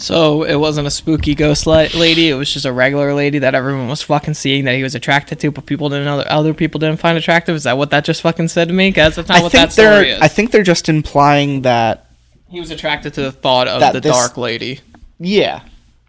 So 0.01 0.45
it 0.45 0.55
wasn't 0.57 0.87
a 0.87 0.91
spooky 0.91 1.35
ghost 1.35 1.67
la- 1.67 1.87
lady. 1.95 2.31
It 2.31 2.35
was 2.35 2.51
just 2.53 2.65
a 2.65 2.73
regular 2.73 3.13
lady 3.13 3.39
that 3.41 3.55
everyone 3.55 3.89
was 3.89 4.01
fucking 4.01 4.33
seeing 4.35 4.65
that 4.65 4.75
he 4.75 4.83
was 4.83 4.95
attracted 4.95 5.39
to, 5.41 5.51
but 5.51 5.67
people 5.67 5.91
didn't 5.91 6.07
know. 6.07 6.21
Other 6.21 6.55
people 6.55 6.79
didn't 6.79 7.01
find 7.01 7.19
attractive. 7.19 7.55
Is 7.55 7.65
that 7.65 7.77
what 7.77 7.91
that 7.91 8.05
just 8.07 8.23
fucking 8.23 8.49
said 8.49 8.69
to 8.69 8.75
me? 8.75 8.93
Guys, 8.93 9.17
that's 9.17 9.29
not 9.29 9.39
I 9.39 9.43
what 9.43 9.53
think 9.53 9.69
that 9.69 9.73
story 9.73 9.89
they're 9.89 10.05
is. 10.17 10.21
I 10.23 10.29
think 10.29 10.53
they're 10.53 10.63
just 10.63 10.89
implying 10.89 11.63
that 11.63 12.07
he 12.49 12.59
was 12.61 12.71
attracted 12.71 13.13
to 13.15 13.23
the 13.23 13.33
thought 13.33 13.69
of 13.69 13.93
the 13.93 14.01
this- 14.01 14.11
dark 14.13 14.39
lady. 14.39 14.81
yeah, 15.19 15.61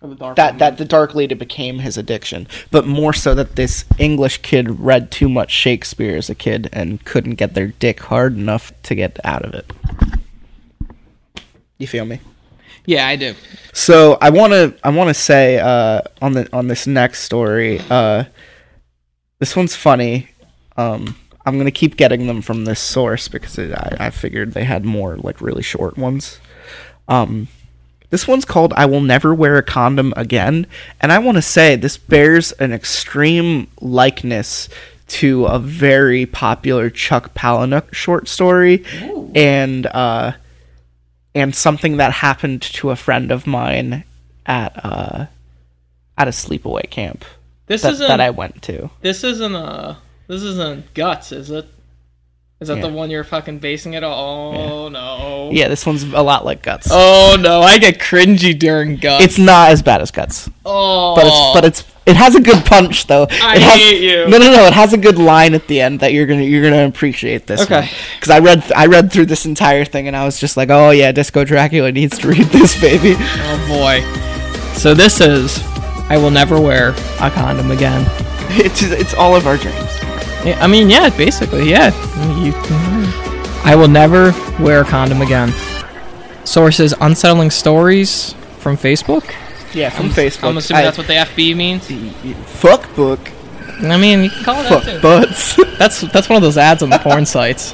the 0.01 0.15
dark 0.15 0.37
that 0.37 0.45
woman. 0.53 0.57
that 0.59 0.77
the 0.77 0.85
dark 0.85 1.13
lady 1.13 1.35
became 1.35 1.79
his 1.79 1.97
addiction, 1.97 2.47
but 2.71 2.87
more 2.87 3.11
so 3.11 3.35
that 3.35 3.57
this 3.57 3.83
English 3.99 4.37
kid 4.37 4.79
read 4.79 5.11
too 5.11 5.27
much 5.27 5.51
Shakespeare 5.51 6.15
as 6.15 6.29
a 6.29 6.35
kid 6.35 6.69
and 6.71 7.03
couldn't 7.03 7.35
get 7.35 7.55
their 7.55 7.67
dick 7.67 7.99
hard 7.99 8.37
enough 8.37 8.71
to 8.83 8.95
get 8.95 9.19
out 9.25 9.43
of 9.43 9.53
it. 9.53 9.69
You 11.77 11.87
feel 11.87 12.05
me? 12.05 12.21
Yeah, 12.85 13.07
I 13.07 13.15
do. 13.15 13.35
So 13.73 14.17
I 14.21 14.29
want 14.29 14.53
to 14.53 14.75
I 14.83 14.89
want 14.89 15.09
to 15.09 15.13
say 15.13 15.59
uh, 15.59 16.01
on 16.21 16.33
the 16.33 16.49
on 16.53 16.67
this 16.67 16.87
next 16.87 17.21
story, 17.21 17.81
uh, 17.89 18.25
this 19.39 19.55
one's 19.55 19.75
funny. 19.75 20.29
Um, 20.77 21.15
I'm 21.45 21.57
gonna 21.57 21.71
keep 21.71 21.97
getting 21.97 22.27
them 22.27 22.41
from 22.41 22.65
this 22.65 22.79
source 22.79 23.27
because 23.27 23.57
it, 23.57 23.71
I, 23.71 23.97
I 23.99 24.09
figured 24.09 24.53
they 24.53 24.63
had 24.63 24.85
more 24.85 25.17
like 25.17 25.41
really 25.41 25.63
short 25.63 25.97
ones. 25.97 26.39
Um, 27.07 27.47
this 28.09 28.27
one's 28.27 28.45
called 28.45 28.73
"I 28.73 28.85
Will 28.85 29.01
Never 29.01 29.33
Wear 29.33 29.57
a 29.57 29.63
Condom 29.63 30.13
Again," 30.17 30.67
and 30.99 31.11
I 31.11 31.19
want 31.19 31.37
to 31.37 31.41
say 31.41 31.75
this 31.75 31.97
bears 31.97 32.51
an 32.53 32.73
extreme 32.73 33.67
likeness 33.79 34.69
to 35.07 35.45
a 35.45 35.59
very 35.59 36.25
popular 36.25 36.89
Chuck 36.89 37.33
Palahniuk 37.33 37.93
short 37.93 38.27
story, 38.27 38.83
and 39.35 39.85
uh, 39.87 40.33
and 41.33 41.55
something 41.55 41.97
that 41.97 42.11
happened 42.13 42.61
to 42.61 42.89
a 42.89 42.95
friend 42.95 43.31
of 43.31 43.47
mine 43.47 44.03
at 44.45 44.73
uh, 44.85 45.25
at 46.17 46.27
a 46.27 46.31
sleepaway 46.31 46.89
camp 46.89 47.23
This 47.67 47.83
that, 47.83 47.93
isn't. 47.93 48.07
that 48.07 48.19
I 48.21 48.29
went 48.31 48.61
to. 48.63 48.89
This 49.01 49.23
isn't 49.23 49.55
a. 49.55 49.97
This 50.27 50.43
isn't 50.43 50.93
guts, 50.93 51.31
is 51.31 51.49
it? 51.51 51.67
Is 52.61 52.67
that 52.67 52.75
Yeah. 52.77 52.83
the 52.83 52.89
one 52.89 53.09
you're 53.09 53.23
fucking 53.23 53.57
basing 53.59 53.93
it 53.95 54.03
on? 54.03 54.55
Oh 54.55 54.87
no. 54.89 55.49
Yeah, 55.51 55.67
this 55.67 55.85
one's 55.85 56.03
a 56.03 56.21
lot 56.21 56.45
like 56.45 56.61
Guts. 56.61 56.87
Oh 56.91 57.35
no, 57.39 57.61
I 57.61 57.79
get 57.79 57.97
cringy 57.99 58.57
during 58.57 58.97
guts. 58.97 59.23
It's 59.25 59.37
not 59.39 59.71
as 59.71 59.81
bad 59.81 59.99
as 60.01 60.11
Guts, 60.11 60.49
oh, 60.65 61.15
but 61.15 61.25
it's 61.25 61.53
but 61.55 61.65
it's 61.65 61.81
it 62.05 62.15
has 62.15 62.35
a 62.35 62.41
good 62.41 62.65
punch 62.65 63.07
though. 63.07 63.27
I 63.29 63.55
it 63.55 63.61
has, 63.61 63.79
hate 63.79 64.01
you. 64.01 64.27
No, 64.27 64.37
no, 64.37 64.51
no. 64.51 64.65
It 64.65 64.73
has 64.73 64.93
a 64.93 64.97
good 64.97 65.19
line 65.19 65.53
at 65.53 65.67
the 65.67 65.81
end 65.81 65.99
that 65.99 66.13
you're 66.13 66.25
gonna 66.25 66.41
you're 66.41 66.63
gonna 66.63 66.87
appreciate 66.87 67.47
this. 67.47 67.61
Okay. 67.61 67.89
Because 68.15 68.29
I 68.29 68.39
read 68.39 68.71
I 68.73 68.87
read 68.87 69.11
through 69.11 69.27
this 69.27 69.45
entire 69.45 69.85
thing 69.85 70.07
and 70.07 70.15
I 70.15 70.25
was 70.25 70.39
just 70.39 70.57
like, 70.57 70.69
oh 70.69 70.89
yeah, 70.89 71.11
Disco 71.11 71.43
Dracula 71.43 71.91
needs 71.91 72.17
to 72.19 72.27
read 72.27 72.47
this 72.47 72.79
baby. 72.79 73.15
Oh 73.17 73.65
boy. 73.67 74.01
So 74.77 74.93
this 74.93 75.21
is. 75.21 75.61
I 76.09 76.17
will 76.17 76.31
never 76.31 76.59
wear 76.59 76.89
a 77.21 77.31
condom 77.31 77.71
again. 77.71 78.05
It's 78.53 78.81
it's 78.81 79.13
all 79.13 79.33
of 79.37 79.47
our 79.47 79.55
dreams. 79.55 79.77
Yeah, 80.43 80.57
I 80.59 80.67
mean, 80.67 80.89
yeah, 80.89 81.09
basically, 81.09 81.69
yeah. 81.69 81.87
You, 82.37 82.51
I 83.63 83.75
will 83.77 83.87
never 83.87 84.33
wear 84.59 84.81
a 84.81 84.83
condom 84.83 85.21
again. 85.21 85.53
Sources: 86.43 86.93
unsettling 86.99 87.49
stories 87.49 88.33
from 88.57 88.75
Facebook. 88.75 89.33
Yeah, 89.73 89.89
from 89.89 90.09
Facebook. 90.09 90.49
I'm 90.49 90.57
assuming 90.57 90.81
I- 90.81 90.85
that's 90.85 90.97
what 90.97 91.07
the 91.07 91.13
FB 91.13 91.55
means. 91.55 91.87
fuck 92.59 92.93
book. 92.95 93.19
I 93.83 93.97
mean, 93.97 94.23
you 94.25 94.29
can 94.29 94.43
call 94.43 94.61
it 94.63 94.67
Fuck 94.69 94.83
that 94.83 94.95
too. 94.97 95.01
butts. 95.01 95.55
That's 95.79 96.01
that's 96.01 96.29
one 96.29 96.35
of 96.35 96.43
those 96.43 96.55
ads 96.57 96.83
on 96.83 96.91
the 96.91 96.99
porn 96.99 97.25
sites. 97.37 97.73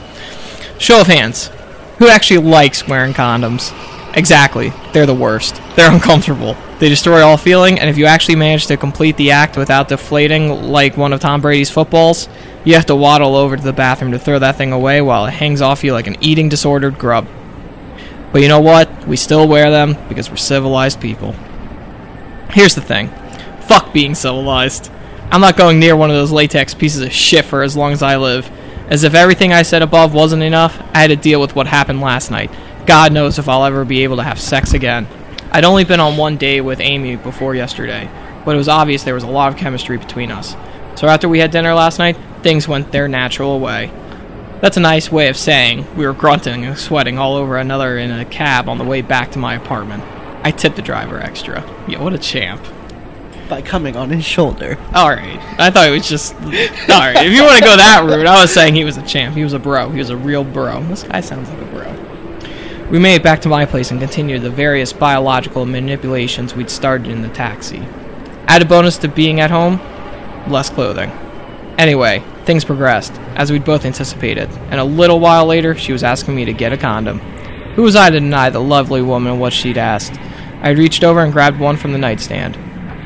Show 0.79 1.01
of 1.01 1.07
hands. 1.07 1.49
Who 1.97 2.07
actually 2.07 2.47
likes 2.49 2.87
wearing 2.87 3.13
condoms? 3.13 3.73
Exactly. 4.15 4.71
They're 4.93 5.05
the 5.05 5.13
worst. 5.13 5.61
They're 5.75 5.91
uncomfortable. 5.93 6.55
They 6.79 6.87
destroy 6.87 7.21
all 7.25 7.35
feeling, 7.35 7.77
and 7.77 7.89
if 7.89 7.97
you 7.97 8.05
actually 8.05 8.35
manage 8.37 8.67
to 8.67 8.77
complete 8.77 9.17
the 9.17 9.31
act 9.31 9.57
without 9.57 9.89
deflating 9.89 10.69
like 10.69 10.95
one 10.95 11.11
of 11.11 11.19
Tom 11.19 11.41
Brady's 11.41 11.69
footballs, 11.69 12.29
you 12.63 12.75
have 12.75 12.85
to 12.85 12.95
waddle 12.95 13.35
over 13.35 13.57
to 13.57 13.63
the 13.63 13.73
bathroom 13.73 14.11
to 14.13 14.19
throw 14.19 14.39
that 14.39 14.55
thing 14.55 14.71
away 14.71 15.01
while 15.01 15.25
it 15.25 15.31
hangs 15.31 15.61
off 15.61 15.83
you 15.83 15.91
like 15.91 16.07
an 16.07 16.15
eating 16.21 16.47
disordered 16.47 16.97
grub. 16.97 17.27
But 18.31 18.41
you 18.41 18.47
know 18.47 18.61
what? 18.61 19.05
We 19.07 19.17
still 19.17 19.45
wear 19.45 19.69
them 19.71 19.97
because 20.07 20.29
we're 20.29 20.37
civilized 20.37 21.01
people. 21.01 21.35
Here's 22.51 22.75
the 22.75 22.81
thing. 22.81 23.09
Fuck 23.61 23.93
being 23.93 24.15
civilized. 24.15 24.91
I'm 25.29 25.41
not 25.41 25.57
going 25.57 25.79
near 25.79 25.95
one 25.95 26.09
of 26.09 26.15
those 26.15 26.31
latex 26.31 26.73
pieces 26.73 27.01
of 27.01 27.11
shit 27.11 27.45
for 27.45 27.61
as 27.61 27.75
long 27.75 27.91
as 27.91 28.01
I 28.01 28.15
live. 28.15 28.49
As 28.89 29.03
if 29.03 29.13
everything 29.13 29.51
I 29.51 29.63
said 29.63 29.81
above 29.81 30.13
wasn't 30.13 30.43
enough, 30.43 30.81
I 30.93 31.01
had 31.01 31.09
to 31.09 31.17
deal 31.17 31.41
with 31.41 31.55
what 31.55 31.67
happened 31.67 31.99
last 31.99 32.31
night. 32.31 32.49
God 32.85 33.11
knows 33.11 33.37
if 33.37 33.49
I'll 33.49 33.65
ever 33.65 33.83
be 33.83 34.03
able 34.03 34.15
to 34.15 34.23
have 34.23 34.39
sex 34.39 34.73
again. 34.73 35.07
I'd 35.51 35.65
only 35.65 35.83
been 35.83 35.99
on 35.99 36.15
one 36.15 36.37
date 36.37 36.61
with 36.61 36.79
Amy 36.79 37.17
before 37.17 37.53
yesterday, 37.53 38.09
but 38.45 38.55
it 38.55 38.57
was 38.57 38.69
obvious 38.69 39.03
there 39.03 39.13
was 39.13 39.23
a 39.23 39.27
lot 39.27 39.51
of 39.51 39.59
chemistry 39.59 39.97
between 39.97 40.31
us. 40.31 40.55
So 40.95 41.07
after 41.07 41.27
we 41.27 41.39
had 41.39 41.51
dinner 41.51 41.73
last 41.73 41.99
night, 41.99 42.17
things 42.43 42.67
went 42.67 42.93
their 42.93 43.09
natural 43.09 43.59
way. 43.59 43.91
That's 44.61 44.77
a 44.77 44.81
nice 44.81 45.11
way 45.11 45.27
of 45.27 45.37
saying 45.37 45.85
we 45.95 46.05
were 46.05 46.13
grunting 46.13 46.65
and 46.65 46.77
sweating 46.77 47.19
all 47.19 47.35
over 47.35 47.57
another 47.57 47.97
in 47.97 48.09
a 48.09 48.25
cab 48.25 48.69
on 48.69 48.77
the 48.77 48.85
way 48.85 49.01
back 49.01 49.31
to 49.33 49.39
my 49.39 49.55
apartment. 49.55 50.03
I 50.47 50.51
tipped 50.51 50.77
the 50.77 50.81
driver 50.81 51.19
extra. 51.19 51.61
Yeah, 51.89 52.01
what 52.01 52.13
a 52.13 52.17
champ. 52.17 52.63
By 53.49 53.61
coming 53.61 53.97
on 53.97 54.09
his 54.09 54.23
shoulder. 54.23 54.77
All 54.95 55.09
right. 55.09 55.37
I 55.59 55.69
thought 55.69 55.89
it 55.89 55.91
was 55.91 56.07
just. 56.07 56.33
All 56.35 56.41
right. 56.47 57.17
If 57.17 57.33
you 57.33 57.43
want 57.43 57.57
to 57.57 57.65
go 57.65 57.75
that 57.75 58.07
route, 58.09 58.25
I 58.25 58.41
was 58.41 58.53
saying 58.53 58.73
he 58.73 58.85
was 58.85 58.95
a 58.95 59.05
champ. 59.05 59.35
He 59.35 59.43
was 59.43 59.51
a 59.51 59.59
bro. 59.59 59.89
He 59.89 59.99
was 59.99 60.09
a 60.09 60.15
real 60.15 60.45
bro. 60.45 60.81
This 60.83 61.03
guy 61.03 61.19
sounds 61.19 61.49
like 61.49 61.61
a 61.61 61.65
bro. 61.65 62.87
We 62.89 62.97
made 62.97 63.15
it 63.15 63.23
back 63.23 63.41
to 63.41 63.49
my 63.49 63.65
place 63.65 63.91
and 63.91 63.99
continued 63.99 64.41
the 64.41 64.49
various 64.49 64.93
biological 64.93 65.65
manipulations 65.65 66.55
we'd 66.55 66.69
started 66.69 67.11
in 67.11 67.23
the 67.23 67.27
taxi. 67.27 67.85
Add 68.47 68.61
a 68.61 68.65
bonus 68.65 68.97
to 68.99 69.09
being 69.09 69.41
at 69.41 69.51
home, 69.51 69.81
less 70.49 70.69
clothing. 70.69 71.09
Anyway, 71.77 72.23
things 72.45 72.63
progressed, 72.63 73.11
as 73.35 73.51
we'd 73.51 73.65
both 73.65 73.83
anticipated, 73.83 74.49
and 74.71 74.79
a 74.79 74.85
little 74.85 75.19
while 75.19 75.45
later, 75.45 75.75
she 75.75 75.91
was 75.91 76.03
asking 76.03 76.37
me 76.37 76.45
to 76.45 76.53
get 76.53 76.71
a 76.71 76.77
condom. 76.77 77.19
Who 77.75 77.83
was 77.83 77.97
I 77.97 78.09
to 78.09 78.19
deny 78.19 78.49
the 78.49 78.61
lovely 78.61 79.01
woman 79.01 79.39
what 79.39 79.51
she'd 79.51 79.77
asked? 79.77 80.15
I 80.67 80.71
reached 80.71 81.05
over 81.05 81.21
and 81.21 81.31
grabbed 81.31 81.59
one 81.61 81.77
from 81.77 81.93
the 81.93 81.97
nightstand. 81.97 82.57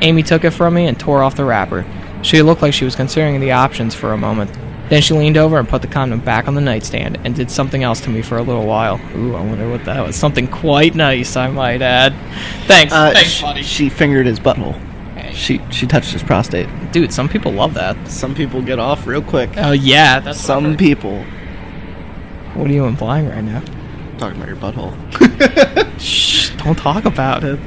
Amy 0.02 0.24
took 0.24 0.42
it 0.42 0.50
from 0.50 0.74
me 0.74 0.88
and 0.88 0.98
tore 0.98 1.22
off 1.22 1.36
the 1.36 1.44
wrapper. 1.44 1.86
She 2.22 2.42
looked 2.42 2.60
like 2.60 2.74
she 2.74 2.84
was 2.84 2.96
considering 2.96 3.40
the 3.40 3.52
options 3.52 3.94
for 3.94 4.12
a 4.12 4.18
moment. 4.18 4.50
Then 4.88 5.00
she 5.00 5.14
leaned 5.14 5.36
over 5.36 5.58
and 5.58 5.68
put 5.68 5.80
the 5.80 5.86
condom 5.86 6.18
back 6.18 6.48
on 6.48 6.56
the 6.56 6.60
nightstand 6.60 7.20
and 7.22 7.36
did 7.36 7.52
something 7.52 7.84
else 7.84 8.00
to 8.00 8.10
me 8.10 8.20
for 8.20 8.36
a 8.36 8.42
little 8.42 8.66
while. 8.66 9.00
Ooh, 9.14 9.36
I 9.36 9.42
wonder 9.42 9.70
what 9.70 9.84
that 9.84 10.04
was. 10.04 10.16
Something 10.16 10.48
quite 10.48 10.96
nice, 10.96 11.36
I 11.36 11.48
might 11.50 11.82
add. 11.82 12.12
Thanks, 12.66 12.92
Uh, 12.92 13.12
thanks, 13.12 13.30
sh- 13.30 13.42
buddy. 13.42 13.62
she 13.62 13.88
fingered 13.88 14.26
his 14.26 14.40
butthole. 14.40 14.76
She 15.32 15.60
she 15.70 15.86
touched 15.86 16.12
his 16.12 16.22
prostate. 16.24 16.68
Dude, 16.90 17.12
some 17.12 17.28
people 17.28 17.52
love 17.52 17.74
that. 17.74 17.96
Some 18.08 18.34
people 18.34 18.60
get 18.60 18.80
off 18.80 19.06
real 19.06 19.22
quick. 19.22 19.50
Oh 19.56 19.70
yeah, 19.70 20.18
that's 20.18 20.40
Some 20.40 20.76
people 20.76 21.24
What 22.54 22.68
are 22.68 22.72
you 22.72 22.84
implying 22.86 23.28
right 23.28 23.42
now? 23.44 23.62
Talking 24.22 24.40
about 24.40 24.48
your 24.48 24.56
butthole. 24.56 25.98
Shh, 26.00 26.50
don't 26.62 26.78
talk 26.78 27.04
about 27.04 27.42
it. 27.42 27.58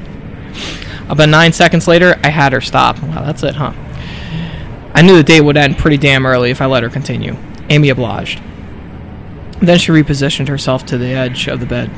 About 1.10 1.28
nine 1.28 1.52
seconds 1.52 1.88
later, 1.88 2.18
I 2.24 2.30
had 2.30 2.54
her 2.54 2.62
stop. 2.62 3.02
Wow, 3.04 3.26
that's 3.26 3.44
it, 3.44 3.56
huh? 3.56 3.74
I 4.94 5.02
knew 5.02 5.18
the 5.18 5.24
date 5.24 5.42
would 5.42 5.58
end 5.58 5.78
pretty 5.78 5.98
damn 5.98 6.26
early 6.26 6.52
if 6.52 6.62
I 6.62 6.66
let 6.66 6.84
her 6.84 6.90
continue. 6.90 7.36
Amy 7.70 7.90
obliged. 7.90 8.42
Then 9.60 9.78
she 9.80 9.92
repositioned 9.92 10.48
herself 10.48 10.86
to 10.88 10.98
the 10.98 11.08
edge 11.08 11.48
of 11.48 11.60
the 11.60 11.66
bed. 11.66 11.92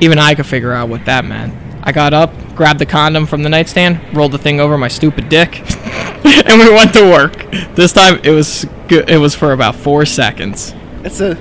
Even 0.00 0.18
I 0.18 0.34
could 0.36 0.46
figure 0.46 0.72
out 0.72 0.88
what 0.88 1.04
that 1.06 1.24
meant. 1.24 1.52
I 1.82 1.90
got 1.90 2.14
up, 2.14 2.32
grabbed 2.54 2.78
the 2.78 2.86
condom 2.86 3.26
from 3.26 3.42
the 3.42 3.48
nightstand, 3.48 4.16
rolled 4.16 4.32
the 4.32 4.38
thing 4.38 4.60
over 4.60 4.78
my 4.78 4.88
stupid 4.88 5.28
dick, 5.28 5.58
and 6.24 6.60
we 6.60 6.70
went 6.70 6.94
to 6.94 7.02
work. 7.02 7.50
This 7.74 7.92
time 7.92 8.20
it 8.22 8.30
was 8.30 8.64
good. 8.86 9.10
It 9.10 9.18
was 9.18 9.34
for 9.34 9.52
about 9.52 9.74
four 9.74 10.06
seconds. 10.06 10.72
It's 11.02 11.20
a 11.20 11.36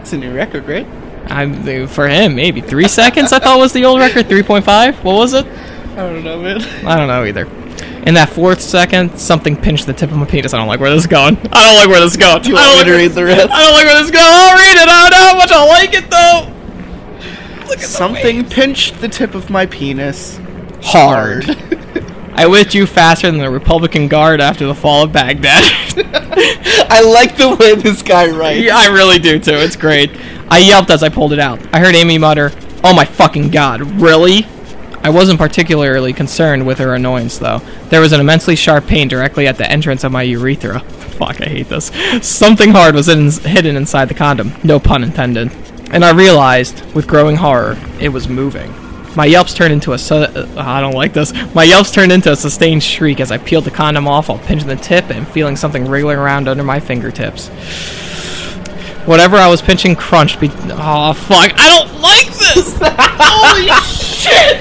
it's 0.00 0.12
a 0.12 0.18
new 0.18 0.34
record, 0.34 0.68
right? 0.68 0.86
I 1.26 1.86
for 1.86 2.08
him 2.08 2.34
maybe 2.34 2.60
three 2.60 2.88
seconds. 2.88 3.32
I 3.32 3.38
thought 3.38 3.58
was 3.58 3.72
the 3.72 3.84
old 3.84 3.98
record. 3.98 4.28
Three 4.28 4.42
point 4.42 4.64
five. 4.64 5.02
What 5.04 5.14
was 5.14 5.34
it? 5.34 5.46
I 5.46 5.96
don't 5.96 6.24
know, 6.24 6.40
man. 6.40 6.60
I 6.86 6.96
don't 6.96 7.08
know 7.08 7.24
either. 7.24 7.46
In 8.06 8.14
that 8.14 8.28
fourth 8.28 8.60
second, 8.60 9.18
something 9.18 9.56
pinched 9.56 9.86
the 9.86 9.94
tip 9.94 10.10
of 10.10 10.16
my 10.18 10.26
penis. 10.26 10.52
I 10.52 10.58
don't 10.58 10.68
like 10.68 10.80
where 10.80 10.90
this 10.90 11.04
is 11.04 11.06
going. 11.06 11.36
I 11.52 11.64
don't 11.64 11.76
like 11.76 11.88
where 11.88 12.00
this 12.00 12.12
is 12.12 12.16
going. 12.18 12.44
you 12.44 12.56
I 12.56 12.64
don't 12.64 12.76
want 12.76 12.86
me 12.86 12.92
to 12.92 12.98
read 12.98 13.12
the 13.12 13.24
rest? 13.24 13.50
I 13.50 13.64
don't 13.64 13.72
like 13.72 13.84
where 13.86 13.94
this 13.94 14.04
is 14.04 14.10
going. 14.10 14.24
I'll 14.26 14.56
read 14.56 14.76
it. 14.76 14.88
I 14.88 15.00
don't 15.00 15.10
know 15.10 15.24
how 15.24 15.36
much 15.38 15.52
I 15.52 15.66
like 15.66 15.94
it 15.94 16.10
though. 16.10 17.68
Look 17.68 17.78
at 17.78 17.84
Something 17.86 18.44
pinched 18.44 19.00
the 19.00 19.08
tip 19.08 19.34
of 19.34 19.48
my 19.48 19.64
penis 19.66 20.38
hard. 20.82 21.44
I 22.36 22.46
withdrew 22.46 22.86
faster 22.86 23.30
than 23.30 23.38
the 23.38 23.50
Republican 23.50 24.08
Guard 24.08 24.40
after 24.40 24.66
the 24.66 24.74
fall 24.74 25.04
of 25.04 25.12
Baghdad. 25.12 25.62
I 26.90 27.00
like 27.02 27.36
the 27.36 27.54
way 27.54 27.74
this 27.74 28.02
guy 28.02 28.28
writes. 28.28 28.60
yeah, 28.64 28.76
I 28.76 28.88
really 28.88 29.18
do 29.18 29.38
too. 29.38 29.54
It's 29.54 29.76
great. 29.76 30.10
I 30.48 30.58
yelped 30.58 30.90
as 30.90 31.02
I 31.02 31.08
pulled 31.08 31.32
it 31.32 31.38
out. 31.38 31.60
I 31.72 31.78
heard 31.78 31.94
Amy 31.94 32.18
mutter, 32.18 32.52
"Oh 32.82 32.94
my 32.94 33.04
fucking 33.04 33.50
god, 33.50 33.80
really?" 34.00 34.46
I 35.02 35.10
wasn't 35.10 35.38
particularly 35.38 36.14
concerned 36.14 36.66
with 36.66 36.78
her 36.78 36.94
annoyance, 36.94 37.36
though. 37.38 37.58
There 37.90 38.00
was 38.00 38.12
an 38.12 38.20
immensely 38.20 38.56
sharp 38.56 38.86
pain 38.86 39.06
directly 39.06 39.46
at 39.46 39.58
the 39.58 39.70
entrance 39.70 40.02
of 40.02 40.12
my 40.12 40.22
urethra. 40.22 40.80
Fuck, 41.18 41.42
I 41.42 41.44
hate 41.44 41.68
this. 41.68 41.92
Something 42.26 42.70
hard 42.70 42.94
was 42.94 43.08
in, 43.08 43.30
hidden 43.30 43.76
inside 43.76 44.08
the 44.08 44.14
condom. 44.14 44.54
No 44.64 44.80
pun 44.80 45.04
intended. 45.04 45.52
And 45.90 46.04
I 46.04 46.10
realized, 46.12 46.82
with 46.94 47.06
growing 47.06 47.36
horror, 47.36 47.76
it 48.00 48.08
was 48.08 48.28
moving. 48.28 48.72
My 49.16 49.26
yelps 49.26 49.54
turned 49.54 49.72
into 49.72 49.92
a 49.92 49.98
su- 49.98 50.14
uh, 50.14 50.48
I 50.56 50.80
don't 50.80 50.94
like 50.94 51.12
this. 51.12 51.32
My 51.54 51.62
yelps 51.64 51.92
turned 51.92 52.10
into 52.10 52.32
a 52.32 52.36
sustained 52.36 52.82
shriek 52.82 53.20
as 53.20 53.30
I 53.30 53.38
peeled 53.38 53.64
the 53.64 53.70
condom 53.70 54.08
off 54.08 54.28
while 54.28 54.38
pinching 54.38 54.66
the 54.68 54.76
tip 54.76 55.10
and 55.10 55.26
feeling 55.28 55.56
something 55.56 55.86
wriggling 55.86 56.18
around 56.18 56.48
under 56.48 56.64
my 56.64 56.80
fingertips. 56.80 57.48
Whatever 59.06 59.36
I 59.36 59.48
was 59.48 59.62
pinching 59.62 59.94
crunched. 59.94 60.40
Be- 60.40 60.50
oh 60.52 61.12
fuck! 61.12 61.52
I 61.56 61.84
don't 61.84 62.00
like 62.00 62.26
this. 62.26 62.76
Holy 62.82 63.68
shit! 63.84 64.60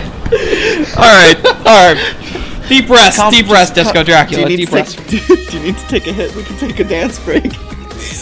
All 0.97 1.03
right, 1.03 1.45
all 1.65 1.93
right. 1.93 2.67
Deep 2.67 2.87
breaths, 2.87 3.19
deep 3.29 3.47
breath, 3.47 3.73
Disco 3.73 4.03
Dracula. 4.03 4.45
Do 4.45 4.51
you, 4.51 4.57
need 4.57 4.69
Deep 4.69 4.69
to 4.69 4.83
take, 4.83 5.27
do, 5.27 5.35
do 5.51 5.57
you 5.57 5.63
need 5.63 5.77
to 5.77 5.87
take 5.87 6.07
a 6.07 6.13
hit? 6.13 6.35
We 6.35 6.43
can 6.43 6.57
take 6.57 6.79
a 6.79 6.83
dance 6.83 7.19
break. 7.23 7.53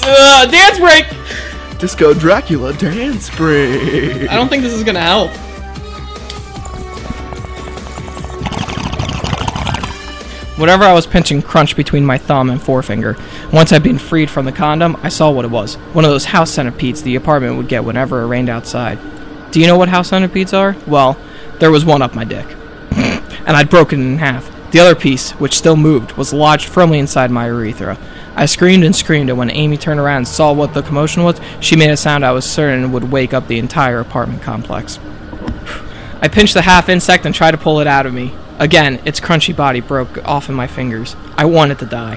Uh, 0.03 0.45
dance 0.47 0.79
break. 0.79 1.05
Disco 1.79 2.13
Dracula 2.13 2.73
dance 2.73 3.29
break. 3.36 4.29
I 4.29 4.36
don't 4.36 4.49
think 4.49 4.63
this 4.63 4.73
is 4.73 4.84
gonna 4.84 5.01
help. 5.01 5.32
Whatever 10.62 10.84
I 10.84 10.93
was 10.93 11.07
pinching 11.07 11.41
crunched 11.41 11.76
between 11.76 12.05
my 12.05 12.20
thumb 12.20 12.51
and 12.51 12.62
forefinger. 12.62 13.18
Once 13.51 13.74
I'd 13.74 13.82
been 13.82 13.97
freed 13.97 14.30
from 14.30 14.45
the 14.45 14.51
condom, 14.51 14.95
I 15.01 15.09
saw 15.09 15.32
what 15.32 15.43
it 15.43 15.49
was. 15.49 15.74
One 15.93 16.05
of 16.05 16.12
those 16.12 16.26
house 16.26 16.51
centipedes 16.51 17.01
the 17.01 17.16
apartment 17.16 17.57
would 17.57 17.68
get 17.68 17.84
whenever 17.84 18.22
it 18.22 18.28
rained 18.28 18.47
outside. 18.47 18.99
Do 19.49 19.59
you 19.59 19.66
know 19.66 19.76
what 19.76 19.89
house 19.89 20.09
centipedes 20.09 20.53
are? 20.53 20.76
Well, 20.86 21.18
there 21.57 21.72
was 21.72 21.84
one 21.84 22.03
up 22.03 22.14
my 22.14 22.26
dick. 22.26 22.45
and 22.91 23.57
I'd 23.57 23.72
broken 23.72 24.01
it 24.01 24.05
in 24.05 24.18
half. 24.20 24.51
The 24.70 24.80
other 24.82 24.93
piece, 24.93 25.32
which 25.32 25.57
still 25.57 25.76
moved, 25.76 26.12
was 26.12 26.32
lodged 26.32 26.70
firmly 26.70 26.99
inside 26.99 27.32
my 27.32 27.47
urethra. 27.47 27.97
I 28.36 28.45
screamed 28.45 28.84
and 28.84 28.95
screamed, 28.95 29.32
and 29.32 29.39
when 29.39 29.49
Amy 29.49 29.78
turned 29.78 29.99
around 29.99 30.18
and 30.18 30.28
saw 30.28 30.53
what 30.53 30.76
the 30.76 30.84
commotion 30.84 31.24
was, 31.24 31.41
she 31.59 31.76
made 31.76 31.89
a 31.89 31.97
sound 31.97 32.24
I 32.24 32.34
was 32.34 32.45
certain 32.45 32.91
would 32.91 33.12
wake 33.12 33.34
up 33.34 33.47
the 33.47 33.57
entire 33.57 33.99
apartment 33.99 34.43
complex. 34.43 34.99
I 36.22 36.28
pinched 36.28 36.53
the 36.53 36.62
half 36.62 36.88
insect 36.88 37.26
and 37.26 37.34
tried 37.34 37.51
to 37.51 37.57
pull 37.57 37.80
it 37.80 37.88
out 37.88 38.05
of 38.05 38.14
me. 38.14 38.32
Again, 38.60 39.02
its 39.06 39.20
crunchy 39.20 39.56
body 39.56 39.82
broke 39.82 40.24
off 40.28 40.49
in 40.49 40.56
my 40.56 40.68
fingers. 40.68 41.16
I 41.38 41.45
wanted 41.45 41.80
to 41.80 41.86
die. 41.86 42.16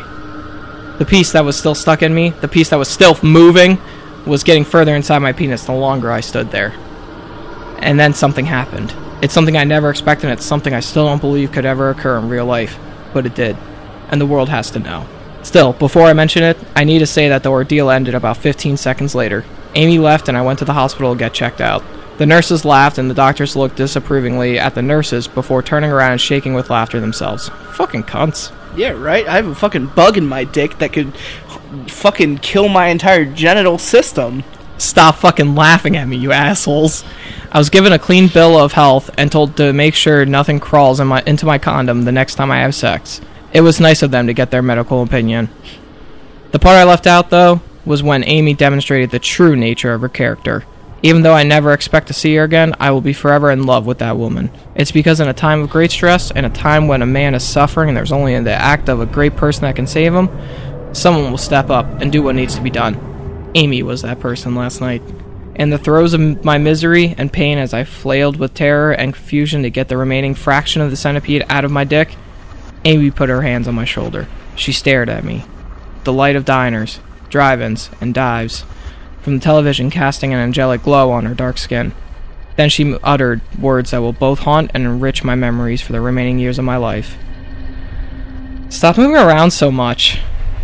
The 0.98 1.04
piece 1.04 1.32
that 1.32 1.44
was 1.44 1.58
still 1.58 1.74
stuck 1.74 2.02
in 2.02 2.14
me, 2.14 2.30
the 2.30 2.48
piece 2.48 2.68
that 2.70 2.78
was 2.78 2.88
still 2.88 3.18
moving, 3.22 3.78
was 4.26 4.44
getting 4.44 4.64
further 4.64 4.94
inside 4.94 5.18
my 5.18 5.32
penis 5.32 5.64
the 5.64 5.72
longer 5.72 6.10
I 6.10 6.20
stood 6.20 6.50
there. 6.50 6.72
And 7.78 7.98
then 7.98 8.14
something 8.14 8.46
happened. 8.46 8.94
It's 9.22 9.34
something 9.34 9.56
I 9.56 9.64
never 9.64 9.90
expected, 9.90 10.28
and 10.28 10.38
it's 10.38 10.46
something 10.46 10.72
I 10.72 10.80
still 10.80 11.06
don't 11.06 11.20
believe 11.20 11.52
could 11.52 11.64
ever 11.64 11.90
occur 11.90 12.18
in 12.18 12.28
real 12.28 12.46
life. 12.46 12.78
But 13.12 13.26
it 13.26 13.34
did. 13.34 13.56
And 14.08 14.20
the 14.20 14.26
world 14.26 14.48
has 14.50 14.70
to 14.72 14.78
know. 14.78 15.06
Still, 15.42 15.72
before 15.72 16.06
I 16.06 16.12
mention 16.12 16.42
it, 16.42 16.56
I 16.74 16.84
need 16.84 17.00
to 17.00 17.06
say 17.06 17.28
that 17.28 17.42
the 17.42 17.50
ordeal 17.50 17.90
ended 17.90 18.14
about 18.14 18.36
15 18.36 18.76
seconds 18.76 19.14
later. 19.14 19.44
Amy 19.74 19.98
left, 19.98 20.28
and 20.28 20.38
I 20.38 20.42
went 20.42 20.58
to 20.60 20.64
the 20.64 20.72
hospital 20.72 21.12
to 21.12 21.18
get 21.18 21.34
checked 21.34 21.60
out. 21.60 21.82
The 22.16 22.26
nurses 22.26 22.64
laughed, 22.64 22.98
and 22.98 23.10
the 23.10 23.14
doctors 23.14 23.56
looked 23.56 23.76
disapprovingly 23.76 24.58
at 24.58 24.74
the 24.74 24.82
nurses 24.82 25.26
before 25.26 25.62
turning 25.62 25.90
around 25.90 26.12
and 26.12 26.20
shaking 26.20 26.54
with 26.54 26.70
laughter 26.70 27.00
themselves. 27.00 27.48
Fucking 27.72 28.04
cunts. 28.04 28.52
Yeah, 28.76 28.90
right? 28.90 29.26
I 29.26 29.36
have 29.36 29.48
a 29.48 29.54
fucking 29.54 29.86
bug 29.88 30.16
in 30.16 30.26
my 30.26 30.44
dick 30.44 30.78
that 30.78 30.92
could 30.92 31.12
fucking 31.88 32.38
kill 32.38 32.68
my 32.68 32.88
entire 32.88 33.24
genital 33.24 33.78
system. 33.78 34.44
Stop 34.78 35.16
fucking 35.16 35.54
laughing 35.54 35.96
at 35.96 36.06
me, 36.06 36.16
you 36.16 36.32
assholes. 36.32 37.04
I 37.50 37.58
was 37.58 37.70
given 37.70 37.92
a 37.92 37.98
clean 37.98 38.28
bill 38.28 38.58
of 38.58 38.72
health 38.72 39.10
and 39.16 39.30
told 39.30 39.56
to 39.56 39.72
make 39.72 39.94
sure 39.94 40.26
nothing 40.26 40.58
crawls 40.60 41.00
in 41.00 41.06
my, 41.08 41.22
into 41.26 41.46
my 41.46 41.58
condom 41.58 42.04
the 42.04 42.12
next 42.12 42.34
time 42.34 42.50
I 42.50 42.58
have 42.58 42.74
sex. 42.74 43.20
It 43.52 43.60
was 43.60 43.80
nice 43.80 44.02
of 44.02 44.10
them 44.10 44.26
to 44.26 44.32
get 44.34 44.50
their 44.50 44.62
medical 44.62 45.02
opinion. 45.02 45.48
The 46.50 46.58
part 46.58 46.76
I 46.76 46.84
left 46.84 47.06
out, 47.06 47.30
though, 47.30 47.60
was 47.84 48.02
when 48.02 48.24
Amy 48.24 48.54
demonstrated 48.54 49.10
the 49.10 49.18
true 49.20 49.54
nature 49.54 49.92
of 49.92 50.00
her 50.00 50.08
character. 50.08 50.64
Even 51.04 51.20
though 51.20 51.34
I 51.34 51.42
never 51.42 51.74
expect 51.74 52.06
to 52.06 52.14
see 52.14 52.34
her 52.36 52.44
again, 52.44 52.74
I 52.80 52.90
will 52.90 53.02
be 53.02 53.12
forever 53.12 53.50
in 53.50 53.64
love 53.64 53.84
with 53.84 53.98
that 53.98 54.16
woman. 54.16 54.50
It's 54.74 54.90
because 54.90 55.20
in 55.20 55.28
a 55.28 55.34
time 55.34 55.60
of 55.60 55.68
great 55.68 55.90
stress, 55.90 56.30
and 56.30 56.46
a 56.46 56.48
time 56.48 56.88
when 56.88 57.02
a 57.02 57.06
man 57.06 57.34
is 57.34 57.44
suffering 57.44 57.90
and 57.90 57.96
there's 57.96 58.10
only 58.10 58.40
the 58.40 58.54
act 58.54 58.88
of 58.88 59.00
a 59.00 59.06
great 59.06 59.36
person 59.36 59.64
that 59.64 59.76
can 59.76 59.86
save 59.86 60.14
him, 60.14 60.30
someone 60.94 61.30
will 61.30 61.36
step 61.36 61.68
up 61.68 61.84
and 62.00 62.10
do 62.10 62.22
what 62.22 62.34
needs 62.34 62.54
to 62.54 62.62
be 62.62 62.70
done. 62.70 63.50
Amy 63.54 63.82
was 63.82 64.00
that 64.00 64.18
person 64.18 64.54
last 64.54 64.80
night. 64.80 65.02
In 65.56 65.68
the 65.68 65.76
throes 65.76 66.14
of 66.14 66.42
my 66.42 66.56
misery 66.56 67.14
and 67.18 67.30
pain 67.30 67.58
as 67.58 67.74
I 67.74 67.84
flailed 67.84 68.38
with 68.38 68.54
terror 68.54 68.92
and 68.92 69.12
confusion 69.12 69.62
to 69.62 69.68
get 69.68 69.88
the 69.88 69.98
remaining 69.98 70.34
fraction 70.34 70.80
of 70.80 70.90
the 70.90 70.96
centipede 70.96 71.44
out 71.50 71.66
of 71.66 71.70
my 71.70 71.84
dick, 71.84 72.16
Amy 72.86 73.10
put 73.10 73.28
her 73.28 73.42
hands 73.42 73.68
on 73.68 73.74
my 73.74 73.84
shoulder. 73.84 74.26
She 74.56 74.72
stared 74.72 75.10
at 75.10 75.22
me. 75.22 75.44
The 76.04 76.14
light 76.14 76.34
of 76.34 76.46
diners, 76.46 76.98
drive 77.28 77.60
ins, 77.60 77.90
and 78.00 78.14
dives 78.14 78.64
from 79.24 79.38
the 79.38 79.42
television 79.42 79.90
casting 79.90 80.34
an 80.34 80.38
angelic 80.38 80.82
glow 80.82 81.10
on 81.10 81.24
her 81.24 81.34
dark 81.34 81.56
skin. 81.56 81.92
Then 82.56 82.68
she 82.68 82.94
uttered 83.02 83.40
words 83.58 83.90
that 83.90 83.98
will 83.98 84.12
both 84.12 84.40
haunt 84.40 84.70
and 84.74 84.84
enrich 84.84 85.24
my 85.24 85.34
memories 85.34 85.80
for 85.80 85.92
the 85.92 86.00
remaining 86.00 86.38
years 86.38 86.58
of 86.58 86.64
my 86.64 86.76
life. 86.76 87.16
Stop 88.68 88.98
moving 88.98 89.16
around 89.16 89.52
so 89.52 89.70
much. 89.70 90.20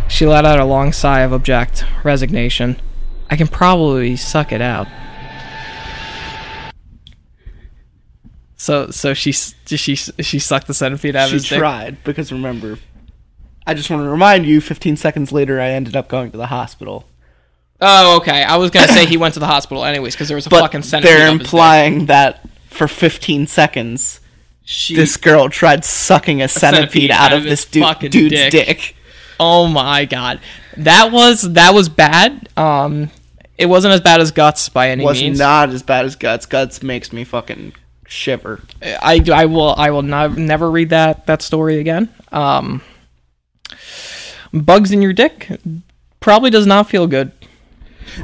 She 0.07 0.25
let 0.27 0.45
out 0.45 0.59
a 0.59 0.65
long 0.65 0.93
sigh 0.93 1.21
of 1.21 1.33
object, 1.33 1.83
resignation. 2.03 2.79
I 3.29 3.35
can 3.35 3.47
probably 3.47 4.15
suck 4.15 4.51
it 4.51 4.61
out. 4.61 4.87
So, 8.57 8.91
so 8.91 9.15
she 9.15 9.31
she 9.31 9.95
she 9.95 10.37
sucked 10.37 10.67
the 10.67 10.73
centipede 10.75 11.15
out 11.15 11.23
of 11.23 11.29
She 11.29 11.35
his 11.37 11.49
dick? 11.49 11.57
tried, 11.57 12.03
because 12.03 12.31
remember, 12.31 12.77
I 13.65 13.73
just 13.73 13.89
want 13.89 14.03
to 14.03 14.09
remind 14.09 14.45
you 14.45 14.61
15 14.61 14.97
seconds 14.97 15.31
later, 15.31 15.59
I 15.59 15.69
ended 15.69 15.95
up 15.95 16.07
going 16.07 16.29
to 16.31 16.37
the 16.37 16.47
hospital. 16.47 17.05
Oh, 17.81 18.17
okay. 18.17 18.43
I 18.43 18.57
was 18.57 18.69
gonna 18.71 18.87
say 18.87 19.05
he 19.05 19.17
went 19.17 19.33
to 19.35 19.39
the 19.39 19.47
hospital 19.47 19.83
anyways 19.83 20.13
because 20.13 20.27
there 20.27 20.35
was 20.35 20.45
a 20.45 20.49
But 20.49 20.61
fucking 20.61 20.83
centipede. 20.83 21.17
they're 21.17 21.27
implying 21.31 22.05
that 22.05 22.47
for 22.69 22.87
15 22.87 23.47
seconds, 23.47 24.19
She, 24.63 24.95
this 24.95 25.17
girl 25.17 25.49
tried 25.49 25.83
sucking 25.83 26.41
a 26.41 26.47
centipede, 26.47 27.09
out, 27.11 27.33
of 27.33 27.43
this 27.43 27.63
his 27.65 27.71
dude, 27.71 28.11
dude's 28.11 28.35
dick. 28.35 28.51
dick. 28.51 28.95
Oh 29.39 29.67
my 29.67 30.05
god, 30.05 30.39
that 30.77 31.11
was 31.11 31.41
that 31.53 31.73
was 31.73 31.89
bad. 31.89 32.47
Um, 32.55 33.09
it 33.57 33.65
wasn't 33.65 33.93
as 33.95 34.01
bad 34.01 34.21
as 34.21 34.31
guts 34.31 34.69
by 34.69 34.89
any 34.89 35.03
Was 35.03 35.19
means. 35.19 35.33
Was 35.33 35.39
not 35.39 35.69
as 35.69 35.81
bad 35.83 36.05
as 36.05 36.15
Guts. 36.15 36.45
Guts 36.45 36.83
makes 36.83 37.11
me 37.11 37.23
fucking 37.23 37.73
shiver. 38.07 38.61
I, 38.83 39.23
I 39.33 39.45
will 39.45 39.73
I 39.75 39.89
will 39.89 40.01
not, 40.03 40.37
never 40.37 40.69
read 40.69 40.89
that 40.89 41.25
that 41.25 41.41
story 41.41 41.79
again. 41.79 42.09
Um, 42.31 42.81
bugs 44.53 44.91
in 44.91 45.01
your 45.01 45.13
dick 45.13 45.47
probably 46.19 46.49
does 46.51 46.67
not 46.67 46.87
feel 46.89 47.07
good. 47.07 47.31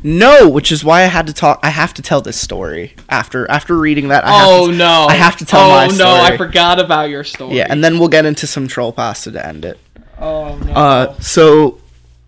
No, 0.04 0.50
which 0.50 0.72
is 0.72 0.84
why 0.84 1.02
I 1.04 1.06
had 1.06 1.28
to 1.28 1.34
talk. 1.34 1.60
I 1.64 1.70
have 1.70 1.94
to 1.96 2.02
tell 2.02 2.22
this 2.22 2.40
story 2.40 2.96
after 3.10 3.50
after 3.50 3.78
reading 3.78 4.10
that. 4.10 4.24
I 4.26 4.32
have 4.32 4.48
oh 4.48 4.68
to, 4.72 4.78
no! 4.78 5.06
I 5.10 5.16
have 5.16 5.38
to 5.38 5.46
tell 5.46 5.70
my 5.70 5.88
story. 5.88 6.10
oh, 6.10 6.18
no! 6.18 6.22
I 6.24 6.38
forgot 6.38 6.80
about 6.80 7.10
your 7.10 7.24
story. 7.24 7.58
Yeah, 7.58 7.68
and 7.70 7.84
then 7.84 8.00
we'll 8.00 8.10
get 8.10 8.26
into 8.26 8.48
some 8.48 8.68
troll 8.68 8.92
pasta 8.92 9.32
to 9.32 9.46
end 9.46 9.66
it. 9.66 9.80
oh 10.20 10.58
no! 10.58 10.74
Uh, 10.74 11.20
so 11.20 11.80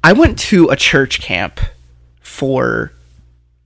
I 0.03 0.13
went 0.13 0.39
to 0.39 0.69
a 0.69 0.75
church 0.75 1.21
camp 1.21 1.59
for 2.21 2.93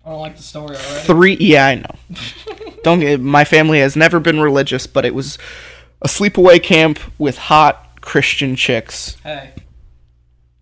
I 0.05 0.09
don't 0.09 0.19
like 0.19 0.35
the 0.35 0.43
story 0.43 0.75
already. 0.75 1.05
three. 1.05 1.37
Yeah, 1.39 1.67
I 1.67 1.75
know. 1.75 1.95
Don't 2.83 2.99
get. 2.99 3.21
My 3.21 3.45
family 3.45 3.79
has 3.79 3.95
never 3.95 4.19
been 4.19 4.39
religious, 4.41 4.85
but 4.87 5.05
it 5.05 5.15
was 5.15 5.37
a 6.01 6.07
sleepaway 6.07 6.61
camp 6.61 6.99
with 7.17 7.37
hot 7.37 8.01
Christian 8.01 8.57
chicks. 8.57 9.15
Hey. 9.23 9.53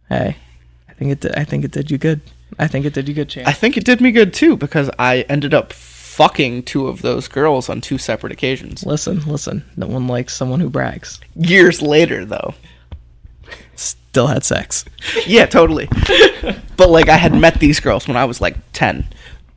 Hey. 0.08 0.38
I 0.88 0.94
think 0.94 1.12
it 1.12 1.20
did, 1.22 1.36
I 1.36 1.44
think 1.44 1.66
it 1.66 1.72
did 1.72 1.90
you 1.90 1.98
good. 1.98 2.22
I 2.62 2.68
think 2.68 2.86
it 2.86 2.94
did 2.94 3.08
you 3.10 3.16
good, 3.16 3.28
chance. 3.28 3.48
I 3.48 3.54
think 3.54 3.76
it 3.76 3.84
did 3.84 4.00
me 4.02 4.12
good 4.12 4.34
too 4.34 4.56
because 4.56 4.90
I 5.00 5.22
ended 5.28 5.54
up 5.54 5.74
fucking 5.74 6.62
two 6.64 6.88
of 6.88 7.02
those 7.02 7.28
girls 7.28 7.70
on 7.70 7.82
two 7.82 7.98
separate 7.98 8.32
occasions. 8.32 8.86
listen, 8.86 9.20
listen. 9.26 9.64
No 9.76 9.88
one 9.88 10.08
likes 10.08 10.36
someone 10.36 10.60
who 10.60 10.70
brags. 10.70 11.20
Years 11.36 11.82
later, 11.82 12.24
though. 12.24 12.54
Still 13.76 14.28
had 14.28 14.44
sex. 14.44 14.86
Yeah, 15.26 15.46
totally. 15.46 15.88
but 16.78 16.90
like, 16.90 17.10
I 17.10 17.18
had 17.18 17.34
met 17.34 17.60
these 17.60 17.80
girls 17.80 18.08
when 18.08 18.18
I 18.18 18.26
was 18.26 18.40
like 18.42 18.56
ten 18.74 19.06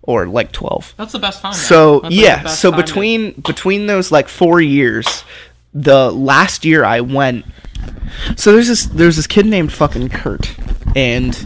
or 0.03 0.27
like 0.27 0.53
twelve. 0.53 0.95
That's 0.97 1.13
the 1.13 1.19
best 1.19 1.43
time. 1.43 1.53
So 1.53 2.09
yeah, 2.09 2.47
so 2.47 2.73
between 2.73 3.33
between 3.41 3.87
those 3.87 4.11
like 4.13 4.29
four 4.29 4.61
years, 4.61 5.25
the 5.75 6.11
last 6.11 6.65
year 6.65 6.85
I 6.85 7.01
went. 7.01 7.45
So 8.37 8.53
there's 8.53 8.69
this 8.69 8.87
there's 8.87 9.17
this 9.17 9.27
kid 9.27 9.47
named 9.47 9.73
fucking 9.73 10.09
Kurt, 10.11 10.55
and 10.97 11.37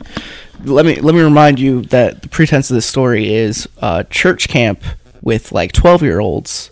let 0.65 0.85
me 0.85 0.97
let 0.97 1.15
me 1.15 1.21
remind 1.21 1.59
you 1.59 1.83
that 1.83 2.23
the 2.23 2.29
pretense 2.29 2.71
of 2.71 2.75
this 2.75 2.87
story 2.87 3.33
is 3.35 3.69
uh, 3.81 4.03
church 4.05 4.49
camp 4.49 4.83
with 5.23 5.53
like 5.53 5.73
twelve 5.73 6.03
year 6.03 6.21
olds, 6.21 6.71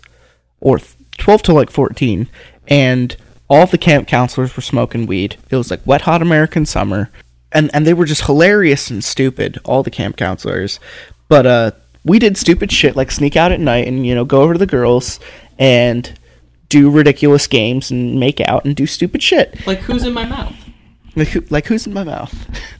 or 0.59 0.79
twelve 1.17 1.41
to 1.43 1.53
like 1.53 1.69
fourteen, 1.69 2.27
and 2.67 3.15
all 3.49 3.65
the 3.65 3.77
camp 3.77 4.07
counselors 4.07 4.55
were 4.55 4.61
smoking 4.61 5.05
weed. 5.05 5.37
It 5.49 5.55
was 5.55 5.71
like 5.71 5.85
wet 5.85 6.01
hot 6.01 6.21
American 6.21 6.65
summer, 6.65 7.09
and 7.51 7.69
and 7.73 7.85
they 7.85 7.93
were 7.93 8.05
just 8.05 8.25
hilarious 8.25 8.89
and 8.89 9.03
stupid. 9.03 9.59
All 9.63 9.83
the 9.83 9.91
camp 9.91 10.17
counselors, 10.17 10.79
but 11.27 11.45
uh, 11.45 11.71
we 12.03 12.19
did 12.19 12.37
stupid 12.37 12.71
shit 12.71 12.95
like 12.95 13.11
sneak 13.11 13.35
out 13.35 13.51
at 13.51 13.59
night 13.59 13.87
and 13.87 14.05
you 14.05 14.15
know 14.15 14.25
go 14.25 14.41
over 14.41 14.53
to 14.53 14.59
the 14.59 14.65
girls 14.65 15.19
and 15.59 16.17
do 16.69 16.89
ridiculous 16.89 17.47
games 17.47 17.91
and 17.91 18.19
make 18.19 18.41
out 18.41 18.65
and 18.65 18.75
do 18.75 18.85
stupid 18.85 19.23
shit. 19.23 19.65
like 19.65 19.79
who's 19.79 20.03
in 20.03 20.13
my 20.13 20.25
mouth? 20.25 20.55
Like, 21.15 21.29
who, 21.29 21.41
like 21.49 21.65
who's 21.65 21.87
in 21.87 21.93
my 21.93 22.03
mouth? 22.03 22.33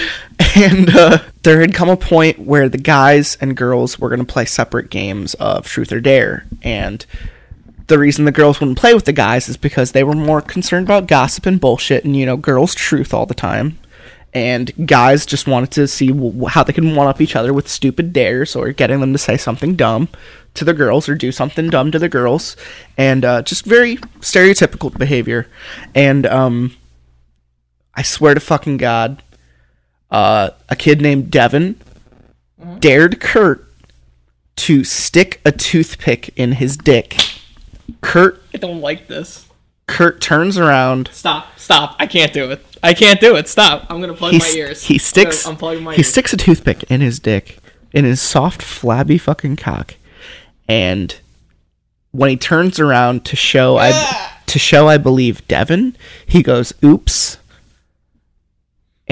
and 0.56 0.90
uh, 0.90 1.18
there 1.42 1.60
had 1.60 1.74
come 1.74 1.88
a 1.88 1.96
point 1.96 2.38
where 2.38 2.68
the 2.68 2.78
guys 2.78 3.36
and 3.40 3.56
girls 3.56 3.98
were 3.98 4.08
going 4.08 4.24
to 4.24 4.32
play 4.32 4.44
separate 4.44 4.90
games 4.90 5.34
of 5.34 5.66
Truth 5.66 5.92
or 5.92 6.00
Dare, 6.00 6.46
and 6.62 7.04
the 7.88 7.98
reason 7.98 8.24
the 8.24 8.32
girls 8.32 8.60
wouldn't 8.60 8.78
play 8.78 8.94
with 8.94 9.04
the 9.04 9.12
guys 9.12 9.48
is 9.48 9.56
because 9.56 9.92
they 9.92 10.04
were 10.04 10.14
more 10.14 10.40
concerned 10.40 10.86
about 10.86 11.06
gossip 11.06 11.46
and 11.46 11.60
bullshit 11.60 12.04
and 12.04 12.16
you 12.16 12.26
know 12.26 12.36
girls' 12.36 12.74
truth 12.74 13.12
all 13.12 13.26
the 13.26 13.34
time. 13.34 13.78
And 14.34 14.72
guys 14.86 15.26
just 15.26 15.46
wanted 15.46 15.72
to 15.72 15.86
see 15.86 16.08
w- 16.08 16.46
how 16.46 16.62
they 16.62 16.72
could 16.72 16.84
one 16.84 17.06
up 17.06 17.20
each 17.20 17.36
other 17.36 17.52
with 17.52 17.68
stupid 17.68 18.14
dares 18.14 18.56
or 18.56 18.72
getting 18.72 19.00
them 19.00 19.12
to 19.12 19.18
say 19.18 19.36
something 19.36 19.76
dumb 19.76 20.08
to 20.54 20.64
the 20.64 20.72
girls 20.72 21.06
or 21.06 21.14
do 21.14 21.30
something 21.32 21.68
dumb 21.68 21.90
to 21.90 21.98
the 21.98 22.08
girls, 22.08 22.56
and 22.96 23.24
uh, 23.24 23.42
just 23.42 23.66
very 23.66 23.96
stereotypical 24.20 24.96
behavior. 24.96 25.48
And 25.94 26.26
um, 26.26 26.74
I 27.94 28.02
swear 28.02 28.32
to 28.32 28.40
fucking 28.40 28.78
God, 28.78 29.22
uh, 30.12 30.50
a 30.68 30.76
kid 30.76 31.00
named 31.00 31.30
Devin 31.30 31.80
dared 32.78 33.18
Kurt 33.20 33.68
to 34.54 34.84
stick 34.84 35.40
a 35.44 35.50
toothpick 35.50 36.30
in 36.36 36.52
his 36.52 36.76
dick. 36.76 37.16
Kurt 38.00 38.40
I 38.54 38.58
don't 38.58 38.80
like 38.80 39.08
this. 39.08 39.48
Kurt 39.88 40.20
turns 40.20 40.56
around. 40.56 41.10
Stop! 41.12 41.58
Stop! 41.58 41.96
I 41.98 42.06
can't 42.06 42.32
do 42.32 42.50
it. 42.50 42.64
I 42.82 42.94
can't 42.94 43.20
do 43.20 43.34
it. 43.36 43.48
Stop! 43.48 43.86
I'm 43.90 44.00
gonna 44.00 44.14
plug 44.14 44.32
He, 44.32 44.38
my 44.38 44.52
ears. 44.56 44.84
he 44.84 44.98
sticks. 44.98 45.44
I'm 45.46 45.56
gonna 45.56 45.80
my 45.80 45.94
he 45.94 46.00
ears. 46.02 46.08
sticks 46.08 46.32
a 46.32 46.36
toothpick 46.36 46.84
in 46.84 47.00
his 47.00 47.18
dick, 47.18 47.58
in 47.92 48.04
his 48.04 48.20
soft, 48.20 48.62
flabby 48.62 49.18
fucking 49.18 49.56
cock, 49.56 49.94
and 50.68 51.16
when 52.12 52.30
he 52.30 52.36
turns 52.36 52.78
around 52.78 53.24
to 53.26 53.36
show, 53.36 53.78
I 53.78 54.30
to 54.46 54.58
show, 54.58 54.86
I 54.88 54.98
believe 54.98 55.46
Devin, 55.48 55.96
he 56.26 56.42
goes, 56.42 56.72
"Oops," 56.84 57.38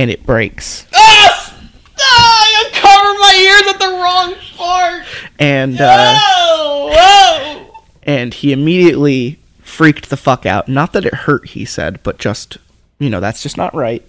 and 0.00 0.10
it 0.10 0.24
breaks. 0.24 0.86
Ah! 0.94 1.54
Ah! 2.00 2.46
I 2.56 2.70
covered 2.72 3.18
my 3.20 3.34
ears 3.38 3.74
at 3.74 3.78
the 3.78 3.90
wrong 4.02 4.34
part. 4.56 5.04
And 5.38 5.78
uh, 5.78 6.18
Oh! 6.18 6.90
Whoa! 6.94 7.82
and 8.02 8.32
he 8.32 8.50
immediately 8.50 9.38
freaked 9.60 10.08
the 10.08 10.16
fuck 10.16 10.46
out. 10.46 10.68
Not 10.68 10.94
that 10.94 11.04
it 11.04 11.12
hurt, 11.12 11.48
he 11.48 11.66
said, 11.66 12.02
but 12.02 12.18
just, 12.18 12.56
you 12.98 13.10
know, 13.10 13.20
that's 13.20 13.42
just 13.42 13.58
not 13.58 13.74
right. 13.74 14.02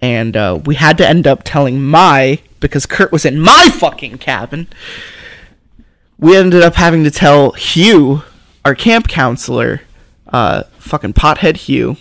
And 0.00 0.38
uh, 0.38 0.58
we 0.64 0.74
had 0.76 0.96
to 0.98 1.06
end 1.06 1.26
up 1.26 1.42
telling 1.44 1.82
my, 1.82 2.40
because 2.60 2.86
Kurt 2.86 3.12
was 3.12 3.26
in 3.26 3.38
my 3.38 3.68
fucking 3.74 4.16
cabin, 4.16 4.68
we 6.18 6.34
ended 6.34 6.62
up 6.62 6.76
having 6.76 7.04
to 7.04 7.10
tell 7.10 7.52
Hugh, 7.52 8.22
our 8.64 8.74
camp 8.74 9.06
counselor, 9.06 9.82
uh, 10.28 10.62
fucking 10.78 11.12
pothead 11.12 11.56
Hugh, 11.58 11.98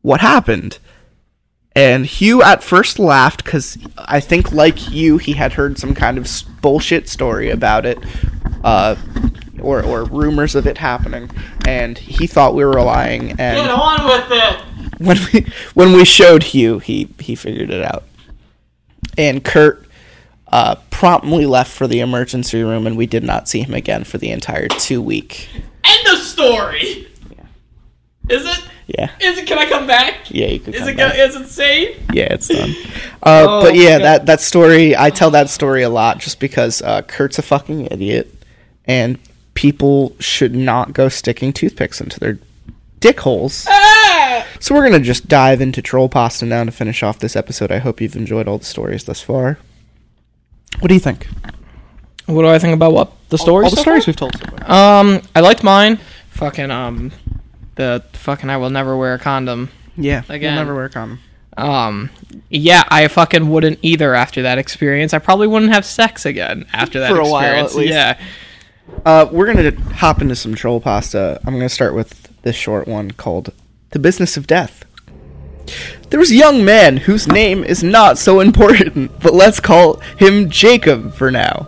what 0.00 0.22
happened. 0.22 0.78
And 1.78 2.04
Hugh 2.06 2.42
at 2.42 2.64
first 2.64 2.98
laughed 2.98 3.44
because 3.44 3.78
I 3.96 4.18
think, 4.18 4.50
like 4.50 4.90
you, 4.90 5.18
he 5.18 5.34
had 5.34 5.52
heard 5.52 5.78
some 5.78 5.94
kind 5.94 6.18
of 6.18 6.28
bullshit 6.60 7.08
story 7.08 7.50
about 7.50 7.86
it, 7.86 7.98
uh, 8.64 8.96
or 9.60 9.84
or 9.84 10.02
rumors 10.04 10.56
of 10.56 10.66
it 10.66 10.78
happening, 10.78 11.30
and 11.68 11.96
he 11.96 12.26
thought 12.26 12.56
we 12.56 12.64
were 12.64 12.82
lying. 12.82 13.30
And 13.30 13.38
Get 13.38 13.58
And 13.58 13.70
on 13.70 14.04
with 14.06 14.26
it. 14.28 14.60
when 14.98 15.18
we 15.32 15.52
when 15.74 15.92
we 15.92 16.04
showed 16.04 16.42
Hugh, 16.42 16.80
he 16.80 17.14
he 17.20 17.36
figured 17.36 17.70
it 17.70 17.84
out. 17.84 18.02
And 19.16 19.44
Kurt 19.44 19.86
uh, 20.48 20.74
promptly 20.90 21.46
left 21.46 21.70
for 21.70 21.86
the 21.86 22.00
emergency 22.00 22.60
room, 22.60 22.88
and 22.88 22.96
we 22.96 23.06
did 23.06 23.22
not 23.22 23.48
see 23.48 23.62
him 23.62 23.74
again 23.74 24.02
for 24.02 24.18
the 24.18 24.30
entire 24.32 24.66
two 24.66 25.00
week. 25.00 25.48
End 25.84 26.08
of 26.08 26.18
story. 26.18 27.06
Yeah. 27.30 27.46
Is 28.36 28.44
it? 28.46 28.64
Yeah, 28.88 29.10
Is 29.20 29.36
it? 29.36 29.46
Can 29.46 29.58
I 29.58 29.68
come 29.68 29.86
back? 29.86 30.30
yeah, 30.30 30.46
you 30.46 30.60
could. 30.60 30.74
Is 30.74 30.80
come 30.80 30.88
it? 30.88 30.96
Go, 30.96 31.08
back. 31.10 31.18
is 31.18 31.36
it 31.36 31.46
safe? 31.48 31.98
Yeah, 32.12 32.28
it's 32.32 32.48
done. 32.48 32.74
Uh, 33.22 33.44
Oh, 33.48 33.62
but 33.62 33.74
yeah, 33.74 33.98
God. 33.98 34.04
that 34.04 34.26
that 34.26 34.40
story 34.40 34.96
I 34.96 35.10
tell 35.10 35.30
that 35.32 35.50
story 35.50 35.82
a 35.82 35.88
lot 35.90 36.18
just 36.20 36.40
because 36.40 36.80
uh, 36.82 37.02
Kurt's 37.02 37.38
a 37.38 37.42
fucking 37.42 37.86
idiot, 37.90 38.32
and 38.86 39.18
people 39.54 40.16
should 40.20 40.54
not 40.54 40.92
go 40.94 41.08
sticking 41.10 41.52
toothpicks 41.52 42.00
into 42.00 42.18
their 42.20 42.38
dick 43.00 43.20
holes. 43.20 43.66
Ah! 43.68 44.46
So 44.60 44.74
we're 44.74 44.84
gonna 44.84 45.00
just 45.04 45.28
dive 45.28 45.60
into 45.60 45.82
troll 45.82 46.08
pasta 46.08 46.46
now 46.46 46.64
to 46.64 46.70
finish 46.70 47.02
off 47.02 47.18
this 47.18 47.36
episode. 47.36 47.70
I 47.72 47.78
hope 47.78 48.00
you've 48.00 48.16
enjoyed 48.16 48.48
all 48.48 48.56
the 48.58 48.64
stories 48.64 49.04
thus 49.04 49.20
far. 49.20 49.58
What 50.80 50.88
do 50.88 50.94
you 50.94 51.00
think? 51.00 51.26
What 52.26 52.42
do 52.42 52.48
I 52.48 52.58
think 52.58 52.72
about 52.74 52.92
what 52.92 53.12
the 53.30 53.36
stories? 53.38 53.64
all 53.64 53.70
the 53.70 53.76
so 53.76 53.82
stories 53.82 54.04
far? 54.04 54.10
we've 54.10 54.16
told 54.16 54.38
so 54.38 54.46
far. 54.64 55.00
Um, 55.00 55.22
I 55.34 55.40
liked 55.40 55.62
mine. 55.64 55.98
Fucking 56.30 56.70
um, 56.70 57.10
the 57.78 58.04
fucking 58.12 58.50
I 58.50 58.58
will 58.58 58.68
never 58.70 58.94
wear 58.96 59.14
a 59.14 59.18
condom. 59.18 59.70
Yeah, 59.96 60.22
Again. 60.28 60.54
we'll 60.54 60.64
never 60.64 60.74
wear 60.74 60.84
a 60.84 60.90
condom. 60.90 61.20
Um, 61.56 62.10
yeah, 62.50 62.84
I 62.88 63.08
fucking 63.08 63.48
wouldn't 63.48 63.78
either 63.82 64.14
after 64.14 64.42
that 64.42 64.58
experience. 64.58 65.12
I 65.14 65.18
probably 65.18 65.46
wouldn't 65.48 65.72
have 65.72 65.84
sex 65.84 66.24
again 66.26 66.66
after 66.72 67.00
that 67.00 67.10
For 67.10 67.18
a 67.18 67.28
while, 67.28 67.64
experience. 67.64 67.70
at 67.72 67.76
least. 67.78 67.92
Yeah. 67.92 68.20
Uh, 69.04 69.28
we're 69.32 69.52
gonna 69.52 69.72
hop 69.94 70.20
into 70.20 70.36
some 70.36 70.54
troll 70.54 70.80
pasta. 70.80 71.40
I'm 71.46 71.54
gonna 71.54 71.68
start 71.68 71.94
with 71.94 72.28
this 72.42 72.54
short 72.56 72.86
one 72.86 73.10
called 73.10 73.52
"The 73.90 73.98
Business 73.98 74.36
of 74.36 74.46
Death." 74.46 74.84
There 76.10 76.20
was 76.20 76.30
a 76.30 76.36
young 76.36 76.64
man 76.64 76.96
whose 76.96 77.28
name 77.28 77.62
is 77.62 77.82
not 77.82 78.16
so 78.16 78.40
important, 78.40 79.18
but 79.20 79.34
let's 79.34 79.60
call 79.60 79.96
him 80.16 80.48
Jacob 80.48 81.12
for 81.12 81.30
now. 81.30 81.66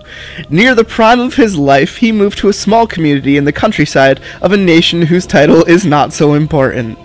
Near 0.48 0.74
the 0.74 0.84
prime 0.84 1.20
of 1.20 1.34
his 1.34 1.56
life, 1.56 1.98
he 1.98 2.10
moved 2.10 2.38
to 2.38 2.48
a 2.48 2.54
small 2.54 2.86
community 2.86 3.36
in 3.36 3.44
the 3.44 3.52
countryside 3.52 4.18
of 4.40 4.52
a 4.52 4.56
nation 4.56 5.02
whose 5.02 5.26
title 5.26 5.64
is 5.64 5.84
not 5.84 6.14
so 6.14 6.32
important. 6.32 6.98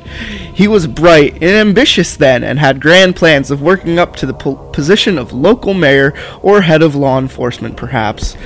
He 0.56 0.70
was 0.70 0.88
bright 0.88 1.34
and 1.34 1.44
ambitious 1.44 2.16
then 2.16 2.42
and 2.42 2.60
had 2.60 2.80
grand 2.80 3.18
plans 3.18 3.52
of 3.52 3.62
working 3.62 4.00
up 4.00 4.16
to 4.16 4.26
the 4.26 4.34
po- 4.34 4.56
position 4.72 5.18
of 5.18 5.34
local 5.34 5.74
mayor 5.74 6.14
or 6.42 6.62
head 6.62 6.82
of 6.82 6.96
law 6.96 7.20
enforcement, 7.20 7.76
perhaps. 7.76 8.38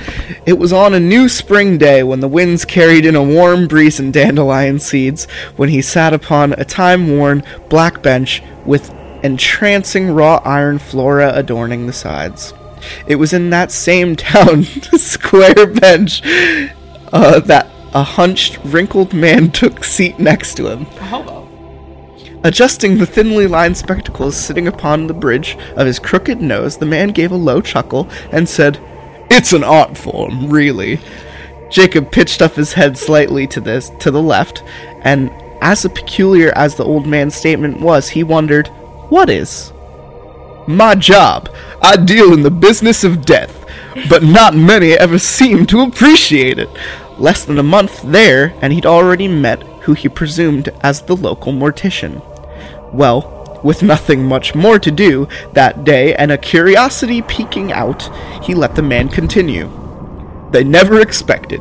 It 0.44 0.54
was 0.54 0.72
on 0.72 0.92
a 0.92 0.98
new 0.98 1.28
spring 1.28 1.78
day 1.78 2.02
when 2.02 2.18
the 2.18 2.26
winds 2.26 2.64
carried 2.64 3.06
in 3.06 3.14
a 3.14 3.22
warm 3.22 3.68
breeze 3.68 4.00
and 4.00 4.12
dandelion 4.12 4.80
seeds 4.80 5.26
when 5.54 5.68
he 5.68 5.80
sat 5.80 6.12
upon 6.12 6.52
a 6.54 6.64
time 6.64 7.16
worn 7.16 7.44
black 7.68 8.02
bench 8.02 8.42
with 8.66 8.92
entrancing 9.22 10.10
wrought 10.10 10.44
iron 10.44 10.80
flora 10.80 11.32
adorning 11.32 11.86
the 11.86 11.92
sides. 11.92 12.52
It 13.06 13.16
was 13.16 13.32
in 13.32 13.50
that 13.50 13.70
same 13.70 14.16
town, 14.16 14.64
square 14.64 15.68
bench, 15.68 16.22
uh, 17.12 17.38
that 17.38 17.70
a 17.94 18.02
hunched, 18.02 18.58
wrinkled 18.64 19.12
man 19.12 19.50
took 19.52 19.84
seat 19.84 20.18
next 20.18 20.56
to 20.56 20.66
him. 20.66 20.86
Adjusting 22.42 22.96
the 22.96 23.04
thinly 23.04 23.46
lined 23.46 23.76
spectacles 23.76 24.34
sitting 24.34 24.66
upon 24.66 25.06
the 25.06 25.14
bridge 25.14 25.58
of 25.76 25.86
his 25.86 25.98
crooked 25.98 26.40
nose, 26.40 26.78
the 26.78 26.86
man 26.86 27.08
gave 27.08 27.32
a 27.32 27.36
low 27.36 27.60
chuckle 27.60 28.08
and 28.32 28.48
said, 28.48 28.78
It's 29.30 29.52
an 29.52 29.62
art 29.62 29.98
form, 29.98 30.48
really. 30.48 31.00
Jacob 31.70 32.10
pitched 32.10 32.40
up 32.40 32.54
his 32.54 32.72
head 32.72 32.96
slightly 32.96 33.46
to 33.48 33.60
this 33.60 33.90
to 34.00 34.10
the 34.10 34.22
left, 34.22 34.62
and 35.02 35.30
as 35.60 35.86
peculiar 35.88 36.50
as 36.56 36.74
the 36.74 36.84
old 36.84 37.06
man's 37.06 37.34
statement 37.34 37.80
was, 37.80 38.08
he 38.08 38.24
wondered, 38.24 38.68
What 39.10 39.28
is? 39.28 39.72
My 40.66 40.94
job. 40.94 41.50
I 41.82 41.96
deal 41.96 42.32
in 42.32 42.42
the 42.42 42.50
business 42.50 43.04
of 43.04 43.26
death, 43.26 43.66
but 44.08 44.22
not 44.22 44.54
many 44.54 44.92
ever 44.92 45.18
seem 45.18 45.66
to 45.66 45.80
appreciate 45.80 46.58
it. 46.58 46.70
Less 47.18 47.44
than 47.44 47.58
a 47.58 47.62
month 47.62 48.00
there, 48.02 48.54
and 48.62 48.72
he'd 48.72 48.86
already 48.86 49.28
met 49.28 49.62
who 49.82 49.92
he 49.92 50.08
presumed 50.08 50.70
as 50.80 51.02
the 51.02 51.16
local 51.16 51.52
mortician. 51.52 52.22
Well, 52.92 53.40
With 53.62 53.82
nothing 53.82 54.24
much 54.24 54.54
more 54.54 54.78
to 54.78 54.90
do 54.90 55.28
that 55.52 55.84
day 55.84 56.14
and 56.14 56.32
a 56.32 56.38
curiosity 56.38 57.20
peeking 57.20 57.72
out, 57.72 58.10
he 58.42 58.54
let 58.54 58.74
the 58.74 58.82
man 58.82 59.08
continue. 59.08 59.70
They 60.50 60.64
never 60.64 61.00
expected. 61.00 61.60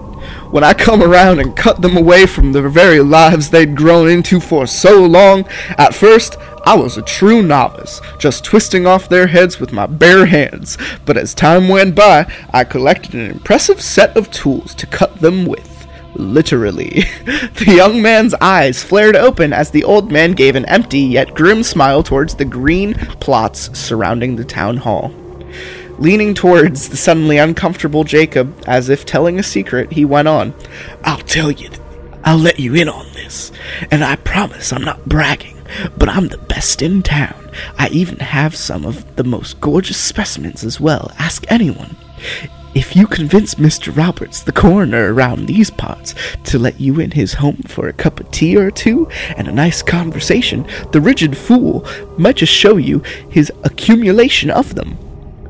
When 0.50 0.64
I 0.64 0.74
come 0.74 1.04
around 1.04 1.40
and 1.40 1.56
cut 1.56 1.82
them 1.82 1.98
away 1.98 2.26
from 2.26 2.54
the 2.54 2.68
very 2.70 3.02
lives 3.02 3.50
they'd 3.50 3.76
grown 3.76 4.10
into 4.10 4.40
for 4.40 4.66
so 4.66 5.06
long, 5.06 5.46
at 5.78 5.94
first 5.94 6.38
I 6.66 6.76
was 6.76 6.98
a 6.98 7.02
true 7.02 7.42
novice, 7.42 8.00
just 8.18 8.46
twisting 8.46 8.88
off 8.88 9.10
their 9.10 9.28
heads 9.28 9.60
with 9.60 9.74
my 9.74 9.86
bare 9.86 10.26
hands. 10.26 10.78
But 11.06 11.18
as 11.18 11.34
time 11.34 11.68
went 11.68 11.96
by, 11.96 12.32
I 12.54 12.64
collected 12.64 13.14
an 13.14 13.30
impressive 13.30 13.82
set 13.82 14.16
of 14.16 14.32
tools 14.32 14.74
to 14.76 14.88
cut 14.88 15.20
them 15.20 15.46
with. 15.46 15.69
Literally. 16.16 17.04
The 17.60 17.76
young 17.76 18.02
man's 18.02 18.34
eyes 18.36 18.82
flared 18.82 19.18
open 19.18 19.52
as 19.52 19.70
the 19.70 19.84
old 19.84 20.12
man 20.12 20.32
gave 20.32 20.56
an 20.56 20.66
empty 20.66 21.00
yet 21.00 21.36
grim 21.36 21.62
smile 21.62 22.02
towards 22.02 22.36
the 22.36 22.46
green 22.46 22.94
plots 23.20 23.78
surrounding 23.78 24.38
the 24.38 24.46
town 24.46 24.78
hall. 24.78 25.14
Leaning 25.98 26.34
towards 26.34 26.88
the 26.88 26.96
suddenly 26.96 27.38
uncomfortable 27.38 28.06
Jacob, 28.06 28.56
as 28.66 28.88
if 28.88 29.06
telling 29.06 29.38
a 29.38 29.44
secret, 29.44 29.92
he 29.92 30.06
went 30.06 30.30
on, 30.30 30.54
I'll 31.04 31.18
tell 31.18 31.52
you, 31.52 31.68
th- 31.68 31.82
I'll 32.24 32.38
let 32.38 32.60
you 32.60 32.76
in 32.76 32.88
on 32.88 33.12
this, 33.14 33.52
and 33.92 34.04
I 34.06 34.16
promise 34.16 34.72
I'm 34.72 34.86
not 34.86 35.06
bragging, 35.06 35.62
but 35.98 36.08
I'm 36.08 36.30
the 36.30 36.38
best 36.38 36.82
in 36.82 37.04
town. 37.04 37.52
I 37.78 37.90
even 37.90 38.20
have 38.20 38.56
some 38.56 38.86
of 38.86 39.18
the 39.18 39.26
most 39.26 39.60
gorgeous 39.60 39.98
specimens 39.98 40.64
as 40.64 40.80
well. 40.80 41.12
Ask 41.20 41.46
anyone. 41.52 41.98
If 42.76 42.96
you 42.96 43.08
convince 43.08 43.56
Mr. 43.56 43.96
Roberts, 43.96 44.44
the 44.44 44.52
coroner 44.52 45.12
around 45.12 45.48
these 45.48 45.72
parts, 45.72 46.14
to 46.44 46.60
let 46.60 46.80
you 46.80 47.00
in 47.00 47.12
his 47.12 47.34
home 47.34 47.64
for 47.68 47.88
a 47.88 47.94
cup 47.94 48.20
of 48.20 48.30
tea 48.30 48.56
or 48.58 48.70
two 48.70 49.08
and 49.36 49.48
a 49.48 49.52
nice 49.52 49.82
conversation, 49.82 50.68
the 50.92 51.02
rigid 51.02 51.36
fool 51.36 51.86
might 52.18 52.36
just 52.36 52.54
show 52.54 52.78
you 52.78 53.00
his 53.30 53.52
accumulation 53.64 54.52
of 54.52 54.76
them. 54.76 54.98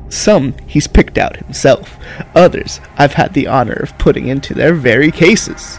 Some 0.08 0.54
he's 0.66 0.86
picked 0.86 1.18
out 1.18 1.36
himself, 1.36 1.98
others 2.34 2.80
I've 2.96 3.14
had 3.14 3.34
the 3.34 3.46
honor 3.46 3.74
of 3.74 3.96
putting 3.98 4.28
into 4.28 4.54
their 4.54 4.74
very 4.74 5.10
cases. 5.10 5.78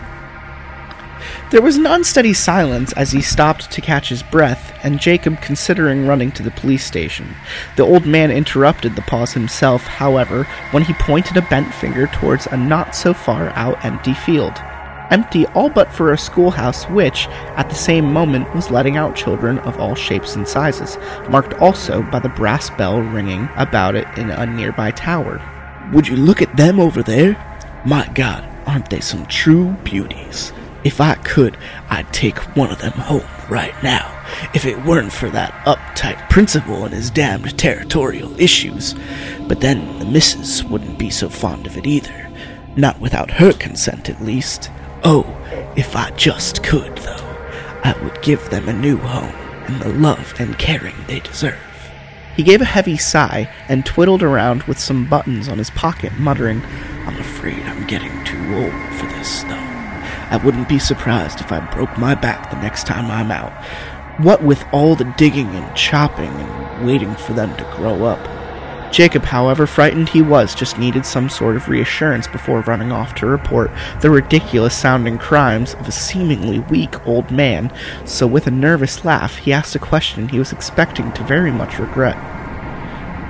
There 1.52 1.62
was 1.62 1.76
an 1.76 1.86
unsteady 1.86 2.34
silence 2.34 2.93
as 2.93 3.12
he 3.12 3.22
stopped 3.22 3.70
to 3.72 3.82
catch 3.82 4.08
his 4.08 4.24
breath, 4.24 4.74
and 4.86 5.02
Jacob 5.02 5.41
considering 5.41 6.08
running 6.08 6.32
to 6.32 6.43
the 6.43 6.52
police 6.52 6.86
station. 6.86 7.36
The 7.76 7.84
old 7.84 8.06
man 8.06 8.32
interrupted 8.32 8.95
the 8.95 9.02
pause 9.02 9.34
himself, 9.34 9.84
however, 9.84 10.45
when 10.72 10.84
he 10.84 10.93
pointed 10.93 11.36
a 11.36 11.41
bent 11.41 11.74
finger 11.74 12.08
towards 12.08 12.47
a 12.47 12.56
not 12.56 12.95
so 12.95 13.14
far 13.14 13.49
out 13.49 13.84
empty 13.84 14.14
field. 14.14 14.54
Empty 15.10 15.45
all 15.47 15.70
but 15.70 15.91
for 15.91 16.14
a 16.14 16.18
schoolhouse 16.18 16.86
which, 16.86 17.28
at 17.58 17.68
the 17.68 17.76
same 17.76 18.06
moment, 18.06 18.56
was 18.56 18.72
letting 18.72 18.95
out 18.95 19.14
children 19.14 19.60
of 19.60 19.78
all 19.78 19.93
shapes 19.93 20.38
and 20.38 20.47
sizes, 20.47 20.97
marked 21.30 21.54
also 21.56 22.02
by 22.02 22.20
the 22.20 22.30
brass 22.30 22.70
bell 22.70 23.02
ringing 23.02 23.49
about 23.58 23.95
it 23.95 24.08
in 24.18 24.30
a 24.30 24.45
nearby 24.45 24.89
tower. 24.91 25.41
Would 25.91 26.08
you 26.08 26.16
look 26.16 26.41
at 26.41 26.56
them 26.56 26.80
over 26.80 27.04
there? 27.04 27.34
My 27.86 28.08
God, 28.14 28.47
aren't 28.66 28.89
they 28.89 29.02
some 29.02 29.26
true 29.26 29.76
beauties? 29.84 30.54
If 30.84 30.99
I 30.99 31.15
could, 31.15 31.57
I'd 31.89 32.11
take 32.11 32.38
one 32.55 32.71
of 32.71 32.79
them 32.79 32.93
home 32.93 33.27
right 33.49 33.75
now, 33.84 34.23
if 34.53 34.65
it 34.65 34.84
weren't 34.84 35.11
for 35.11 35.29
that 35.29 35.53
uptight 35.65 36.29
principal 36.29 36.86
and 36.86 36.93
his 36.93 37.11
damned 37.11 37.57
territorial 37.57 38.39
issues. 38.39 38.95
But 39.47 39.59
then 39.61 39.99
the 39.99 40.05
missus 40.05 40.63
wouldn't 40.63 40.97
be 40.97 41.09
so 41.09 41.29
fond 41.29 41.67
of 41.67 41.77
it 41.77 41.86
either. 41.86 42.29
Not 42.75 42.99
without 42.99 43.29
her 43.32 43.53
consent, 43.53 44.09
at 44.09 44.23
least. 44.23 44.71
Oh, 45.03 45.25
if 45.75 45.95
I 45.95 46.09
just 46.11 46.63
could, 46.63 46.97
though, 46.97 47.38
I 47.84 47.95
would 48.03 48.21
give 48.21 48.49
them 48.49 48.67
a 48.67 48.73
new 48.73 48.97
home 48.97 49.36
and 49.67 49.82
the 49.82 49.89
love 49.89 50.34
and 50.39 50.57
caring 50.57 50.95
they 51.07 51.19
deserve. 51.19 51.59
He 52.36 52.43
gave 52.43 52.61
a 52.61 52.65
heavy 52.65 52.97
sigh 52.97 53.51
and 53.67 53.86
twiddled 53.86 54.23
around 54.23 54.63
with 54.63 54.79
some 54.79 55.07
buttons 55.07 55.47
on 55.49 55.57
his 55.57 55.69
pocket, 55.71 56.13
muttering, 56.17 56.61
I'm 57.05 57.19
afraid 57.19 57.61
I'm 57.63 57.86
getting 57.88 58.23
too 58.23 58.55
old 58.55 58.73
for 58.95 59.05
this, 59.07 59.43
though. 59.43 59.70
I 60.32 60.38
wouldn't 60.38 60.69
be 60.69 60.79
surprised 60.79 61.41
if 61.41 61.51
I 61.51 61.59
broke 61.73 61.97
my 61.97 62.15
back 62.15 62.49
the 62.49 62.61
next 62.61 62.88
time 62.88 63.11
I'm 63.11 63.32
out. 63.32 63.51
What 64.23 64.41
with 64.41 64.63
all 64.71 64.95
the 64.95 65.13
digging 65.17 65.49
and 65.49 65.75
chopping 65.75 66.32
and 66.32 66.88
waiting 66.88 67.13
for 67.15 67.34
them 67.34 67.55
to 67.57 67.75
grow 67.75 68.05
up. 68.05 68.41
Jacob, 68.93 69.23
however 69.23 69.67
frightened 69.67 70.07
he 70.07 70.21
was, 70.21 70.55
just 70.55 70.77
needed 70.77 71.05
some 71.05 71.29
sort 71.29 71.57
of 71.57 71.67
reassurance 71.67 72.27
before 72.27 72.61
running 72.61 72.93
off 72.93 73.13
to 73.15 73.25
report 73.25 73.71
the 73.99 74.09
ridiculous 74.09 74.75
sounding 74.75 75.17
crimes 75.17 75.73
of 75.75 75.88
a 75.88 75.91
seemingly 75.91 76.59
weak 76.59 77.05
old 77.05 77.29
man, 77.29 77.73
so 78.05 78.25
with 78.25 78.47
a 78.47 78.51
nervous 78.51 79.03
laugh 79.03 79.36
he 79.38 79.51
asked 79.51 79.75
a 79.75 79.79
question 79.79 80.29
he 80.29 80.39
was 80.39 80.53
expecting 80.53 81.11
to 81.13 81.23
very 81.23 81.51
much 81.51 81.77
regret. 81.77 82.15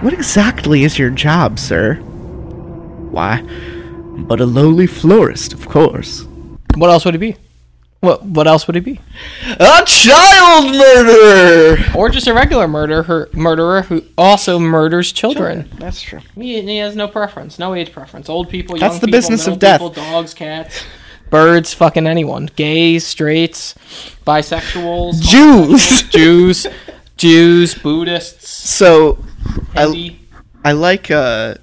What 0.04 0.14
exactly 0.14 0.84
is 0.84 1.00
your 1.00 1.12
job, 1.12 1.58
sir? 1.58 1.96
Why, 1.96 3.42
but 4.18 4.40
a 4.40 4.46
lowly 4.46 4.88
florist, 4.88 5.54
of 5.54 5.68
course. 5.68 6.26
What 6.76 6.90
else 6.90 7.06
would 7.06 7.14
he 7.14 7.20
be? 7.20 7.36
What 8.00 8.24
What 8.24 8.48
else 8.48 8.66
would 8.66 8.76
he 8.76 8.82
be? 8.82 9.00
A 9.60 9.84
child 9.86 10.76
murderer! 10.76 11.78
Or 11.96 12.10
just 12.10 12.28
a 12.28 12.34
regular 12.34 12.68
murderer, 12.68 13.30
murderer 13.34 13.84
who 13.84 14.04
also 14.18 14.58
murders 14.58 15.12
children. 15.12 15.70
That's 15.78 16.02
true. 16.02 16.20
He, 16.36 16.62
he 16.62 16.78
has 16.78 16.96
no 16.96 17.08
preference, 17.08 17.60
no 17.60 17.76
age 17.76 17.92
preference. 17.92 18.28
Old 18.28 18.50
people, 18.50 18.78
young 18.78 18.90
That's 18.90 19.00
the 19.00 19.08
people, 19.08 19.18
business 19.20 19.46
of 19.48 19.60
death. 19.60 19.82
People, 19.82 19.92
dogs, 19.92 20.34
cats, 20.34 20.84
birds, 21.30 21.74
fucking 21.76 22.08
anyone. 22.08 22.50
Gays, 22.56 23.06
straights, 23.06 23.76
bisexuals, 24.26 25.22
Jews! 25.30 26.02
Jews, 26.10 26.68
Jews, 27.18 27.76
Buddhists, 27.76 28.50
So, 28.50 29.24
I, 29.76 30.18
I 30.66 30.72
like, 30.72 31.12
uh, 31.12 31.56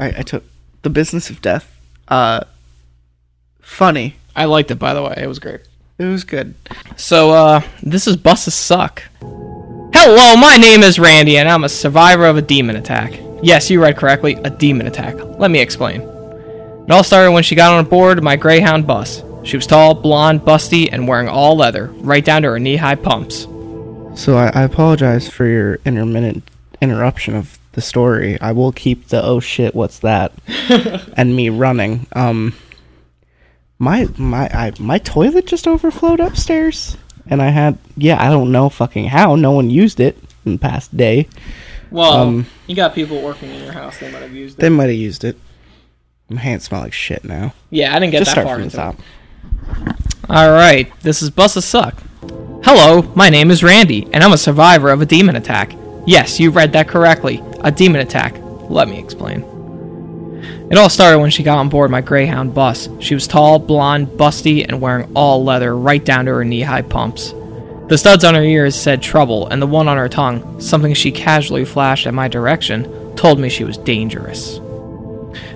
I, 0.00 0.08
I 0.08 0.22
took 0.22 0.44
The 0.80 0.90
Business 0.90 1.28
of 1.28 1.42
Death. 1.42 1.78
Uh, 2.08 2.44
funny. 3.66 4.16
I 4.34 4.44
liked 4.44 4.70
it, 4.70 4.78
by 4.78 4.94
the 4.94 5.02
way. 5.02 5.14
It 5.18 5.26
was 5.26 5.38
great. 5.38 5.60
It 5.98 6.04
was 6.04 6.24
good. 6.24 6.54
So, 6.96 7.30
uh, 7.30 7.60
this 7.82 8.06
is 8.06 8.16
Buses 8.16 8.54
Suck. 8.54 9.02
Hello, 9.20 10.36
my 10.36 10.56
name 10.56 10.82
is 10.82 10.98
Randy, 10.98 11.36
and 11.36 11.48
I'm 11.48 11.64
a 11.64 11.68
survivor 11.68 12.26
of 12.26 12.36
a 12.36 12.42
demon 12.42 12.76
attack. 12.76 13.18
Yes, 13.42 13.68
you 13.70 13.82
read 13.82 13.96
correctly, 13.96 14.34
a 14.34 14.50
demon 14.50 14.86
attack. 14.86 15.16
Let 15.38 15.50
me 15.50 15.60
explain. 15.60 16.02
It 16.02 16.90
all 16.90 17.02
started 17.02 17.32
when 17.32 17.42
she 17.42 17.54
got 17.54 17.72
on 17.72 17.84
board 17.86 18.22
my 18.22 18.36
Greyhound 18.36 18.86
bus. 18.86 19.22
She 19.42 19.56
was 19.56 19.66
tall, 19.66 19.94
blonde, 19.94 20.42
busty, 20.42 20.88
and 20.90 21.08
wearing 21.08 21.28
all 21.28 21.56
leather, 21.56 21.86
right 21.86 22.24
down 22.24 22.42
to 22.42 22.50
her 22.50 22.58
knee-high 22.58 22.96
pumps. 22.96 23.42
So, 24.14 24.36
I, 24.36 24.50
I 24.54 24.62
apologize 24.62 25.28
for 25.28 25.46
your 25.46 25.80
intermittent 25.84 26.48
interruption 26.80 27.34
of 27.34 27.58
the 27.72 27.82
story. 27.82 28.40
I 28.40 28.52
will 28.52 28.72
keep 28.72 29.08
the 29.08 29.22
oh 29.22 29.40
shit, 29.40 29.74
what's 29.74 29.98
that? 30.00 30.32
and 31.16 31.34
me 31.34 31.48
running. 31.48 32.06
Um, 32.12 32.54
my 33.78 34.08
my 34.16 34.48
I, 34.48 34.72
my 34.78 34.98
toilet 34.98 35.46
just 35.46 35.66
overflowed 35.66 36.20
upstairs, 36.20 36.96
and 37.26 37.42
I 37.42 37.48
had 37.50 37.78
yeah 37.96 38.20
I 38.24 38.30
don't 38.30 38.52
know 38.52 38.68
fucking 38.68 39.06
how 39.08 39.34
no 39.36 39.52
one 39.52 39.70
used 39.70 40.00
it 40.00 40.16
in 40.44 40.52
the 40.52 40.58
past 40.58 40.96
day. 40.96 41.28
Well, 41.90 42.12
Um, 42.12 42.46
you 42.66 42.74
got 42.74 42.94
people 42.94 43.22
working 43.22 43.50
in 43.50 43.62
your 43.62 43.72
house; 43.72 43.98
they 43.98 44.10
might 44.10 44.22
have 44.22 44.32
used 44.34 44.58
it. 44.58 44.60
They 44.60 44.68
might 44.68 44.86
have 44.86 44.94
used 44.96 45.24
it. 45.24 45.36
My 46.28 46.40
hands 46.40 46.64
smell 46.64 46.80
like 46.80 46.92
shit 46.92 47.24
now. 47.24 47.54
yeah, 47.70 47.94
I 47.94 48.00
didn't 48.00 48.10
get 48.12 48.18
Just 48.24 48.34
that 48.34 48.42
start 48.42 48.46
far 48.46 48.56
from 48.58 48.68
the 48.68 48.76
into 48.76 48.76
it. 48.76 49.86
top. 49.86 50.28
All 50.28 50.50
right, 50.50 50.90
this 51.02 51.22
is 51.22 51.30
Buses 51.30 51.64
Suck. 51.64 52.02
Hello, 52.64 53.02
my 53.14 53.28
name 53.28 53.52
is 53.52 53.62
Randy, 53.62 54.08
and 54.12 54.24
I'm 54.24 54.32
a 54.32 54.36
survivor 54.38 54.90
of 54.90 55.00
a 55.00 55.06
demon 55.06 55.36
attack. 55.36 55.72
Yes, 56.04 56.40
you 56.40 56.50
read 56.50 56.72
that 56.72 56.88
correctly. 56.88 57.40
A 57.60 57.70
demon 57.70 58.00
attack. 58.00 58.34
Let 58.68 58.88
me 58.88 58.98
explain. 58.98 59.44
It 60.68 60.78
all 60.78 60.88
started 60.88 61.20
when 61.20 61.30
she 61.30 61.44
got 61.44 61.58
on 61.58 61.68
board 61.68 61.92
my 61.92 62.00
Greyhound 62.00 62.52
bus. 62.52 62.88
She 62.98 63.14
was 63.14 63.28
tall, 63.28 63.60
blonde, 63.60 64.08
busty, 64.08 64.66
and 64.66 64.80
wearing 64.80 65.10
all 65.14 65.44
leather 65.44 65.76
right 65.76 66.04
down 66.04 66.24
to 66.24 66.32
her 66.32 66.44
knee 66.44 66.62
high 66.62 66.82
pumps. 66.82 67.32
The 67.88 67.96
studs 67.96 68.24
on 68.24 68.34
her 68.34 68.42
ears 68.42 68.74
said 68.74 69.00
trouble, 69.00 69.46
and 69.46 69.62
the 69.62 69.66
one 69.66 69.86
on 69.86 69.96
her 69.96 70.08
tongue, 70.08 70.60
something 70.60 70.92
she 70.92 71.12
casually 71.12 71.64
flashed 71.64 72.08
at 72.08 72.14
my 72.14 72.26
direction, 72.26 73.14
told 73.14 73.38
me 73.38 73.48
she 73.48 73.62
was 73.62 73.78
dangerous. 73.78 74.60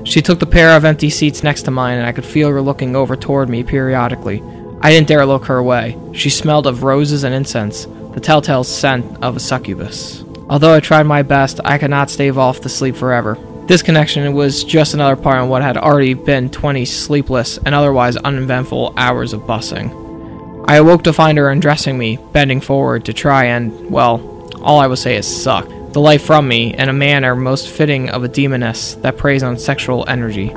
She 0.04 0.22
took 0.22 0.38
the 0.38 0.46
pair 0.46 0.76
of 0.76 0.84
empty 0.84 1.10
seats 1.10 1.42
next 1.42 1.62
to 1.62 1.72
mine, 1.72 1.98
and 1.98 2.06
I 2.06 2.12
could 2.12 2.24
feel 2.24 2.48
her 2.48 2.62
looking 2.62 2.94
over 2.94 3.16
toward 3.16 3.48
me 3.48 3.64
periodically. 3.64 4.44
I 4.80 4.90
didn't 4.90 5.08
dare 5.08 5.26
look 5.26 5.46
her 5.46 5.60
way. 5.60 5.98
She 6.12 6.30
smelled 6.30 6.68
of 6.68 6.84
roses 6.84 7.24
and 7.24 7.34
incense, 7.34 7.86
the 8.14 8.20
telltale 8.20 8.62
scent 8.62 9.04
of 9.24 9.36
a 9.36 9.40
succubus. 9.40 10.22
Although 10.48 10.74
I 10.74 10.80
tried 10.80 11.06
my 11.06 11.22
best, 11.22 11.60
I 11.64 11.78
could 11.78 11.90
not 11.90 12.10
stave 12.10 12.38
off 12.38 12.60
the 12.60 12.68
sleep 12.68 12.94
forever. 12.94 13.36
This 13.70 13.82
connection 13.82 14.34
was 14.34 14.64
just 14.64 14.94
another 14.94 15.14
part 15.14 15.40
in 15.40 15.48
what 15.48 15.62
had 15.62 15.76
already 15.76 16.14
been 16.14 16.50
20 16.50 16.84
sleepless 16.84 17.56
and 17.56 17.72
otherwise 17.72 18.16
uneventful 18.16 18.92
hours 18.96 19.32
of 19.32 19.42
bussing. 19.42 20.64
I 20.66 20.74
awoke 20.74 21.04
to 21.04 21.12
find 21.12 21.38
her 21.38 21.48
undressing 21.48 21.96
me, 21.96 22.18
bending 22.32 22.60
forward 22.60 23.04
to 23.04 23.12
try 23.12 23.44
and, 23.44 23.88
well, 23.88 24.50
all 24.60 24.80
I 24.80 24.88
will 24.88 24.96
say 24.96 25.14
is 25.14 25.44
suck 25.44 25.68
the 25.92 26.00
life 26.00 26.24
from 26.24 26.48
me 26.48 26.74
in 26.74 26.88
a 26.88 26.92
manner 26.92 27.36
most 27.36 27.68
fitting 27.68 28.10
of 28.10 28.24
a 28.24 28.28
demoness 28.28 28.94
that 29.02 29.16
preys 29.16 29.44
on 29.44 29.56
sexual 29.56 30.04
energy. 30.08 30.48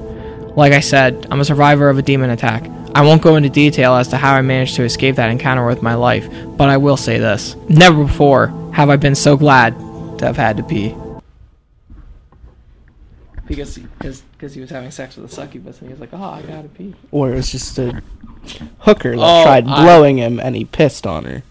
Like 0.55 0.73
I 0.73 0.79
said, 0.79 1.27
I'm 1.29 1.39
a 1.39 1.45
survivor 1.45 1.89
of 1.89 1.99
a 1.99 2.01
demon 2.01 2.31
attack. 2.31 2.67
I 2.95 3.03
won't 3.03 3.21
go 3.21 3.35
into 3.35 3.47
detail 3.47 3.93
as 3.93 4.07
to 4.07 4.17
how 4.17 4.33
I 4.33 4.41
managed 4.41 4.75
to 4.77 4.85
escape 4.85 5.17
that 5.17 5.29
encounter 5.29 5.67
with 5.67 5.83
my 5.83 5.93
life, 5.93 6.27
but 6.57 6.67
I 6.67 6.77
will 6.77 6.97
say 6.97 7.19
this. 7.19 7.55
Never 7.69 8.05
before 8.05 8.47
have 8.73 8.89
I 8.89 8.95
been 8.95 9.13
so 9.13 9.37
glad 9.37 9.77
to 10.17 10.25
have 10.25 10.37
had 10.37 10.57
to 10.57 10.63
pee. 10.63 10.95
Because 13.55 14.21
because 14.31 14.53
he 14.53 14.61
was 14.61 14.69
having 14.69 14.91
sex 14.91 15.15
with 15.15 15.31
a 15.31 15.33
succubus 15.33 15.79
and 15.79 15.89
he 15.89 15.93
was 15.93 15.99
like, 16.01 16.09
oh, 16.13 16.21
I 16.23 16.41
gotta 16.41 16.67
pee. 16.69 16.93
Or 17.11 17.31
it 17.31 17.35
was 17.35 17.51
just 17.51 17.77
a 17.79 18.01
hooker 18.79 19.11
that 19.15 19.21
Oh, 19.21 19.43
tried 19.43 19.67
I- 19.67 19.83
blowing 19.83 20.17
him 20.17 20.39
and 20.39 20.55
he 20.55 20.65
pissed 20.65 21.05
on 21.07 21.25
her. 21.25 21.43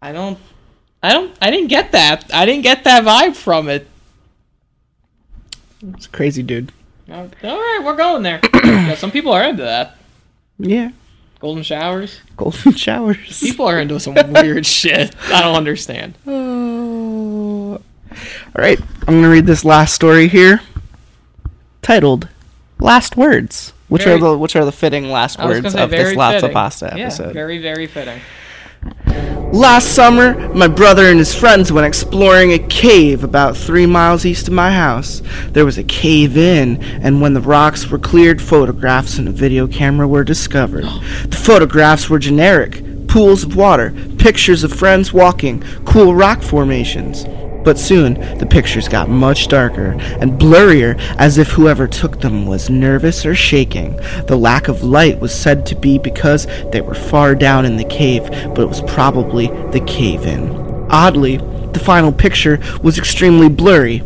I 0.00 0.12
don't, 0.12 0.38
I 1.02 1.12
don't, 1.12 1.36
I 1.40 1.50
didn't 1.50 1.68
get 1.68 1.92
that. 1.92 2.30
I 2.34 2.44
didn't 2.46 2.62
get 2.62 2.84
that 2.84 3.04
vibe 3.04 3.36
from 3.36 3.68
it. 3.68 3.88
It's 5.94 6.06
a 6.06 6.10
crazy 6.10 6.42
dude. 6.42 6.72
All 7.10 7.28
right, 7.42 7.80
we're 7.84 7.96
going 7.96 8.22
there. 8.22 8.40
yeah, 8.54 8.94
some 8.94 9.10
people 9.10 9.32
are 9.32 9.42
into 9.44 9.62
that. 9.64 9.96
Yeah. 10.58 10.90
Golden 11.40 11.62
showers. 11.64 12.20
Golden 12.36 12.72
showers. 12.76 13.40
People 13.40 13.66
are 13.66 13.80
into 13.80 13.98
some 14.00 14.14
weird 14.32 14.64
shit. 14.78 15.14
I 15.26 15.42
don't 15.42 15.56
understand. 15.56 16.14
Oh. 16.26 17.72
All 17.74 17.78
right, 18.56 18.78
I'm 19.08 19.14
gonna 19.16 19.28
read 19.30 19.46
this 19.46 19.64
last 19.64 19.94
story 19.94 20.28
here, 20.28 20.60
titled 21.82 22.28
"Last 22.78 23.16
Words," 23.16 23.72
which 23.88 24.04
Very- 24.04 24.16
are 24.16 24.20
the 24.20 24.38
which 24.38 24.56
are 24.56 24.64
the 24.64 24.72
fitting 24.72 25.10
last 25.10 25.38
words 25.38 25.72
say 25.72 25.82
of 25.82 25.90
this 25.90 26.14
Lots 26.16 26.42
of. 26.42 26.52
Pasta 26.52 26.92
Yeah, 26.96 27.04
episode. 27.06 27.32
very, 27.34 27.58
very 27.58 27.86
fitting. 27.86 28.20
Last 29.52 29.88
summer, 29.88 30.48
my 30.54 30.66
brother 30.66 31.06
and 31.06 31.18
his 31.18 31.34
friends 31.34 31.70
went 31.70 31.86
exploring 31.86 32.52
a 32.52 32.58
cave 32.58 33.22
about 33.22 33.54
three 33.56 33.84
miles 33.84 34.24
east 34.24 34.48
of 34.48 34.54
my 34.54 34.72
house. 34.72 35.20
There 35.50 35.66
was 35.66 35.76
a 35.76 35.84
cave 35.84 36.38
in, 36.38 36.82
and 37.02 37.20
when 37.20 37.34
the 37.34 37.40
rocks 37.40 37.88
were 37.90 37.98
cleared, 37.98 38.40
photographs 38.40 39.18
and 39.18 39.28
a 39.28 39.30
video 39.30 39.66
camera 39.66 40.08
were 40.08 40.24
discovered. 40.24 40.84
The 41.28 41.36
photographs 41.36 42.08
were 42.08 42.18
generic 42.18 42.82
pools 43.08 43.44
of 43.44 43.54
water, 43.54 43.92
pictures 44.16 44.64
of 44.64 44.72
friends 44.72 45.12
walking, 45.12 45.62
cool 45.84 46.14
rock 46.14 46.42
formations. 46.42 47.26
But 47.64 47.78
soon, 47.78 48.14
the 48.38 48.46
pictures 48.46 48.88
got 48.88 49.08
much 49.08 49.48
darker 49.48 49.96
and 50.20 50.38
blurrier, 50.38 50.98
as 51.18 51.38
if 51.38 51.50
whoever 51.50 51.86
took 51.86 52.20
them 52.20 52.46
was 52.46 52.68
nervous 52.70 53.24
or 53.24 53.34
shaking. 53.34 53.96
The 54.26 54.36
lack 54.36 54.68
of 54.68 54.82
light 54.82 55.20
was 55.20 55.34
said 55.34 55.66
to 55.66 55.74
be 55.74 55.98
because 55.98 56.46
they 56.70 56.80
were 56.80 56.94
far 56.94 57.34
down 57.34 57.64
in 57.64 57.76
the 57.76 57.84
cave, 57.84 58.24
but 58.54 58.60
it 58.60 58.68
was 58.68 58.82
probably 58.82 59.46
the 59.70 59.84
cave 59.86 60.26
in. 60.26 60.50
Oddly, 60.90 61.38
the 61.72 61.80
final 61.82 62.12
picture 62.12 62.60
was 62.82 62.98
extremely 62.98 63.48
blurry. 63.48 64.02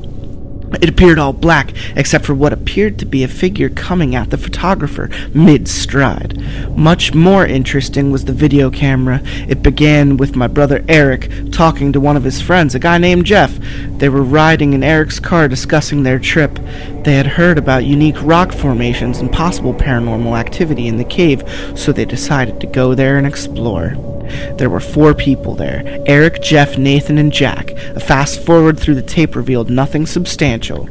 It 0.80 0.88
appeared 0.88 1.18
all 1.18 1.32
black, 1.32 1.72
except 1.96 2.24
for 2.24 2.34
what 2.34 2.52
appeared 2.52 2.98
to 2.98 3.06
be 3.06 3.22
a 3.22 3.28
figure 3.28 3.68
coming 3.68 4.14
at 4.14 4.30
the 4.30 4.38
photographer 4.38 5.08
mid 5.32 5.68
stride. 5.68 6.36
Much 6.76 7.14
more 7.14 7.46
interesting 7.46 8.10
was 8.10 8.24
the 8.24 8.32
video 8.32 8.70
camera. 8.70 9.20
It 9.48 9.62
began 9.62 10.16
with 10.16 10.36
my 10.36 10.46
brother 10.46 10.84
Eric 10.88 11.30
talking 11.52 11.92
to 11.92 12.00
one 12.00 12.16
of 12.16 12.24
his 12.24 12.40
friends, 12.40 12.74
a 12.74 12.78
guy 12.78 12.98
named 12.98 13.26
Jeff. 13.26 13.58
They 13.98 14.08
were 14.08 14.22
riding 14.22 14.72
in 14.72 14.82
Eric's 14.82 15.20
car 15.20 15.48
discussing 15.48 16.02
their 16.02 16.18
trip. 16.18 16.58
They 17.04 17.14
had 17.14 17.26
heard 17.26 17.58
about 17.58 17.84
unique 17.84 18.20
rock 18.22 18.52
formations 18.52 19.18
and 19.18 19.32
possible 19.32 19.74
paranormal 19.74 20.38
activity 20.38 20.88
in 20.88 20.96
the 20.96 21.04
cave, 21.04 21.42
so 21.76 21.92
they 21.92 22.04
decided 22.04 22.60
to 22.60 22.66
go 22.66 22.94
there 22.94 23.16
and 23.16 23.26
explore. 23.26 24.15
There 24.56 24.70
were 24.70 24.80
four 24.80 25.14
people 25.14 25.54
there 25.54 25.82
Eric, 26.06 26.42
Jeff, 26.42 26.78
Nathan, 26.78 27.18
and 27.18 27.32
Jack. 27.32 27.72
A 27.72 28.00
fast 28.00 28.40
forward 28.44 28.78
through 28.78 28.94
the 28.94 29.02
tape 29.02 29.36
revealed 29.36 29.70
nothing 29.70 30.06
substantial. 30.06 30.88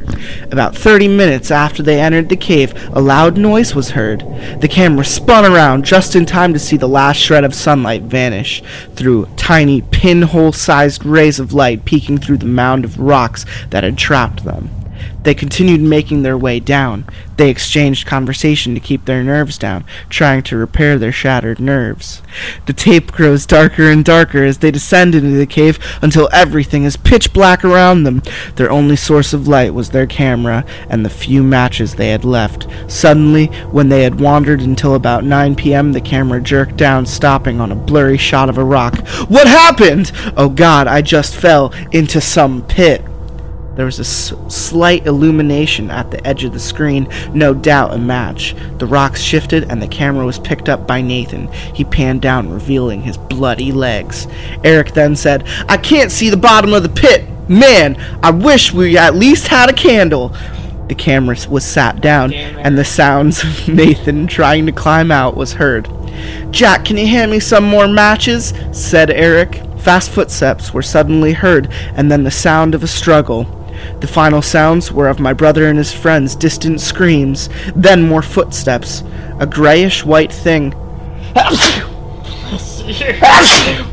About 0.50 0.76
30 0.76 1.08
minutes 1.08 1.50
after 1.50 1.82
they 1.82 2.00
entered 2.00 2.28
the 2.28 2.36
cave, 2.36 2.74
a 2.92 3.00
loud 3.00 3.36
noise 3.36 3.74
was 3.74 3.90
heard. 3.90 4.20
The 4.60 4.68
camera 4.68 5.04
spun 5.04 5.44
around 5.44 5.84
just 5.84 6.16
in 6.16 6.26
time 6.26 6.52
to 6.52 6.58
see 6.58 6.76
the 6.76 6.88
last 6.88 7.18
shred 7.18 7.44
of 7.44 7.54
sunlight 7.54 8.02
vanish 8.02 8.62
through 8.94 9.28
tiny 9.36 9.82
pinhole 9.82 10.52
sized 10.52 11.04
rays 11.04 11.38
of 11.38 11.52
light 11.52 11.84
peeking 11.84 12.18
through 12.18 12.38
the 12.38 12.46
mound 12.46 12.84
of 12.84 12.98
rocks 12.98 13.44
that 13.70 13.84
had 13.84 13.98
trapped 13.98 14.44
them. 14.44 14.70
They 15.22 15.34
continued 15.34 15.80
making 15.80 16.22
their 16.22 16.38
way 16.38 16.60
down. 16.60 17.06
They 17.36 17.50
exchanged 17.50 18.06
conversation 18.06 18.74
to 18.74 18.80
keep 18.80 19.04
their 19.04 19.22
nerves 19.22 19.58
down, 19.58 19.84
trying 20.08 20.42
to 20.44 20.56
repair 20.56 20.98
their 20.98 21.12
shattered 21.12 21.60
nerves. 21.60 22.22
The 22.64 22.72
tape 22.72 23.12
grows 23.12 23.44
darker 23.44 23.90
and 23.90 24.04
darker 24.04 24.42
as 24.44 24.58
they 24.58 24.70
descend 24.70 25.14
into 25.14 25.36
the 25.36 25.46
cave 25.46 25.78
until 26.00 26.30
everything 26.32 26.84
is 26.84 26.96
pitch 26.96 27.32
black 27.32 27.64
around 27.64 28.04
them. 28.04 28.22
Their 28.54 28.70
only 28.70 28.96
source 28.96 29.34
of 29.34 29.46
light 29.46 29.74
was 29.74 29.90
their 29.90 30.06
camera 30.06 30.64
and 30.88 31.04
the 31.04 31.10
few 31.10 31.42
matches 31.42 31.94
they 31.94 32.08
had 32.08 32.24
left. 32.24 32.66
Suddenly, 32.90 33.46
when 33.70 33.90
they 33.90 34.02
had 34.02 34.20
wandered 34.20 34.62
until 34.62 34.94
about 34.94 35.24
9 35.24 35.56
p.m., 35.56 35.92
the 35.92 36.00
camera 36.00 36.40
jerked 36.40 36.76
down, 36.76 37.04
stopping 37.04 37.60
on 37.60 37.70
a 37.70 37.76
blurry 37.76 38.18
shot 38.18 38.48
of 38.48 38.56
a 38.56 38.64
rock. 38.64 39.06
What 39.28 39.46
happened? 39.46 40.12
Oh 40.36 40.48
god, 40.48 40.86
I 40.86 41.02
just 41.02 41.36
fell 41.36 41.72
into 41.92 42.20
some 42.20 42.62
pit. 42.66 43.02
There 43.76 43.84
was 43.84 43.98
a 43.98 44.02
s- 44.02 44.32
slight 44.48 45.06
illumination 45.06 45.90
at 45.90 46.10
the 46.10 46.26
edge 46.26 46.44
of 46.44 46.52
the 46.52 46.58
screen, 46.58 47.08
no 47.34 47.54
doubt 47.54 47.92
a 47.92 47.98
match. 47.98 48.56
The 48.78 48.86
rocks 48.86 49.20
shifted 49.20 49.70
and 49.70 49.80
the 49.82 49.86
camera 49.88 50.24
was 50.24 50.38
picked 50.38 50.68
up 50.68 50.86
by 50.86 51.02
Nathan. 51.02 51.48
He 51.52 51.84
panned 51.84 52.22
down, 52.22 52.50
revealing 52.50 53.02
his 53.02 53.18
bloody 53.18 53.72
legs. 53.72 54.26
Eric 54.64 54.92
then 54.92 55.14
said, 55.14 55.46
I 55.68 55.76
can't 55.76 56.10
see 56.10 56.30
the 56.30 56.36
bottom 56.36 56.72
of 56.72 56.82
the 56.82 56.88
pit. 56.88 57.28
Man, 57.48 57.96
I 58.22 58.30
wish 58.30 58.72
we 58.72 58.96
at 58.98 59.14
least 59.14 59.48
had 59.48 59.68
a 59.70 59.74
candle. 59.74 60.34
The 60.88 60.94
camera 60.94 61.36
was 61.50 61.64
sat 61.64 62.00
down, 62.00 62.32
and 62.32 62.78
the 62.78 62.84
sounds 62.84 63.42
of 63.44 63.68
Nathan 63.74 64.26
trying 64.26 64.66
to 64.66 64.72
climb 64.72 65.10
out 65.10 65.36
was 65.36 65.52
heard. 65.54 65.88
Jack, 66.50 66.84
can 66.86 66.96
you 66.96 67.06
hand 67.06 67.30
me 67.30 67.40
some 67.40 67.64
more 67.64 67.86
matches? 67.88 68.54
said 68.72 69.10
Eric. 69.10 69.62
Fast 69.80 70.10
footsteps 70.10 70.72
were 70.72 70.82
suddenly 70.82 71.32
heard, 71.34 71.68
and 71.94 72.10
then 72.10 72.24
the 72.24 72.30
sound 72.30 72.74
of 72.74 72.82
a 72.82 72.88
struggle. 72.88 73.44
The 74.00 74.06
final 74.06 74.42
sounds 74.42 74.92
were 74.92 75.08
of 75.08 75.20
my 75.20 75.32
brother 75.32 75.66
and 75.68 75.78
his 75.78 75.92
friends' 75.92 76.34
distant 76.36 76.80
screams, 76.80 77.48
then 77.74 78.02
more 78.02 78.22
footsteps. 78.22 79.02
A 79.38 79.46
grayish 79.46 80.04
white 80.04 80.32
thing. 80.32 80.70
Bless 81.34 81.78
you. 81.78 81.96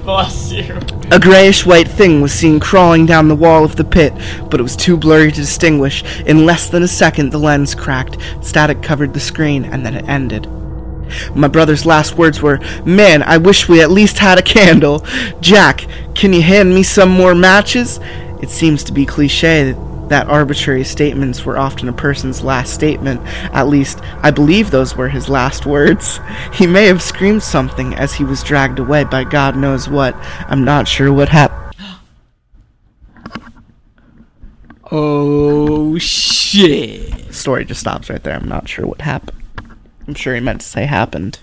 Bless 0.03 0.51
you. 0.51 0.79
A 1.11 1.19
grayish 1.19 1.65
white 1.65 1.87
thing 1.87 2.21
was 2.21 2.31
seen 2.33 2.59
crawling 2.59 3.05
down 3.05 3.27
the 3.27 3.35
wall 3.35 3.65
of 3.65 3.75
the 3.75 3.83
pit, 3.83 4.13
but 4.49 4.59
it 4.59 4.63
was 4.63 4.75
too 4.75 4.97
blurry 4.97 5.31
to 5.31 5.41
distinguish. 5.41 6.03
In 6.25 6.45
less 6.45 6.69
than 6.69 6.83
a 6.83 6.87
second, 6.87 7.31
the 7.31 7.39
lens 7.39 7.75
cracked, 7.75 8.17
static 8.41 8.81
covered 8.81 9.13
the 9.13 9.19
screen, 9.19 9.65
and 9.65 9.85
then 9.85 9.95
it 9.95 10.07
ended. 10.07 10.47
My 11.35 11.47
brother's 11.47 11.85
last 11.85 12.17
words 12.17 12.41
were, 12.41 12.59
Man, 12.85 13.23
I 13.23 13.37
wish 13.37 13.67
we 13.67 13.81
at 13.81 13.91
least 13.91 14.19
had 14.19 14.37
a 14.37 14.43
candle. 14.43 15.05
Jack, 15.41 15.85
can 16.15 16.33
you 16.33 16.41
hand 16.41 16.73
me 16.73 16.83
some 16.83 17.09
more 17.09 17.35
matches? 17.35 17.99
It 18.43 18.49
seems 18.49 18.83
to 18.83 18.91
be 18.91 19.05
cliche 19.05 19.71
that, 19.71 20.09
that 20.09 20.27
arbitrary 20.27 20.83
statements 20.83 21.45
were 21.45 21.57
often 21.57 21.87
a 21.87 21.93
person's 21.93 22.43
last 22.43 22.73
statement. 22.73 23.21
At 23.53 23.69
least, 23.69 24.01
I 24.21 24.31
believe 24.31 24.69
those 24.69 24.97
were 24.97 25.07
his 25.07 25.29
last 25.29 25.65
words. 25.65 26.19
He 26.53 26.67
may 26.67 26.87
have 26.87 27.01
screamed 27.01 27.41
something 27.41 27.93
as 27.95 28.15
he 28.15 28.25
was 28.25 28.43
dragged 28.43 28.79
away 28.79 29.05
by 29.05 29.23
God 29.23 29.55
knows 29.55 29.87
what. 29.87 30.13
I'm 30.49 30.65
not 30.65 30.89
sure 30.89 31.13
what 31.13 31.29
happened. 31.29 31.73
Oh 34.91 35.97
shit. 35.97 37.33
Story 37.33 37.63
just 37.63 37.79
stops 37.79 38.09
right 38.09 38.21
there. 38.21 38.35
I'm 38.35 38.49
not 38.49 38.67
sure 38.67 38.85
what 38.85 38.99
happened. 38.99 39.41
I'm 40.05 40.15
sure 40.15 40.35
he 40.35 40.41
meant 40.41 40.59
to 40.59 40.67
say 40.67 40.85
happened. 40.85 41.39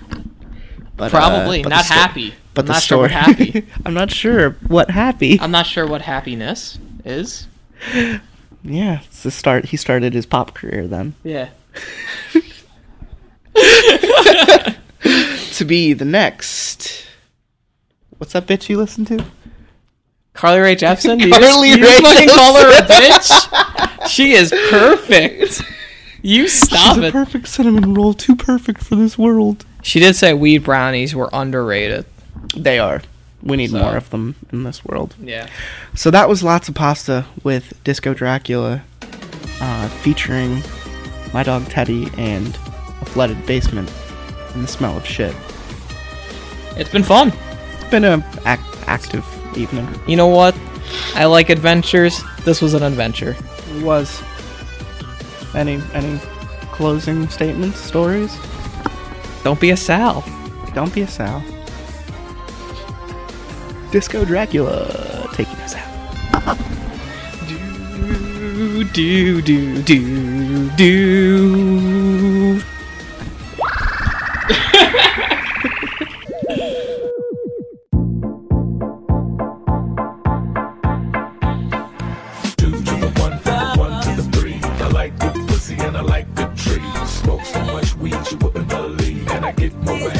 But, 0.98 1.14
uh, 1.14 1.18
Probably 1.18 1.62
but 1.62 1.70
not 1.70 1.86
sto- 1.86 1.94
happy. 1.94 2.34
But 2.52 2.64
I'm 2.64 2.66
the 2.66 2.72
not 2.74 2.82
sure 2.82 3.08
story. 3.08 3.08
what 3.08 3.10
happy. 3.10 3.66
I'm 3.86 3.94
not 3.94 4.10
sure 4.10 4.50
what 4.68 4.90
happy. 4.90 5.40
I'm 5.40 5.50
not 5.50 5.64
sure 5.66 5.86
what 5.86 6.02
happiness 6.02 6.78
is. 7.04 7.46
yeah, 8.62 9.00
it's 9.04 9.22
the 9.22 9.30
start. 9.30 9.66
He 9.66 9.76
started 9.76 10.12
his 10.14 10.26
pop 10.26 10.54
career 10.54 10.86
then. 10.86 11.14
Yeah. 11.24 11.48
To 15.54 15.64
be 15.66 15.92
the 15.92 16.04
next. 16.06 17.06
What's 18.18 18.32
that 18.32 18.46
bitch 18.46 18.68
you 18.70 18.78
listen 18.78 19.04
to? 19.06 19.24
Carly 20.32 20.58
Rae 20.60 20.76
Jepsen? 20.76 21.18
Do 21.18 21.24
you 21.28 21.32
Carly 21.32 21.68
just, 21.68 21.80
you 21.80 21.84
Rae 21.86 22.00
fucking 22.00 22.28
call 22.30 22.54
her 22.54 22.70
a 22.70 22.82
bitch? 22.86 24.08
She 24.08 24.32
is 24.32 24.50
perfect. 24.70 25.62
You 26.22 26.48
stop 26.48 26.94
She's 26.96 27.04
a 27.04 27.06
it. 27.08 27.12
perfect 27.12 27.48
cinnamon 27.48 27.92
roll, 27.94 28.14
too 28.14 28.36
perfect 28.36 28.82
for 28.82 28.94
this 28.96 29.18
world. 29.18 29.66
She 29.82 30.00
did 30.00 30.16
say 30.16 30.32
weed 30.32 30.58
brownies 30.64 31.14
were 31.14 31.28
underrated. 31.32 32.06
They 32.56 32.78
are. 32.78 33.02
We 33.42 33.56
need 33.56 33.70
So- 33.70 33.78
more 33.78 33.96
of 33.96 34.10
them 34.10 34.34
in 34.52 34.64
this 34.64 34.84
world. 34.84 35.14
Yeah. 35.22 35.46
So 35.94 36.10
that 36.10 36.28
was 36.28 36.42
lots 36.42 36.68
of 36.68 36.74
pasta 36.74 37.24
with 37.42 37.72
Disco 37.84 38.12
Dracula, 38.14 38.82
uh, 39.60 39.88
featuring 40.02 40.62
my 41.32 41.42
dog 41.42 41.68
Teddy 41.68 42.10
and 42.18 42.56
a 43.00 43.04
flooded 43.06 43.46
basement 43.46 43.90
and 44.54 44.64
the 44.64 44.68
smell 44.68 44.96
of 44.96 45.06
shit. 45.06 45.34
It's 46.76 46.90
been 46.90 47.02
fun. 47.04 47.32
It's 47.80 47.90
been 47.90 48.04
a 48.04 48.18
ac- 48.46 48.62
active 48.86 49.24
evening. 49.56 49.88
You 50.06 50.16
know 50.16 50.28
what? 50.28 50.54
I 51.14 51.24
like 51.26 51.50
adventures. 51.50 52.22
This 52.44 52.60
was 52.60 52.74
an 52.74 52.82
adventure. 52.82 53.36
It 53.76 53.82
was. 53.84 54.22
Any 55.54 55.80
any 55.94 56.18
closing 56.72 57.28
statements, 57.28 57.78
stories? 57.80 58.36
Don't 59.44 59.58
be 59.60 59.70
a 59.70 59.76
Sal. 59.76 60.24
Don't 60.74 60.92
be 60.94 61.02
a 61.02 61.08
Sal. 61.08 61.42
Disco 63.90 64.24
Dracula 64.24 65.28
taking 65.32 65.56
us 65.56 65.74
out. 65.74 66.56
Do 68.46 68.84
do 68.84 69.42
do 69.42 69.82
do 69.82 70.70
do. 70.76 72.60
Smoke 87.06 87.44
so 87.44 87.64
much 87.64 87.96
weed 87.96 88.14
you 88.30 88.36
wouldn't 88.38 88.68
believe, 88.68 89.28
and 89.30 89.44
I 89.44 89.52
get 89.52 89.74
more 89.82 90.10